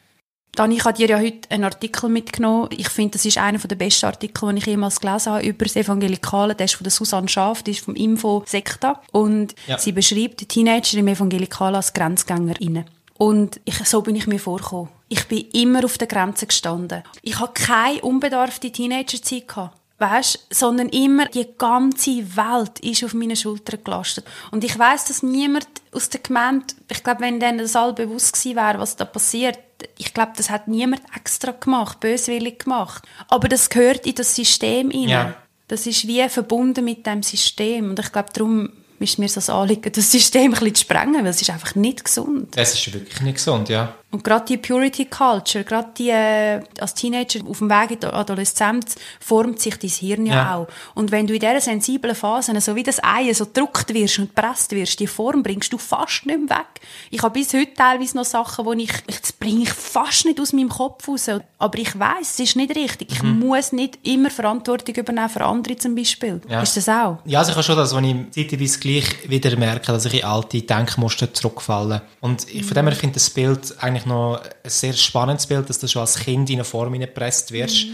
Dani, 0.53 0.75
ich 0.77 0.85
habe 0.85 0.97
dir 0.97 1.09
ja 1.09 1.19
heute 1.19 1.49
einen 1.51 1.63
Artikel 1.63 2.11
mitgenommen. 2.11 2.69
Ich 2.73 2.89
finde, 2.89 3.13
das 3.13 3.25
ist 3.25 3.39
einer 3.39 3.59
der 3.59 3.77
besten 3.77 4.07
Artikel, 4.07 4.53
die 4.53 4.59
ich 4.59 4.67
jemals 4.67 4.99
gelesen 4.99 5.33
habe 5.33 5.47
über 5.47 5.65
das 5.65 5.77
Evangelikale. 5.77 6.57
Der 6.57 6.65
ist 6.65 6.75
von 6.75 6.83
der 6.83 6.91
Susanne 6.91 7.29
Schaaf, 7.29 7.63
die 7.63 7.71
ist 7.73 7.85
vom 7.85 7.95
Info 7.95 8.43
Sekta. 8.45 9.01
Und 9.13 9.55
Ja. 9.69 9.79
sie 9.79 9.93
beschreibt 9.93 10.41
die 10.41 10.47
Teenager 10.47 10.99
im 10.99 11.07
Evangelikalen 11.07 11.77
als 11.77 11.93
GrenzgängerInnen. 11.93 12.87
Und 13.19 13.61
ich, 13.65 13.77
so 13.87 14.01
bin 14.01 14.17
ich 14.17 14.27
mir 14.27 14.39
vorgekommen. 14.39 14.89
Ich 15.09 15.27
bin 15.27 15.47
immer 15.53 15.85
auf 15.85 15.99
der 15.99 16.07
Grenze 16.07 16.47
gestanden. 16.47 17.03
Ich 17.23 17.39
hatte 17.39 17.65
keine 17.65 18.01
unbedarfte 18.01 18.71
Teenagerzeit. 18.71 19.49
Gehabt. 19.49 19.77
Weißt, 20.01 20.47
sondern 20.51 20.91
immer 20.91 21.27
die 21.27 21.49
ganze 21.59 22.37
Welt 22.37 22.79
ist 22.79 23.03
auf 23.03 23.15
meine 23.15 23.35
Schultern 23.35 23.83
gelastet. 23.83 24.25
Und 24.53 24.63
ich 24.63 24.79
weiß, 24.79 25.07
dass 25.07 25.25
niemand 25.25 25.67
aus 25.91 26.09
der 26.09 26.21
Gemeinde, 26.21 26.67
ich 26.89 27.03
glaube, 27.03 27.23
wenn 27.23 27.41
denen 27.41 27.59
das 27.59 27.75
all 27.75 27.93
bewusst 27.95 28.35
gewesen 28.35 28.57
wäre, 28.57 28.79
was 28.79 28.95
da 28.95 29.05
passiert, 29.05 29.59
ich 29.97 30.15
glaube, 30.15 30.33
das 30.37 30.51
hat 30.51 30.69
niemand 30.69 31.03
extra 31.17 31.51
gemacht, 31.51 31.99
böswillig 31.99 32.61
gemacht. 32.61 33.03
Aber 33.27 33.49
das 33.49 33.71
gehört 33.71 34.07
in 34.07 34.15
das 34.15 34.37
System 34.37 34.91
rein. 34.91 35.09
Ja. 35.09 35.35
Das 35.67 35.87
ist 35.87 36.07
wie 36.07 36.29
verbunden 36.29 36.85
mit 36.85 37.05
dem 37.05 37.25
System. 37.25 37.91
Und 37.91 37.99
ich 37.99 38.13
glaube, 38.13 38.31
darum 38.33 38.71
ist 39.01 39.19
mir 39.19 39.29
so 39.29 39.37
das 39.37 39.51
Anliegen, 39.51 39.93
das 39.93 40.11
System 40.11 40.45
ein 40.45 40.51
bisschen 40.53 40.75
zu 40.75 40.83
sprengen, 40.83 41.23
weil 41.23 41.31
es 41.31 41.43
ist 41.43 41.51
einfach 41.51 41.75
nicht 41.75 42.05
gesund. 42.05 42.57
Das 42.57 42.75
ist 42.75 42.93
wirklich 42.93 43.21
nicht 43.21 43.37
gesund, 43.37 43.69
ja. 43.69 43.98
Und 44.11 44.25
gerade 44.25 44.47
die 44.47 44.57
Purity 44.57 45.05
Culture, 45.05 45.65
gerade 45.65 45.91
die, 45.99 46.09
äh, 46.09 46.63
als 46.81 46.95
Teenager 46.95 47.41
auf 47.47 47.59
dem 47.59 47.69
Weg 47.69 47.91
in 47.91 48.01
die 48.01 48.07
Adoleszenz, 48.07 48.95
formt 49.21 49.61
sich 49.61 49.77
dein 49.79 49.91
Hirn 49.91 50.25
ja, 50.27 50.35
Ja. 50.35 50.55
auch. 50.57 50.69
Und 50.95 51.11
wenn 51.11 51.27
du 51.27 51.35
in 51.35 51.41
dieser 51.41 51.61
sensiblen 51.61 52.15
Phase, 52.15 52.59
so 52.61 52.75
wie 52.75 52.83
das 52.83 53.05
Ei, 53.05 53.31
so 53.35 53.45
gedruckt 53.45 53.93
wirst 53.93 54.19
und 54.19 54.35
gepresst 54.35 54.71
wirst, 54.73 54.99
die 55.01 55.07
Form 55.07 55.43
bringst 55.43 55.75
du 55.75 55.79
fast 55.79 56.25
nicht 56.25 56.39
mehr 56.49 56.57
weg. 56.59 56.67
Ich 57.11 57.23
habe 57.23 57.39
bis 57.39 57.53
heute 57.53 57.75
teilweise 57.75 58.17
noch 58.17 58.25
Sachen, 58.25 58.79
die 58.79 58.85
ich, 58.85 58.93
ich 59.09 59.21
das 59.21 59.33
bringe 59.33 59.65
ich 59.65 59.71
fast 59.75 60.25
nicht 60.25 60.41
aus 60.41 60.55
meinem 60.55 60.71
Kopf 60.71 61.07
raus. 61.07 61.29
Aber 61.59 61.79
ich 61.79 61.99
weiß, 61.99 62.31
es 62.31 62.41
ist 62.41 62.57
nicht 62.57 62.75
richtig. 62.75 63.13
Ich 63.13 63.23
Mhm. 63.23 63.41
muss 63.41 63.73
nicht 63.73 63.99
immer 64.07 64.31
Verantwortung 64.31 64.95
übernehmen 64.95 65.29
für 65.29 65.45
andere 65.45 65.77
zum 65.77 65.95
Beispiel. 65.95 66.41
Ja. 66.49 66.63
Ist 66.63 66.79
das 66.79 66.89
auch? 66.89 67.19
Ja, 67.27 67.41
also 67.41 67.51
ich 67.51 67.57
habe 67.57 67.63
schon 67.65 67.77
das, 67.77 67.95
wenn 67.95 68.05
ich 68.05 68.31
zeitweise 68.49 68.79
gleich 68.79 69.29
wieder 69.29 69.55
merke, 69.59 69.93
dass 69.93 70.07
ich 70.07 70.15
in 70.15 70.25
alte 70.25 70.63
Denkmuster 70.63 71.35
zurückfalle. 71.35 72.01
Und 72.21 72.49
ich, 72.49 72.65
von 72.65 72.75
dem 72.75 72.87
her 72.87 72.97
finde 72.97 73.19
ich 73.19 73.25
das 73.25 73.31
Bild 73.31 73.75
eigentlich 73.83 73.98
noch 74.07 74.41
ein 74.43 74.71
sehr 74.71 74.93
spannendes 74.93 75.47
Bild, 75.47 75.69
dass 75.69 75.79
du 75.79 75.89
schon 75.89 76.01
als 76.01 76.19
Kind 76.19 76.51
in 76.51 76.57
eine 76.57 76.65
Form 76.65 76.93
hineingepresst 76.93 77.53
wirst. 77.53 77.87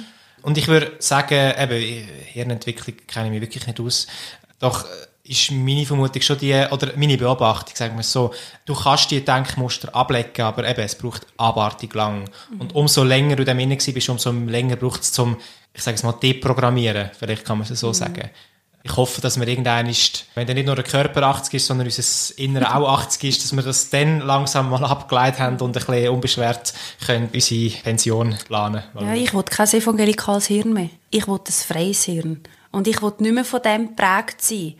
Und 0.43 0.59
ich 0.59 0.69
würde 0.69 0.93
sagen, 0.99 1.55
eben, 1.59 2.09
Hirnentwicklung 2.27 2.97
kenne 3.07 3.27
ich 3.27 3.33
mich 3.33 3.41
wirklich 3.41 3.67
nicht 3.67 3.81
aus. 3.81 4.07
Doch 4.59 4.85
äh, 4.85 4.89
ist 5.31 5.51
meine 5.53 5.87
Vermutung 5.87 6.21
schon 6.21 6.39
die, 6.39 6.53
oder 6.71 6.93
meine 6.97 7.17
Beobachtung, 7.17 7.75
sagen 7.75 7.97
wir 7.97 8.03
so, 8.03 8.33
du 8.67 8.75
kannst 8.75 9.11
die 9.11 9.25
Denkmuster 9.25 9.95
ablegen, 9.95 10.43
aber 10.43 10.69
eben, 10.69 10.83
es 10.83 10.97
braucht 10.97 11.27
abartig 11.39 11.95
lang. 11.95 12.29
Und 12.59 12.75
umso 12.75 13.05
länger 13.05 13.37
du 13.37 13.45
dem 13.45 13.59
inne 13.59 13.77
bist, 13.77 14.09
umso 14.11 14.31
länger 14.33 14.77
braucht 14.77 15.01
es 15.01 15.13
zum, 15.13 15.39
ich 15.73 15.83
sage 15.83 15.95
es 15.95 16.03
mal, 16.03 16.13
deprogrammieren. 16.13 17.11
Vielleicht 17.19 17.45
kann 17.47 17.59
man 17.59 17.67
es 17.67 17.81
so 17.81 17.95
sagen. 17.95 18.29
Ich 18.87 18.97
hoffe, 18.99 19.23
dass 19.23 19.41
wir 19.41 19.49
irgendwann 19.49 19.89
ist, 19.89 20.27
wenn 20.35 20.47
dann 20.47 20.57
nicht 20.57 20.67
nur 20.67 20.77
der 20.77 20.85
Körper 20.85 21.23
80 21.23 21.55
ist, 21.55 21.67
sondern 21.67 21.87
unser 21.87 22.39
Innere 22.39 22.77
auch 22.77 22.99
80 22.99 23.25
ist, 23.25 23.43
dass 23.43 23.57
wir 23.57 23.63
das 23.63 23.89
dann 23.89 24.21
langsam 24.21 24.69
mal 24.69 24.85
abgeleitet 24.85 25.41
haben 25.41 25.59
und 25.61 25.75
ein 25.75 25.85
bisschen 25.87 26.11
unbeschwert 26.11 26.75
können 27.07 27.31
unsere 27.33 27.71
Pension 27.83 28.37
planen. 28.47 28.83
Ja, 29.01 29.15
ich 29.15 29.33
will 29.33 29.43
kein 29.43 29.69
evangelikales 29.69 30.49
Hirn 30.49 30.75
mehr. 30.75 30.91
Ich 31.11 31.27
will 31.27 31.39
ein 31.39 31.53
freies 31.53 32.05
Hirn. 32.05 32.43
Und 32.73 32.87
ich 32.87 33.01
will 33.01 33.15
nicht 33.21 33.33
mehr 33.33 33.45
von 33.47 33.63
dem 33.63 33.89
geprägt 33.89 34.43
sein. 34.43 34.75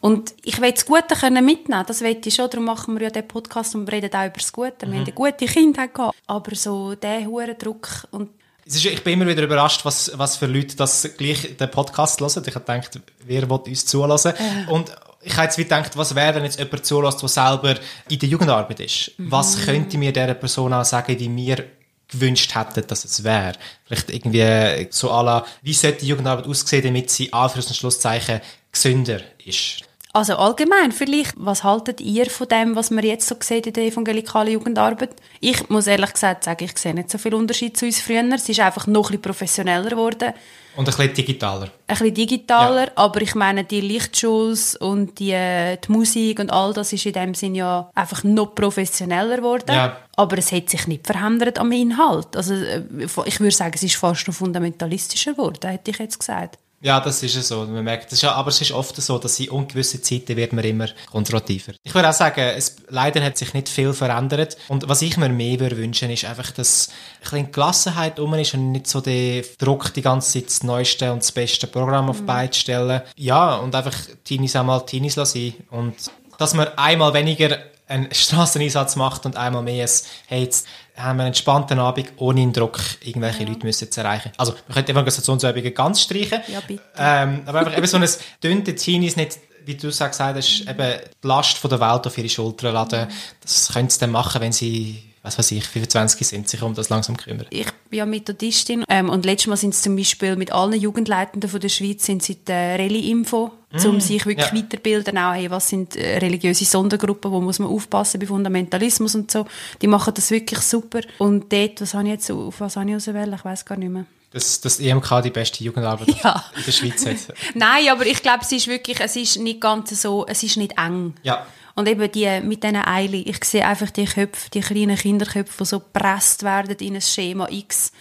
Und 0.00 0.34
ich 0.44 0.60
will 0.60 0.70
das 0.70 0.86
Gute 0.86 1.16
können 1.16 1.44
mitnehmen, 1.44 1.84
das 1.84 2.02
will 2.02 2.16
ich 2.24 2.34
schon, 2.34 2.48
darum 2.48 2.66
machen 2.66 2.94
wir 2.94 3.06
ja 3.06 3.10
den 3.10 3.26
Podcast 3.26 3.74
und 3.74 3.90
reden 3.90 4.14
auch 4.14 4.26
über 4.26 4.38
das 4.38 4.52
Gute. 4.52 4.86
Wir 4.86 4.94
haben 4.94 5.02
eine 5.02 5.12
gute 5.12 5.46
Kindheit 5.46 5.92
gehabt. 5.92 6.16
Aber 6.28 6.54
so 6.54 6.94
der 6.94 7.26
hohe 7.26 7.52
Druck 7.56 8.06
und 8.12 8.28
ist, 8.76 8.84
ich 8.84 9.02
bin 9.02 9.14
immer 9.14 9.26
wieder 9.26 9.42
überrascht, 9.42 9.84
was, 9.84 10.12
was 10.14 10.36
für 10.36 10.46
Leute 10.46 10.76
das 10.76 11.08
gleich 11.16 11.56
den 11.56 11.70
Podcast 11.70 12.20
hören. 12.20 12.44
Ich 12.46 12.54
habe 12.54 12.64
gedacht, 12.64 13.00
wer 13.24 13.48
will 13.48 13.58
uns 13.58 13.86
zulassen? 13.86 14.34
Und 14.68 14.92
ich 15.22 15.34
habe 15.36 15.44
jetzt 15.44 15.58
wie 15.58 15.62
gedacht, 15.62 15.96
was 15.96 16.14
wäre, 16.14 16.34
wenn 16.34 16.44
jetzt 16.44 16.58
jemand 16.58 16.84
zulässt, 16.84 17.22
der 17.22 17.28
selber 17.28 17.74
in 18.08 18.18
der 18.18 18.28
Jugendarbeit 18.28 18.80
ist? 18.80 19.12
Was 19.18 19.64
könnte 19.64 19.98
mir 19.98 20.12
dieser 20.12 20.34
Person 20.34 20.72
auch 20.72 20.84
sagen, 20.84 21.16
die 21.16 21.28
mir 21.28 21.64
gewünscht 22.08 22.54
hätten, 22.54 22.86
dass 22.86 23.04
es 23.04 23.24
wäre? 23.24 23.54
Vielleicht 23.84 24.10
irgendwie 24.10 24.86
so 24.90 25.10
à 25.10 25.22
la, 25.22 25.46
wie 25.62 25.72
sollte 25.72 26.00
die 26.00 26.08
Jugendarbeit 26.08 26.46
aussehen, 26.46 26.84
damit 26.84 27.10
sie 27.10 27.32
Anführungs- 27.32 27.68
und 27.68 27.76
Schlusszeichen 27.76 28.40
gesünder 28.70 29.20
ist? 29.44 29.87
Also 30.14 30.36
allgemein, 30.36 30.90
vielleicht, 30.90 31.34
was 31.36 31.64
haltet 31.64 32.00
ihr 32.00 32.30
von 32.30 32.48
dem, 32.48 32.74
was 32.74 32.90
man 32.90 33.04
jetzt 33.04 33.28
so 33.28 33.36
sieht 33.40 33.66
in 33.66 33.74
der 33.74 33.84
evangelikalen 33.84 34.54
Jugendarbeit? 34.54 35.10
Ich 35.40 35.68
muss 35.68 35.86
ehrlich 35.86 36.12
gesagt 36.12 36.44
sagen, 36.44 36.64
ich 36.64 36.76
sehe 36.78 36.94
nicht 36.94 37.10
so 37.10 37.18
viel 37.18 37.34
Unterschied 37.34 37.76
zu 37.76 37.84
uns 37.84 38.00
früher. 38.00 38.24
Es 38.34 38.48
ist 38.48 38.58
einfach 38.60 38.86
noch 38.86 39.00
ein 39.10 39.18
bisschen 39.18 39.22
professioneller 39.22 39.90
geworden, 39.90 40.32
Und 40.76 40.88
ein 40.88 40.96
bisschen 40.96 41.12
digitaler. 41.12 41.66
ein 41.66 41.70
bisschen 41.86 42.14
digitaler, 42.14 42.90
aber 42.94 43.20
ich 43.20 43.34
meine, 43.34 43.64
die 43.64 43.82
Lichtshows 43.82 44.76
und 44.76 45.18
die, 45.18 45.32
äh, 45.32 45.76
die 45.76 45.92
Musik 45.92 46.38
und 46.40 46.50
all 46.52 46.72
das 46.72 46.92
ist 46.94 47.04
in 47.04 47.12
dem 47.12 47.34
Sinn 47.34 47.54
ja 47.54 47.90
einfach 47.94 48.24
noch 48.24 48.54
professioneller 48.54 49.36
geworden. 49.36 49.74
Ja. 49.74 49.98
Aber 50.16 50.38
es 50.38 50.50
hat 50.52 50.70
sich 50.70 50.86
nicht 50.86 51.06
verändert 51.06 51.58
am 51.58 51.70
Inhalt. 51.70 52.34
Also 52.34 52.54
äh, 52.54 52.82
ich 53.26 53.40
würde 53.40 53.54
sagen, 53.54 53.72
es 53.74 53.82
ist 53.82 53.96
fast 53.96 54.26
noch 54.26 54.34
fundamentalistischer 54.34 55.32
geworden, 55.32 55.68
hätte 55.68 55.90
ich 55.90 55.98
jetzt 55.98 56.18
gesagt. 56.18 56.58
Ja, 56.80 57.00
das 57.00 57.22
ist 57.22 57.34
es 57.34 57.48
so. 57.48 57.66
Man 57.66 57.82
merkt, 57.82 58.06
das 58.06 58.14
ist 58.14 58.22
ja, 58.22 58.32
aber 58.32 58.48
es 58.48 58.60
ist 58.60 58.70
oft 58.70 58.94
so, 58.96 59.18
dass 59.18 59.40
in 59.40 59.50
ungewisse 59.50 60.00
Zeiten 60.00 60.36
wird 60.36 60.52
man 60.52 60.64
immer 60.64 60.86
konservativer. 61.10 61.72
Ich 61.82 61.92
würde 61.92 62.08
auch 62.08 62.14
sagen, 62.14 62.40
es, 62.40 62.76
leider 62.88 63.22
hat 63.24 63.36
sich 63.36 63.52
nicht 63.52 63.68
viel 63.68 63.92
verändert. 63.92 64.56
Und 64.68 64.88
was 64.88 65.02
ich 65.02 65.16
mir 65.16 65.28
mehr 65.28 65.58
würde 65.58 65.76
wünschen, 65.76 66.10
ist 66.10 66.24
einfach, 66.24 66.52
dass 66.52 66.88
ein 66.88 67.22
bisschen 67.22 67.52
Gelassenheit 67.52 68.20
um 68.20 68.32
ist 68.34 68.54
und 68.54 68.70
nicht 68.70 68.86
so 68.86 69.00
der 69.00 69.42
Druck, 69.58 69.92
die 69.94 70.02
ganze 70.02 70.34
Zeit 70.34 70.46
das 70.46 70.62
neueste 70.62 71.12
und 71.12 71.22
das 71.22 71.32
beste 71.32 71.66
Programm 71.66 72.10
auf 72.10 72.22
Beine 72.22 72.50
zu 72.50 72.60
stellen. 72.60 73.02
Ja, 73.16 73.56
und 73.56 73.74
einfach 73.74 73.96
Teenies 74.22 74.54
auch 74.54 74.64
mal 74.64 74.80
Teenies 74.80 75.16
lassen. 75.16 75.54
Und 75.70 75.94
dass 76.38 76.54
man 76.54 76.68
einmal 76.76 77.12
weniger 77.12 77.58
einen 77.88 78.12
Straßeneinsatz 78.12 78.96
macht 78.96 79.26
und 79.26 79.36
einmal 79.36 79.62
mehr 79.62 79.84
es, 79.84 80.06
hey, 80.26 80.42
jetzt 80.42 80.66
haben 80.96 81.16
wir 81.16 81.22
einen 81.22 81.28
entspannten 81.28 81.78
Abend, 81.78 82.12
ohne 82.16 82.40
den 82.40 82.52
Druck, 82.52 82.80
irgendwelche 83.02 83.44
Leute 83.44 83.64
müssen 83.64 83.90
zu 83.90 84.00
erreichen. 84.00 84.32
Also, 84.36 84.52
man 84.66 84.74
könnte 84.74 84.92
Evangelisationsübungen 84.92 85.74
ganz 85.74 86.02
streichen. 86.02 86.40
Ja, 86.48 86.60
bitte. 86.66 86.82
Ähm, 86.96 87.42
aber 87.46 87.60
einfach 87.60 87.76
eben 87.76 87.86
so 87.86 87.96
ein 87.96 88.08
dünne 88.42 88.74
Teenies 88.74 89.16
nicht, 89.16 89.38
wie 89.64 89.76
du 89.76 89.88
es 89.88 89.98
gesagt 89.98 90.18
hast, 90.18 90.60
eben 90.62 90.98
die 91.22 91.26
Last 91.26 91.58
von 91.58 91.70
der 91.70 91.80
Welt 91.80 92.06
auf 92.06 92.16
ihre 92.18 92.28
Schultern 92.28 92.74
laden. 92.74 93.08
Das 93.40 93.72
können 93.72 93.90
sie 93.90 94.00
dann 94.00 94.10
machen, 94.10 94.40
wenn 94.40 94.52
sie, 94.52 95.07
was 95.22 95.38
weiß 95.38 95.50
ich, 95.52 95.64
25 95.66 96.26
sind, 96.26 96.48
sich 96.48 96.62
um 96.62 96.74
das 96.74 96.88
langsam 96.88 97.16
kümmern. 97.16 97.46
ich 97.50 97.66
bin 97.90 97.98
ja 97.98 98.06
Methodistin 98.06 98.84
ähm, 98.88 99.08
und 99.08 99.24
letztes 99.24 99.48
Mal 99.48 99.56
sind 99.56 99.74
sie 99.74 99.82
zum 99.82 99.96
Beispiel 99.96 100.36
mit 100.36 100.52
allen 100.52 100.78
Jugendleitenden 100.80 101.50
von 101.50 101.60
der 101.60 101.68
Schweiz 101.68 102.04
sind 102.04 102.22
sie 102.22 102.36
der 102.36 102.78
Rallye-Info, 102.78 103.50
um 103.84 104.00
sich 104.00 104.24
wirklich 104.26 104.46
ja. 104.46 104.54
weiterbilden, 104.54 105.18
auch 105.18 105.34
hey, 105.34 105.50
was 105.50 105.68
sind 105.68 105.96
äh, 105.96 106.18
religiöse 106.18 106.64
Sondergruppen, 106.64 107.30
wo 107.30 107.40
muss 107.40 107.58
man 107.58 107.68
aufpassen 107.68 108.20
bei 108.20 108.26
Fundamentalismus 108.26 109.14
und 109.14 109.30
so. 109.30 109.46
Die 109.82 109.86
machen 109.86 110.14
das 110.14 110.30
wirklich 110.30 110.60
super. 110.60 111.00
Und 111.18 111.52
dort, 111.52 111.80
was 111.80 111.94
habe 111.94 112.04
ich 112.04 112.14
jetzt, 112.14 112.30
auf 112.30 112.60
was 112.60 112.76
habe 112.76 112.88
ich 112.90 112.96
ausgewählt? 112.96 113.32
Ich 113.34 113.44
weiß 113.44 113.64
gar 113.64 113.76
nicht 113.76 113.90
mehr. 113.90 114.06
Dass, 114.30 114.60
die 114.60 114.88
EMK 114.88 115.22
die 115.22 115.30
beste 115.30 115.64
Jugendarbeit 115.64 116.08
Ja. 116.22 116.44
in 116.54 116.62
der 116.64 116.72
Schweiz 116.72 117.06
hat. 117.06 117.16
Nein, 117.54 117.88
aber 117.90 118.04
ich 118.04 118.22
glaube, 118.22 118.40
es 118.42 118.52
ist 118.52 118.66
wirklich, 118.68 119.00
es 119.00 119.16
ist 119.16 119.38
nicht 119.38 119.60
ganz 119.60 120.00
so, 120.00 120.26
es 120.26 120.42
ist 120.42 120.58
nicht 120.58 120.78
eng. 120.78 121.14
Ja. 121.22 121.46
Und 121.78 121.88
eben 121.88 122.10
die 122.10 122.40
mit 122.42 122.64
diesen 122.64 122.74
Eile, 122.74 123.18
ich 123.18 123.44
sehe 123.44 123.64
einfach 123.64 123.90
die 123.90 124.04
Köpfe, 124.04 124.50
die 124.50 124.62
kleinen 124.62 124.96
Kinderköpfe, 124.96 125.58
die 125.62 125.64
so 125.64 125.78
gepresst 125.78 126.42
werden 126.42 126.74
in 126.80 126.96
ein 126.96 127.00
Schema 127.00 127.46
X. 127.48 127.92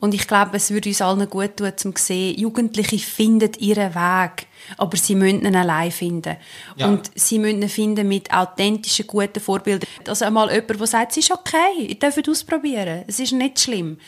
Und 0.00 0.14
ich 0.14 0.26
glaube, 0.26 0.56
es 0.56 0.70
würde 0.70 0.88
uns 0.88 1.02
allen 1.02 1.28
gut 1.28 1.58
tun, 1.58 1.70
um 1.84 1.94
zu 1.94 2.02
sehen, 2.02 2.38
Jugendliche 2.38 2.98
finden 2.98 3.52
ihren 3.58 3.94
Weg, 3.94 4.46
aber 4.78 4.96
sie 4.96 5.16
müssen 5.16 5.44
ihn 5.44 5.54
allein 5.54 5.90
finden. 5.90 6.38
Ja. 6.76 6.86
Und 6.86 7.10
sie 7.14 7.38
müssen 7.38 7.60
ihn 7.60 7.68
finden 7.68 8.08
mit 8.08 8.32
authentischen, 8.32 9.06
guten 9.06 9.40
Vorbildern. 9.40 9.86
Also 10.08 10.24
einmal 10.24 10.50
jemand, 10.50 10.80
der 10.80 10.86
sagt, 10.86 11.10
es 11.10 11.18
ist 11.18 11.30
okay, 11.30 11.86
ihr 11.86 11.98
dürft 11.98 12.26
ausprobieren, 12.26 13.04
es 13.06 13.20
ist 13.20 13.32
nicht 13.32 13.60
schlimm. 13.60 13.98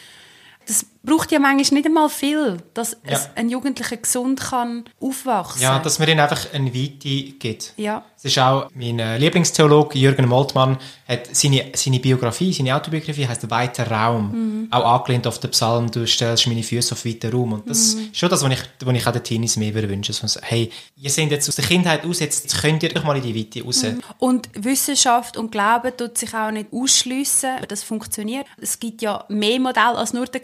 Das 0.67 0.87
braucht 1.07 1.33
ja 1.33 1.39
manchmal 1.39 1.79
nicht 1.79 1.87
einmal 1.87 2.09
viel, 2.11 2.59
dass 2.75 2.97
Ja. 3.09 3.19
ein 3.35 3.49
Jugendlicher 3.49 3.97
gesund 3.97 4.41
kann 4.41 4.85
aufwachsen. 5.01 5.63
Ja, 5.63 5.79
dass 5.79 5.99
man 5.99 6.09
ihnen 6.09 6.21
einfach 6.21 6.53
eine 6.53 6.75
Weite 6.75 7.33
gibt. 7.39 7.73
Ja. 7.77 8.05
Es 8.19 8.25
ist 8.25 8.39
auch 8.39 8.69
mein 8.75 8.99
äh, 8.99 9.19
Lieblingstheologe 9.19 9.99
Jürgen 9.99 10.27
Moltmann 10.29 10.79
hat 11.07 11.29
seine, 11.37 11.67
seine 11.75 12.01
Biografie, 12.01 12.53
seine 12.53 12.75
Autobiografie 12.75 13.27
heißt 13.29 13.49
Weiter 13.51 13.89
Raum, 13.91 14.69
auch 14.71 14.85
angelehnt 14.85 15.27
auf 15.27 15.39
den 15.39 15.51
Psalm 15.51 15.91
Du 15.91 16.07
stellst 16.07 16.47
meine 16.49 16.63
Füße 16.63 16.93
auf 16.95 17.05
weiten 17.05 17.31
Raum 17.31 17.53
und 17.53 17.71
das 17.71 17.95
ist 17.95 18.17
schon 18.17 18.29
das, 18.29 18.43
was 18.43 18.53
ich, 18.53 18.63
was 18.85 18.97
ich 18.97 19.07
auch 19.07 19.13
den 19.13 19.23
Teenies 19.23 19.57
mehr 19.57 19.73
wünschen. 19.75 20.13
So, 20.13 20.41
hey, 20.43 20.71
ihr 20.97 21.11
seid 21.11 21.31
jetzt 21.31 21.49
aus 21.49 21.55
der 21.57 21.65
Kindheit 21.65 22.05
aus, 22.05 22.19
jetzt 22.21 22.61
könnt 22.61 22.83
ihr 22.83 22.89
doch 22.93 23.05
mal 23.05 23.17
in 23.17 23.23
die 23.23 23.37
Weite 23.39 23.65
raus. 23.65 23.85
Und 24.19 24.49
Wissenschaft 24.55 25.37
und 25.37 25.53
Glauben 25.53 25.97
tut 25.97 26.19
sich 26.19 26.35
auch 26.35 26.51
nicht 26.51 26.73
ausschliessen. 26.73 27.51
Das 27.69 27.83
funktioniert. 27.85 28.47
Es 28.61 28.81
gibt 28.81 29.03
ja 29.03 29.25
mehr 29.29 29.61
Modelle 29.61 29.97
als 29.97 30.13
nur 30.13 30.27
der 30.27 30.41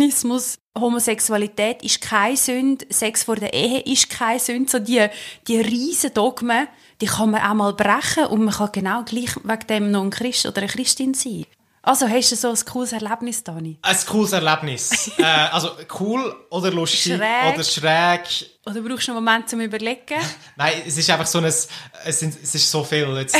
Kreationismus. 0.00 0.58
Homosexualität 0.78 1.82
ist 1.82 2.00
keine 2.00 2.36
Sünde, 2.36 2.86
Sex 2.90 3.24
vor 3.24 3.36
der 3.36 3.52
Ehe 3.52 3.80
ist 3.80 4.08
keine 4.08 4.38
Sünde. 4.38 4.70
So 4.70 4.78
die, 4.78 5.04
die 5.46 5.60
riesen 5.60 6.14
Dogmen, 6.14 6.68
die 7.00 7.06
kann 7.06 7.30
man 7.30 7.42
auch 7.42 7.54
mal 7.54 7.72
brechen 7.74 8.26
und 8.26 8.44
man 8.44 8.54
kann 8.54 8.72
genau 8.72 9.02
gleich 9.02 9.34
wegen 9.42 9.66
dem 9.68 9.90
noch 9.90 10.02
ein 10.02 10.10
Christ 10.10 10.46
oder 10.46 10.58
eine 10.58 10.68
Christin 10.68 11.12
sein. 11.12 11.44
Also 11.82 12.08
hast 12.08 12.30
du 12.30 12.36
so 12.36 12.50
ein 12.50 12.58
cooles 12.66 12.92
Erlebnis, 12.92 13.42
Dani? 13.42 13.78
Ein 13.82 13.96
cooles 14.06 14.32
Erlebnis. 14.32 15.10
äh, 15.18 15.22
also 15.22 15.70
cool 15.98 16.36
oder 16.50 16.70
lustig 16.70 17.14
Schräg. 17.14 17.54
oder 17.54 17.64
schräg 17.64 18.50
Oder 18.70 18.82
brauchst 18.82 19.08
du 19.08 19.12
einen 19.12 19.24
Moment 19.24 19.48
zum 19.48 19.60
Überlegen? 19.60 20.20
Nein, 20.56 20.74
es 20.86 20.96
ist 20.96 21.10
einfach 21.10 21.26
so 21.26 21.38
ein, 21.38 21.44
es, 21.44 21.68
sind, 22.04 22.36
es 22.40 22.54
ist 22.54 22.70
so 22.70 22.84
viel. 22.84 23.06
Jetzt, 23.16 23.36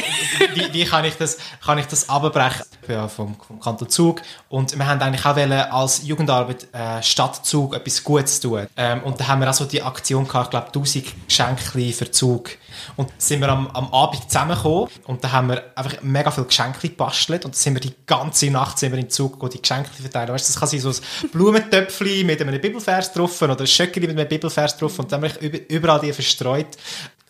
wie, 0.54 0.72
wie 0.72 0.84
kann 0.84 1.04
ich 1.04 1.14
das, 1.14 1.38
kann 1.64 1.78
ich 1.78 1.86
das 1.86 2.08
abbrechen? 2.08 2.64
Ich 2.82 2.88
bin 2.88 3.08
vom, 3.08 3.36
vom 3.36 3.60
Kanton 3.60 3.88
Zug 3.88 4.22
und 4.48 4.76
wir 4.76 4.86
haben 4.86 5.00
eigentlich 5.00 5.24
auch 5.24 5.36
wollen, 5.36 5.52
als 5.52 6.02
Jugendarbeit 6.04 6.66
äh, 6.74 7.02
Stadtzug 7.02 7.76
etwas 7.76 8.02
Gutes 8.02 8.40
tun. 8.40 8.66
Ähm, 8.76 9.02
und 9.04 9.20
da 9.20 9.28
haben 9.28 9.40
wir 9.40 9.48
auch 9.48 9.54
so 9.54 9.66
die 9.66 9.82
Aktion 9.82 10.26
gehabt, 10.26 10.46
ich 10.46 10.50
glaube 10.50 10.66
1000 10.66 11.28
Geschenke 11.28 11.92
für 11.92 12.10
Zug. 12.10 12.50
Und 12.96 13.10
sind 13.18 13.40
wir 13.40 13.48
am, 13.48 13.68
am 13.68 13.92
Abend 13.92 14.22
zusammengekommen 14.30 14.88
und 15.06 15.22
da 15.22 15.32
haben 15.32 15.48
wir 15.48 15.62
einfach 15.76 16.02
mega 16.02 16.30
viele 16.30 16.46
Geschenke 16.46 16.88
gebastelt 16.88 17.44
und 17.44 17.54
sind 17.54 17.74
wir 17.74 17.80
die 17.80 17.94
ganze 18.06 18.50
Nacht 18.50 18.78
sind 18.78 18.92
wir 18.92 18.98
in 18.98 19.06
den 19.06 19.10
Zug 19.10 19.34
gegangen, 19.34 19.52
die 19.52 19.60
Geschenke 19.60 19.90
verteilen. 19.90 20.32
Weißt, 20.32 20.48
das 20.48 20.58
kann 20.58 20.68
sein 20.68 20.80
so 20.80 20.90
ein 20.90 21.30
Blumentöpfchen 21.30 22.26
mit 22.26 22.40
einem 22.40 22.60
Bibelvers 22.60 23.12
drauf 23.12 23.42
oder 23.42 23.58
ein 23.58 23.66
Schöckchen 23.66 24.02
mit 24.02 24.10
einem 24.10 24.28
Bibelvers 24.28 24.76
drauf 24.76 24.98
und 24.98 25.10
dann 25.12 25.19
wir 25.22 25.68
überall 25.68 26.00
die 26.00 26.12
verstreut. 26.12 26.76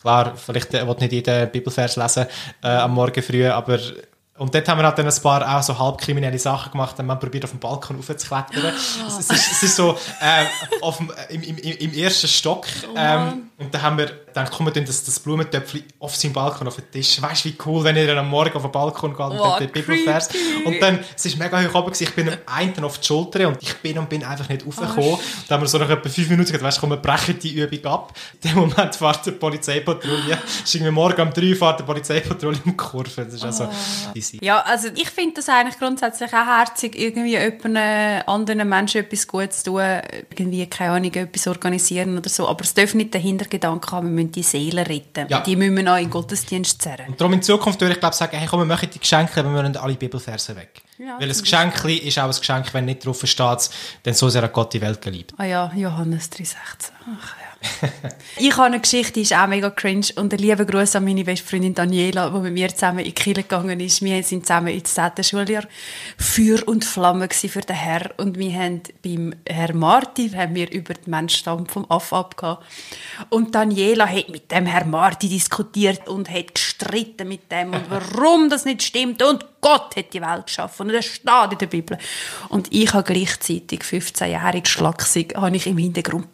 Klar, 0.01 0.33
vielleicht 0.35 0.73
äh, 0.73 0.87
will 0.87 0.95
nicht 0.99 1.11
jeder 1.11 1.45
Bibelvers 1.45 1.95
lesen 1.95 2.25
äh, 2.63 2.67
am 2.67 2.93
Morgen 2.93 3.21
früh, 3.21 3.47
aber 3.47 3.77
und 4.41 4.55
dort 4.55 4.67
haben 4.67 4.79
wir 4.79 4.85
halt 4.85 4.97
dann 4.97 5.07
ein 5.07 5.21
paar 5.21 5.57
auch 5.57 5.61
so 5.61 5.77
halbkriminelle 5.77 6.39
Sachen 6.39 6.71
gemacht. 6.71 6.97
Dann 6.97 7.07
haben 7.07 7.17
wir 7.17 7.19
probiert, 7.19 7.43
auf 7.43 7.51
dem 7.51 7.59
Balkon 7.59 7.97
raufzuklettern. 7.97 8.73
es, 8.73 9.19
es, 9.19 9.29
ist, 9.29 9.51
es 9.51 9.63
ist 9.63 9.75
so 9.75 9.95
äh, 10.19 10.45
auf 10.81 10.97
dem, 10.97 11.11
im, 11.29 11.43
im, 11.43 11.57
im 11.57 11.93
ersten 11.93 12.27
Stock. 12.27 12.65
Oh 12.91 12.95
Ähm, 12.97 13.51
und 13.59 13.71
dann 13.71 13.81
haben 13.83 13.99
wir 13.99 14.09
gedacht, 14.33 14.51
komm, 14.55 14.65
wir 14.67 14.73
tun 14.73 14.85
das, 14.85 15.03
das 15.03 15.19
Blumentöpfchen 15.19 15.83
auf 15.99 16.15
seinem 16.15 16.33
Balkon 16.33 16.67
auf 16.67 16.75
den 16.75 16.89
Tisch. 16.91 17.21
Weißt 17.21 17.45
du, 17.45 17.49
wie 17.49 17.55
cool, 17.65 17.83
wenn 17.83 17.95
ihr 17.95 18.07
dann 18.07 18.17
am 18.19 18.29
Morgen 18.29 18.53
auf 18.55 18.61
den 18.61 18.71
Balkon 18.71 19.11
geht 19.11 19.19
und 19.19 19.33
Oh, 19.33 19.43
dort 19.43 19.59
den 19.61 19.71
Bibelvers. 19.71 20.29
creepy. 20.29 20.65
Und 20.65 20.81
dann, 20.81 20.99
es 21.15 21.25
ist 21.25 21.37
mega 21.37 21.61
hoch 21.61 21.75
oben. 21.75 21.93
Ich 21.97 22.13
bin 22.15 22.29
am 22.29 22.37
einen 22.45 22.83
auf 22.83 22.99
die 22.99 23.07
Schulter 23.07 23.47
und 23.47 23.57
ich 23.61 23.73
bin 23.77 23.97
und 23.97 24.09
bin 24.09 24.23
einfach 24.23 24.47
nicht 24.49 24.65
raufgekommen. 24.65 24.99
Oh, 25.03 25.19
dann 25.47 25.55
haben 25.57 25.63
wir 25.63 25.67
so 25.67 25.77
nach 25.77 25.89
etwa 25.89 26.09
fünf 26.09 26.29
Minuten 26.29 26.47
gesagt, 26.47 26.63
weißt 26.63 26.77
du, 26.77 26.81
komm, 26.81 26.89
wir 26.91 26.97
brechen 26.97 27.37
die 27.39 27.53
Übung 27.59 27.85
ab. 27.91 28.13
In 28.43 28.49
dem 28.51 28.59
Moment 28.59 28.95
fährt 28.95 29.25
die 29.25 29.31
Polizeipatrouille. 29.31 30.37
Ist 30.63 30.75
irgendwie 30.75 30.91
morgen 30.91 31.21
um 31.21 31.33
drei 31.33 31.55
fährt 31.55 31.79
die 31.79 31.83
Polizeipatrouille 31.83 32.59
um 32.65 32.71
die 32.71 32.77
Kurve. 32.77 33.25
Das 33.25 33.33
ist 33.33 33.43
also 33.43 33.69
easy. 34.15 34.39
Ja, 34.41 34.61
also 34.61 34.87
ich 34.95 35.09
finde 35.09 35.35
das 35.35 35.49
eigentlich 35.49 35.77
grundsätzlich 35.77 36.31
auch 36.33 36.45
herzig, 36.45 36.97
irgendwie 36.97 37.31
jemandem 37.31 38.23
anderen 38.27 38.67
Menschen 38.69 39.01
etwas 39.01 39.27
Gutes 39.27 39.63
tun, 39.63 39.81
irgendwie, 40.35 40.65
keine 40.67 40.91
Ahnung, 40.93 41.13
etwas 41.13 41.47
organisieren 41.47 42.17
oder 42.17 42.29
so. 42.29 42.47
Aber 42.47 42.63
es 42.63 42.73
darf 42.73 42.93
nicht 42.93 43.13
den 43.13 43.21
Hintergedanken 43.21 43.91
haben, 43.91 44.15
müssen 44.21 44.31
die 44.31 44.43
Seele 44.43 44.87
retten. 44.87 45.27
Ja. 45.29 45.41
Die 45.41 45.55
müssen 45.55 45.75
wir 45.75 45.83
noch 45.83 45.97
in 45.97 46.05
den 46.05 46.09
Gottesdienst 46.09 46.81
zerren. 46.81 47.07
Und 47.07 47.19
darum 47.19 47.33
in 47.33 47.41
Zukunft 47.41 47.79
würde 47.81 47.93
ich 47.93 47.99
glaube 47.99 48.15
sagen, 48.15 48.37
hey, 48.37 48.47
komm, 48.47 48.61
wir 48.61 48.65
machen 48.65 48.89
die 48.93 48.99
Geschenke, 48.99 49.39
aber 49.39 49.53
wir 49.53 49.63
nehmen 49.63 49.77
alle 49.77 49.95
Bibelverse 49.95 50.55
weg. 50.55 50.81
Ja, 50.97 51.19
Weil 51.19 51.29
ein 51.29 51.37
Geschenk 51.37 51.83
ist 51.85 52.19
auch 52.19 52.23
ein 52.23 52.31
Geschenk, 52.31 52.73
wenn 52.73 52.85
nicht 52.85 53.05
drauf 53.05 53.21
steht, 53.25 53.69
dann 54.03 54.13
so 54.13 54.29
sehr 54.29 54.43
hat 54.43 54.53
Gott 54.53 54.73
die 54.73 54.81
Welt 54.81 55.01
geliebt. 55.01 55.33
Ah 55.37 55.45
ja, 55.45 55.71
Johannes 55.75 56.31
3,16. 56.31 56.55
Ach. 57.19 57.40
ich 58.37 58.51
habe 58.53 58.65
eine 58.65 58.79
Geschichte, 58.79 59.13
die 59.13 59.21
ist 59.21 59.33
auch 59.33 59.47
mega 59.47 59.69
cringe. 59.69 60.07
Und 60.15 60.33
ein 60.33 60.39
lieber 60.39 60.65
Gruß 60.65 60.95
an 60.95 61.05
meine 61.05 61.23
beste 61.23 61.47
Freundin 61.47 61.75
Daniela, 61.75 62.29
die 62.29 62.39
mit 62.39 62.53
mir 62.53 62.69
zusammen 62.69 62.99
in 62.99 63.05
die 63.05 63.13
Kirche 63.13 63.43
gegangen 63.43 63.79
ist. 63.79 64.01
Wir 64.01 64.23
sind 64.23 64.45
zusammen 64.45 64.69
ins 64.69 64.93
10. 64.93 65.23
Schuljahr 65.23 65.63
Feuer 66.17 66.67
und 66.67 66.83
Flamme 66.83 67.29
für 67.29 67.61
den 67.61 67.75
Herr. 67.75 68.09
Und 68.17 68.37
wir 68.37 68.53
haben 68.53 68.81
beim 69.03 69.33
Herr 69.47 69.73
Marti 69.73 70.29
haben 70.29 70.55
wir 70.55 70.71
über 70.71 70.93
den 70.93 71.11
Menschstamm 71.11 71.67
vom 71.67 71.89
Aff 71.89 72.13
abgehabt. 72.13 72.65
Und 73.29 73.53
Daniela 73.53 74.07
hat 74.07 74.29
mit 74.29 74.51
dem 74.51 74.65
Herr 74.65 74.85
Marti 74.85 75.29
diskutiert 75.29 76.07
und 76.07 76.29
hat 76.29 76.55
gestritten 76.55 77.27
mit 77.27 77.51
dem 77.51 77.73
und 77.73 77.85
warum 77.89 78.49
das 78.49 78.65
nicht 78.65 78.81
stimmt. 78.81 79.21
Und 79.21 79.45
Gott 79.61 79.95
hat 79.95 80.13
die 80.13 80.21
Welt 80.21 80.47
geschaffen. 80.47 80.87
Und 80.87 80.93
das 80.93 81.05
steht 81.05 81.51
in 81.51 81.57
der 81.59 81.67
Bibel. 81.67 81.97
Und 82.49 82.73
ich 82.73 82.91
habe 82.93 83.13
gleichzeitig 83.13 83.81
15-jährige 83.81 84.67
Schlagsig, 84.67 85.35
habe 85.35 85.55
ich 85.55 85.67
im 85.67 85.77
Hintergrund 85.77 86.27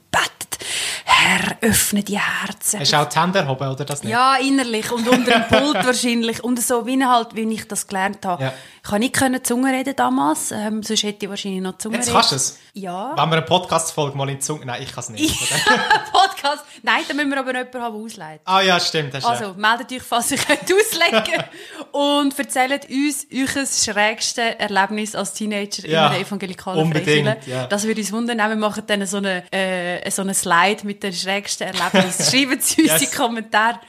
Herr, 1.05 1.57
öffne 1.61 2.03
die 2.03 2.19
Herzen. 2.19 2.79
Hast 2.79 2.93
du 2.93 2.97
auch 2.99 3.09
die 3.09 3.19
Hände 3.19 3.39
erhoben, 3.39 3.67
oder 3.69 3.85
das 3.85 4.03
nicht? 4.03 4.11
Ja, 4.11 4.35
innerlich 4.35 4.91
und 4.91 5.07
unter 5.07 5.31
dem 5.31 5.47
Pult 5.47 5.75
wahrscheinlich. 5.85 6.43
Und 6.43 6.61
so, 6.61 6.85
wie 6.85 7.03
halt, 7.03 7.35
wie 7.35 7.51
ich 7.53 7.67
das 7.67 7.87
gelernt 7.87 8.25
habe. 8.25 8.43
Ja. 8.43 8.53
Ich 8.83 8.89
habe 8.89 8.99
nicht 8.99 9.15
können 9.15 9.43
Zunge 9.43 9.71
reden 9.73 9.95
damals, 9.95 10.51
ähm, 10.51 10.81
sonst 10.83 11.03
hätte 11.03 11.25
ich 11.25 11.29
wahrscheinlich 11.29 11.61
noch 11.61 11.77
Zunge 11.77 11.97
Jetzt 11.97 12.07
reden. 12.07 12.15
kannst 12.15 12.31
du 12.31 12.35
es. 12.37 12.59
Ja. 12.73 13.11
Wenn 13.17 13.29
wir 13.29 13.37
eine 13.37 13.41
Podcast-Folge 13.41 14.17
mal 14.17 14.29
in 14.29 14.35
die 14.35 14.39
Zunge... 14.39 14.65
Nein, 14.65 14.81
ich 14.83 14.91
kann 14.93 15.03
es 15.03 15.09
nicht. 15.09 15.49
Podcast. 16.11 16.63
Nein, 16.83 17.01
da 17.07 17.13
müssen 17.13 17.29
wir 17.29 17.39
aber 17.39 17.53
jemanden 17.53 17.81
haben, 17.81 17.93
der 17.93 18.03
ausleitet. 18.03 18.41
ah 18.45 18.61
ja, 18.61 18.79
stimmt. 18.79 19.15
Also, 19.15 19.45
recht. 19.45 19.57
meldet 19.57 19.91
euch, 19.91 20.03
falls 20.03 20.31
ihr 20.31 20.37
könnt 20.37 20.61
auslegen 20.61 21.43
und 21.91 22.37
erzählt 22.39 22.87
uns 22.89 23.27
euer 23.33 23.65
schrägste 23.65 24.59
Erlebnis 24.59 25.15
als 25.15 25.33
Teenager 25.33 25.87
Ja, 25.87 26.07
in 26.07 26.13
einer 26.13 26.19
evangelikalen 26.25 26.79
unbedingt, 26.81 27.27
Freikirche. 27.27 27.51
ja. 27.51 27.67
Das 27.67 27.83
würde 27.83 27.99
uns 28.01 28.11
wundern. 28.11 28.37
Wir 28.37 28.55
machen 28.55 28.83
dann 28.87 29.05
so 29.05 29.17
eine, 29.17 29.43
äh, 29.51 30.09
so 30.11 30.21
eine 30.21 30.33
Slide 30.47 30.85
mit 30.85 31.03
den 31.03 31.11
schrägsten 31.13 31.67
Erlebnissen. 31.67 32.23
Schreibt 32.31 32.61
es 32.63 32.71
uns 32.71 32.77
Yes. 32.77 33.01
in 33.01 33.09
die 33.09 33.15
Kommentare. 33.15 33.79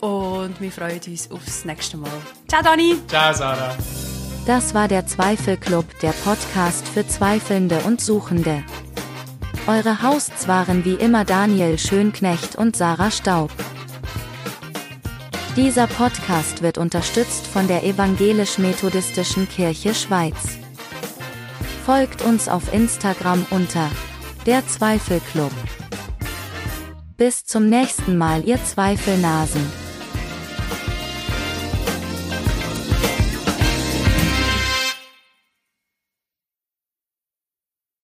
Und 0.00 0.60
wir 0.60 0.70
freuen 0.70 1.00
uns 1.08 1.30
aufs 1.30 1.64
nächste 1.64 1.96
Mal. 1.96 2.10
Ciao, 2.46 2.62
Dani! 2.62 2.96
Ciao, 3.08 3.34
Sarah. 3.34 3.76
Das 4.46 4.72
war 4.74 4.86
der 4.86 5.06
Zweifelclub, 5.06 5.84
der 6.00 6.12
Podcast 6.12 6.86
für 6.86 7.06
Zweifelnde 7.06 7.80
und 7.80 8.00
Suchende. 8.00 8.62
Eure 9.66 10.02
Hosts 10.02 10.46
waren 10.46 10.84
wie 10.84 10.94
immer 10.94 11.24
Daniel 11.24 11.76
Schönknecht 11.78 12.54
und 12.56 12.76
Sarah 12.76 13.10
Staub. 13.10 13.50
Dieser 15.56 15.88
Podcast 15.88 16.62
wird 16.62 16.78
unterstützt 16.78 17.44
von 17.48 17.66
der 17.66 17.82
Evangelisch-Methodistischen 17.82 19.48
Kirche 19.48 19.94
Schweiz. 19.94 20.58
Folgt 21.84 22.22
uns 22.22 22.48
auf 22.48 22.72
Instagram 22.72 23.44
unter 23.50 23.90
der 24.48 24.66
Zweifelclub. 24.66 25.52
Bis 27.18 27.44
zum 27.44 27.68
nächsten 27.68 28.16
Mal, 28.16 28.48
ihr 28.48 28.56
Zweifelnasen. 28.64 29.87